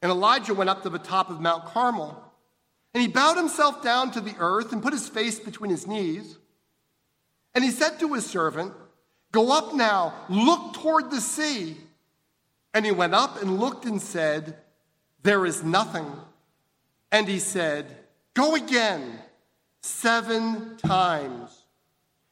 and 0.00 0.10
Elijah 0.10 0.54
went 0.54 0.70
up 0.70 0.82
to 0.84 0.88
the 0.88 0.98
top 0.98 1.28
of 1.28 1.42
Mount 1.42 1.66
Carmel. 1.66 2.29
And 2.92 3.02
he 3.02 3.08
bowed 3.08 3.36
himself 3.36 3.82
down 3.82 4.10
to 4.12 4.20
the 4.20 4.34
earth 4.38 4.72
and 4.72 4.82
put 4.82 4.92
his 4.92 5.08
face 5.08 5.38
between 5.38 5.70
his 5.70 5.86
knees. 5.86 6.38
And 7.54 7.62
he 7.62 7.70
said 7.70 8.00
to 8.00 8.12
his 8.14 8.26
servant, 8.26 8.72
Go 9.32 9.52
up 9.52 9.74
now, 9.74 10.14
look 10.28 10.74
toward 10.74 11.10
the 11.10 11.20
sea. 11.20 11.76
And 12.74 12.84
he 12.84 12.92
went 12.92 13.14
up 13.14 13.40
and 13.40 13.58
looked 13.58 13.84
and 13.84 14.00
said, 14.00 14.56
There 15.22 15.46
is 15.46 15.62
nothing. 15.62 16.06
And 17.12 17.28
he 17.28 17.38
said, 17.38 17.86
Go 18.34 18.54
again 18.54 19.18
seven 19.82 20.76
times. 20.76 21.56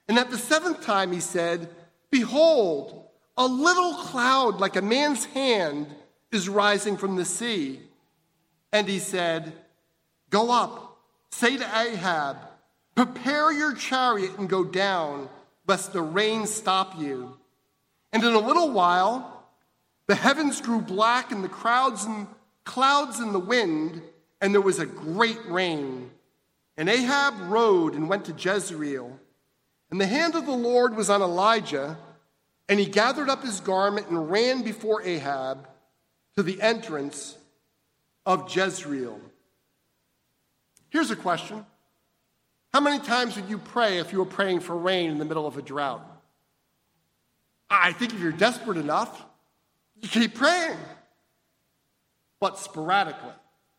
And 0.08 0.18
at 0.18 0.30
the 0.30 0.38
seventh 0.38 0.82
time 0.82 1.12
he 1.12 1.20
said, 1.20 1.68
Behold, 2.10 3.06
a 3.36 3.46
little 3.46 3.94
cloud 3.94 4.60
like 4.60 4.76
a 4.76 4.82
man's 4.82 5.24
hand 5.26 5.86
is 6.32 6.48
rising 6.48 6.96
from 6.96 7.16
the 7.16 7.24
sea. 7.24 7.80
And 8.72 8.88
he 8.88 8.98
said, 8.98 9.52
Go 10.30 10.50
up, 10.50 10.98
say 11.30 11.56
to 11.56 11.78
Ahab, 11.78 12.36
Prepare 12.94 13.52
your 13.52 13.74
chariot 13.74 14.38
and 14.38 14.48
go 14.48 14.64
down, 14.64 15.28
lest 15.66 15.92
the 15.92 16.02
rain 16.02 16.46
stop 16.46 16.98
you. 16.98 17.36
And 18.12 18.24
in 18.24 18.34
a 18.34 18.40
little 18.40 18.70
while, 18.70 19.44
the 20.08 20.14
heavens 20.14 20.60
grew 20.60 20.80
black, 20.80 21.30
and 21.30 21.44
the 21.44 21.48
crowds 21.48 22.04
and 22.04 22.26
clouds 22.64 23.20
in 23.20 23.32
the 23.32 23.38
wind, 23.38 24.02
and 24.40 24.52
there 24.52 24.60
was 24.60 24.78
a 24.78 24.86
great 24.86 25.38
rain. 25.46 26.10
And 26.76 26.88
Ahab 26.88 27.34
rode 27.42 27.94
and 27.94 28.08
went 28.08 28.24
to 28.24 28.32
Jezreel. 28.32 29.18
And 29.90 30.00
the 30.00 30.06
hand 30.06 30.34
of 30.34 30.46
the 30.46 30.52
Lord 30.52 30.96
was 30.96 31.08
on 31.10 31.22
Elijah, 31.22 31.96
and 32.68 32.78
he 32.80 32.86
gathered 32.86 33.28
up 33.28 33.42
his 33.42 33.60
garment 33.60 34.08
and 34.08 34.30
ran 34.30 34.62
before 34.62 35.02
Ahab 35.02 35.68
to 36.36 36.42
the 36.42 36.60
entrance 36.60 37.36
of 38.26 38.54
Jezreel. 38.54 39.20
Here's 40.90 41.10
a 41.10 41.16
question 41.16 41.64
How 42.72 42.80
many 42.80 42.98
times 42.98 43.36
would 43.36 43.48
you 43.48 43.58
pray 43.58 43.98
if 43.98 44.12
you 44.12 44.18
were 44.18 44.24
praying 44.24 44.60
for 44.60 44.76
rain 44.76 45.10
in 45.10 45.18
the 45.18 45.24
middle 45.24 45.46
of 45.46 45.56
a 45.56 45.62
drought? 45.62 46.04
I 47.70 47.92
think 47.92 48.14
if 48.14 48.20
you're 48.20 48.32
desperate 48.32 48.78
enough, 48.78 49.24
you 50.00 50.08
keep 50.08 50.34
praying, 50.34 50.78
but 52.40 52.58
sporadically, 52.58 53.34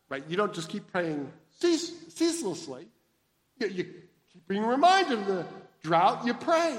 right? 0.08 0.22
You 0.28 0.36
don't 0.36 0.54
just 0.54 0.68
keep 0.68 0.90
praying 0.92 1.30
ceaselessly. 1.58 2.86
You, 3.58 3.66
you 3.68 3.84
keep 4.32 4.46
being 4.46 4.64
reminded 4.64 5.18
of 5.18 5.26
the 5.26 5.46
drought, 5.82 6.24
you 6.24 6.34
pray. 6.34 6.78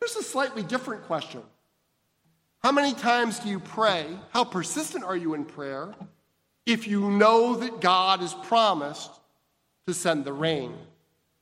Here's 0.00 0.16
a 0.16 0.22
slightly 0.22 0.62
different 0.62 1.04
question 1.04 1.42
How 2.62 2.72
many 2.72 2.94
times 2.94 3.38
do 3.40 3.48
you 3.48 3.60
pray? 3.60 4.06
How 4.32 4.44
persistent 4.44 5.04
are 5.04 5.16
you 5.16 5.34
in 5.34 5.44
prayer? 5.44 5.94
If 6.68 6.86
you 6.86 7.10
know 7.10 7.54
that 7.56 7.80
God 7.80 8.20
has 8.20 8.34
promised 8.34 9.10
to 9.86 9.94
send 9.94 10.26
the 10.26 10.34
rain. 10.34 10.74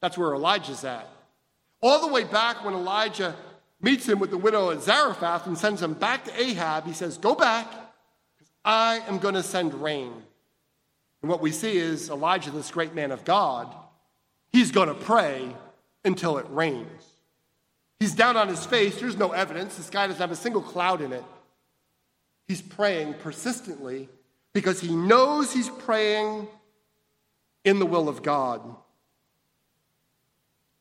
That's 0.01 0.17
where 0.17 0.33
Elijah's 0.33 0.85
at. 0.85 1.09
All 1.83 2.07
the 2.07 2.13
way 2.13 2.23
back 2.23 2.65
when 2.65 2.75
Elijah 2.75 3.35
meets 3.81 4.09
him 4.09 4.21
with 4.21 4.31
the 4.31 4.39
widow 4.39 4.71
at 4.71 4.83
Zarephath 4.83 5.49
and 5.49 5.59
sends 5.59 5.83
him 5.83 5.95
back 5.95 6.25
to 6.27 6.41
Ahab, 6.41 6.87
he 6.87 6.93
says, 6.93 7.19
Go 7.19 7.35
back, 7.35 7.69
because 8.39 8.53
I 8.65 9.03
am 9.09 9.19
going 9.19 9.35
to 9.35 9.43
send 9.43 9.75
rain. 9.75 10.13
And 11.23 11.29
what 11.29 11.41
we 11.41 11.51
see 11.51 11.77
is 11.77 12.09
Elijah, 12.09 12.53
this 12.53 12.71
great 12.71 12.95
man 12.95 13.11
of 13.11 13.25
God, 13.25 13.67
he's 14.53 14.71
going 14.71 14.89
to 14.89 14.95
pray 14.95 15.53
until 16.05 16.39
it 16.39 16.47
rains. 16.51 17.03
He's 17.99 18.15
down 18.15 18.37
on 18.37 18.47
his 18.47 18.65
face. 18.65 19.01
There's 19.01 19.17
no 19.17 19.33
evidence. 19.33 19.75
The 19.75 19.83
sky 19.83 20.07
doesn't 20.07 20.21
have 20.21 20.31
a 20.31 20.37
single 20.37 20.63
cloud 20.63 21.01
in 21.01 21.13
it. 21.13 21.25
He's 22.47 22.63
praying 22.63 23.15
persistently 23.15 24.09
because 24.57 24.81
he 24.81 24.97
knows 24.97 25.53
he's 25.53 25.69
praying 25.69 26.49
in 27.67 27.79
the 27.79 27.85
will 27.85 28.09
of 28.09 28.23
God. 28.23 28.63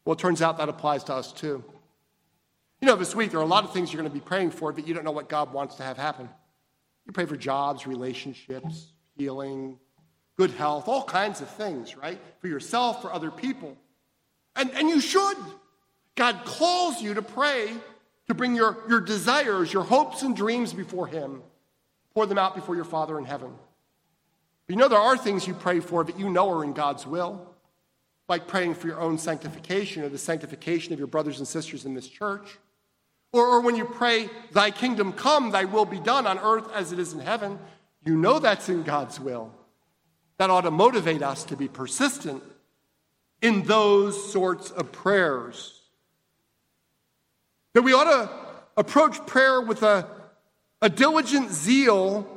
Well, 0.06 0.14
it 0.14 0.20
turns 0.20 0.42
out 0.42 0.60
that 0.60 0.70
applies 0.70 1.04
to 1.04 1.14
us 1.14 1.34
too. 1.34 1.62
You 2.80 2.88
know, 2.88 2.96
this 2.96 3.14
week 3.14 3.32
there 3.32 3.42
are 3.42 3.44
a 3.44 3.46
lot 3.46 3.66
of 3.66 3.74
things 3.74 3.92
you're 3.92 4.02
going 4.02 4.10
to 4.10 4.18
be 4.18 4.26
praying 4.26 4.52
for, 4.52 4.72
but 4.72 4.88
you 4.88 4.94
don't 4.94 5.04
know 5.04 5.12
what 5.12 5.28
God 5.28 5.52
wants 5.52 5.76
to 5.76 5.84
have 5.84 5.98
happen. 5.98 6.30
You 7.06 7.12
pray 7.12 7.26
for 7.26 7.36
jobs, 7.36 7.86
relationships, 7.86 8.94
healing, 9.18 9.78
good 10.38 10.52
health, 10.52 10.88
all 10.88 11.04
kinds 11.04 11.42
of 11.42 11.50
things, 11.50 11.98
right? 11.98 12.18
For 12.40 12.48
yourself, 12.48 13.02
for 13.02 13.12
other 13.12 13.30
people. 13.30 13.76
And, 14.56 14.72
and 14.72 14.88
you 14.88 15.02
should. 15.02 15.38
God 16.16 16.46
calls 16.46 17.02
you 17.02 17.16
to 17.16 17.22
pray, 17.22 17.74
to 18.30 18.34
bring 18.34 18.56
your, 18.56 18.78
your 18.88 19.02
desires, 19.02 19.74
your 19.74 19.84
hopes 19.84 20.22
and 20.22 20.34
dreams 20.34 20.72
before 20.72 21.08
Him. 21.08 21.42
Pour 22.14 22.26
them 22.26 22.38
out 22.38 22.56
before 22.56 22.78
your 22.78 22.86
Father 22.86 23.20
in 23.20 23.26
heaven. 23.26 23.52
But 24.68 24.76
you 24.76 24.80
know, 24.80 24.88
there 24.88 25.00
are 25.00 25.18
things 25.18 25.48
you 25.48 25.54
pray 25.54 25.80
for 25.80 26.04
that 26.04 26.20
you 26.20 26.30
know 26.30 26.50
are 26.50 26.64
in 26.64 26.74
God's 26.74 27.06
will, 27.06 27.54
like 28.28 28.48
praying 28.48 28.76
for 28.76 28.88
your 28.88 29.00
own 29.00 29.18
sanctification 29.18 30.04
or 30.04 30.10
the 30.10 30.18
sanctification 30.18 30.94
of 30.94 31.00
your 31.00 31.08
brothers 31.08 31.38
and 31.38 31.48
sisters 31.48 31.86
in 31.86 31.94
this 31.94 32.08
church. 32.08 32.58
Or, 33.32 33.46
or 33.46 33.62
when 33.62 33.76
you 33.76 33.86
pray, 33.86 34.30
Thy 34.52 34.72
kingdom 34.72 35.14
come, 35.14 35.52
Thy 35.52 35.66
will 35.66 35.86
be 35.86 36.00
done 36.00 36.26
on 36.26 36.40
earth 36.40 36.72
as 36.74 36.92
it 36.92 37.00
is 37.00 37.14
in 37.14 37.20
heaven, 37.20 37.60
you 38.04 38.16
know 38.16 38.40
that's 38.40 38.70
in 38.70 38.84
God's 38.84 39.20
will. 39.20 39.52
That 40.38 40.50
ought 40.50 40.62
to 40.62 40.72
motivate 40.72 41.22
us 41.22 41.44
to 41.46 41.58
be 41.58 41.68
persistent 41.68 42.44
in 43.42 43.64
those 43.64 44.32
sorts 44.32 44.72
of 44.72 44.92
prayers. 44.92 45.82
That 47.74 47.84
we 47.84 47.94
ought 47.94 48.06
to 48.06 48.30
approach 48.78 49.26
prayer 49.26 49.62
with 49.62 49.84
a, 49.84 50.08
a 50.82 50.90
diligent 50.90 51.52
zeal, 51.52 52.28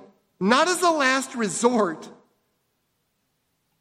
not 0.40 0.68
as 0.68 0.82
a 0.82 0.90
last 0.90 1.34
resort, 1.34 2.08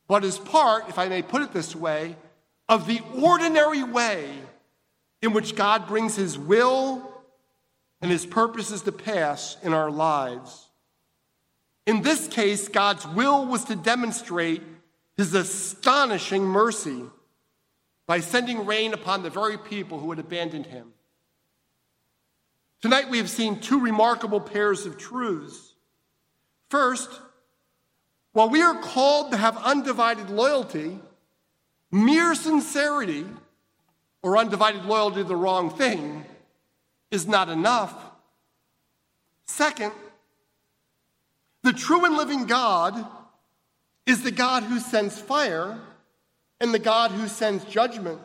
but 0.08 0.24
as 0.24 0.38
part, 0.38 0.90
if 0.90 0.98
I 0.98 1.10
may 1.10 1.22
put 1.22 1.42
it 1.42 1.52
this 1.52 1.76
way, 1.76 2.16
of 2.70 2.88
the 2.88 3.02
ordinary 3.16 3.84
way 3.84 4.30
in 5.22 5.34
which 5.34 5.56
God 5.56 5.88
brings 5.88 6.16
his 6.16 6.38
will 6.38 7.12
and 8.02 8.12
his 8.12 8.26
purposes 8.26 8.84
to 8.84 8.92
pass 8.92 9.58
in 9.64 9.74
our 9.74 9.90
lives. 9.90 10.70
In 11.86 12.02
this 12.02 12.28
case, 12.28 12.68
God's 12.68 13.08
will 13.08 13.46
was 13.46 13.66
to 13.66 13.76
demonstrate 13.76 14.62
his 15.16 15.34
astonishing 15.34 16.44
mercy 16.44 17.04
by 18.06 18.20
sending 18.20 18.66
rain 18.66 18.94
upon 18.94 19.24
the 19.24 19.30
very 19.30 19.58
people 19.58 20.00
who 20.00 20.10
had 20.10 20.20
abandoned 20.20 20.66
him. 20.66 20.94
Tonight, 22.82 23.10
we 23.10 23.18
have 23.18 23.30
seen 23.30 23.60
two 23.60 23.80
remarkable 23.80 24.40
pairs 24.40 24.86
of 24.86 24.98
truths. 24.98 25.74
First, 26.70 27.10
while 28.38 28.50
we 28.50 28.62
are 28.62 28.76
called 28.76 29.32
to 29.32 29.38
have 29.38 29.58
undivided 29.58 30.30
loyalty, 30.30 31.00
mere 31.92 32.36
sincerity 32.36 33.26
or 34.22 34.38
undivided 34.38 34.86
loyalty 34.86 35.16
to 35.16 35.24
the 35.24 35.36
wrong 35.36 35.72
thing 35.72 36.24
is 37.10 37.26
not 37.26 37.50
enough. 37.50 37.96
Second, 39.48 39.92
the 41.64 41.74
true 41.74 42.06
and 42.06 42.16
living 42.16 42.46
God 42.46 43.08
is 44.06 44.22
the 44.22 44.30
God 44.30 44.62
who 44.62 44.78
sends 44.78 45.20
fire 45.20 45.80
and 46.62 46.72
the 46.72 46.78
God 46.78 47.10
who 47.10 47.28
sends 47.28 47.66
judgment. 47.66 48.22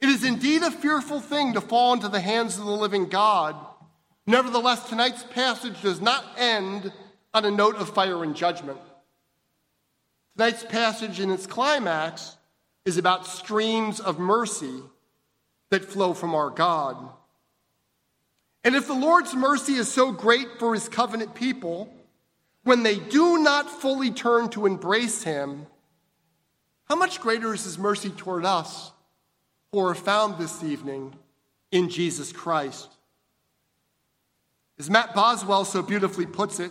It 0.00 0.08
is 0.08 0.22
indeed 0.22 0.62
a 0.62 0.70
fearful 0.70 1.18
thing 1.18 1.54
to 1.54 1.60
fall 1.60 1.94
into 1.94 2.08
the 2.08 2.20
hands 2.20 2.60
of 2.60 2.66
the 2.66 2.70
living 2.70 3.08
God. 3.08 3.56
Nevertheless, 4.24 4.88
tonight's 4.88 5.24
passage 5.24 5.82
does 5.82 6.00
not 6.00 6.24
end 6.38 6.92
on 7.34 7.44
a 7.44 7.50
note 7.50 7.76
of 7.76 7.88
fire 7.90 8.22
and 8.22 8.36
judgment. 8.36 8.78
Tonight's 10.36 10.64
passage 10.64 11.20
in 11.20 11.30
its 11.30 11.46
climax 11.46 12.36
is 12.84 12.96
about 12.96 13.26
streams 13.26 14.00
of 14.00 14.18
mercy 14.18 14.80
that 15.70 15.84
flow 15.84 16.14
from 16.14 16.34
our 16.34 16.50
God. 16.50 16.96
And 18.64 18.74
if 18.74 18.86
the 18.86 18.94
Lord's 18.94 19.34
mercy 19.34 19.74
is 19.74 19.90
so 19.90 20.12
great 20.12 20.58
for 20.58 20.74
his 20.74 20.88
covenant 20.88 21.34
people, 21.34 21.92
when 22.64 22.82
they 22.82 22.98
do 22.98 23.38
not 23.38 23.68
fully 23.68 24.10
turn 24.10 24.48
to 24.50 24.66
embrace 24.66 25.22
him, 25.22 25.66
how 26.84 26.96
much 26.96 27.20
greater 27.20 27.52
is 27.54 27.64
his 27.64 27.78
mercy 27.78 28.10
toward 28.10 28.44
us 28.44 28.92
who 29.72 29.80
are 29.80 29.94
found 29.94 30.38
this 30.38 30.62
evening 30.62 31.14
in 31.70 31.88
Jesus 31.88 32.32
Christ? 32.32 32.88
As 34.78 34.90
Matt 34.90 35.14
Boswell 35.14 35.64
so 35.64 35.82
beautifully 35.82 36.26
puts 36.26 36.60
it, 36.60 36.70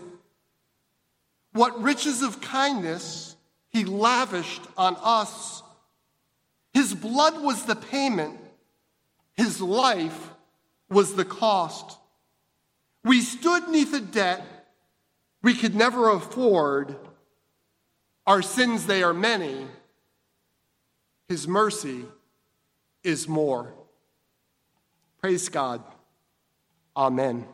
what 1.53 1.81
riches 1.81 2.21
of 2.21 2.41
kindness 2.41 3.35
he 3.69 3.83
lavished 3.85 4.61
on 4.77 4.97
us. 5.01 5.63
His 6.73 6.93
blood 6.93 7.41
was 7.41 7.65
the 7.65 7.75
payment, 7.75 8.39
his 9.33 9.61
life 9.61 10.29
was 10.89 11.15
the 11.15 11.25
cost. 11.25 11.97
We 13.03 13.21
stood 13.21 13.69
neath 13.69 13.93
a 13.93 13.99
debt 13.99 14.45
we 15.41 15.53
could 15.53 15.75
never 15.75 16.09
afford. 16.09 16.95
Our 18.27 18.41
sins, 18.41 18.85
they 18.85 19.01
are 19.01 19.13
many, 19.13 19.65
his 21.27 21.47
mercy 21.47 22.05
is 23.03 23.27
more. 23.27 23.73
Praise 25.19 25.49
God. 25.49 25.81
Amen. 26.95 27.47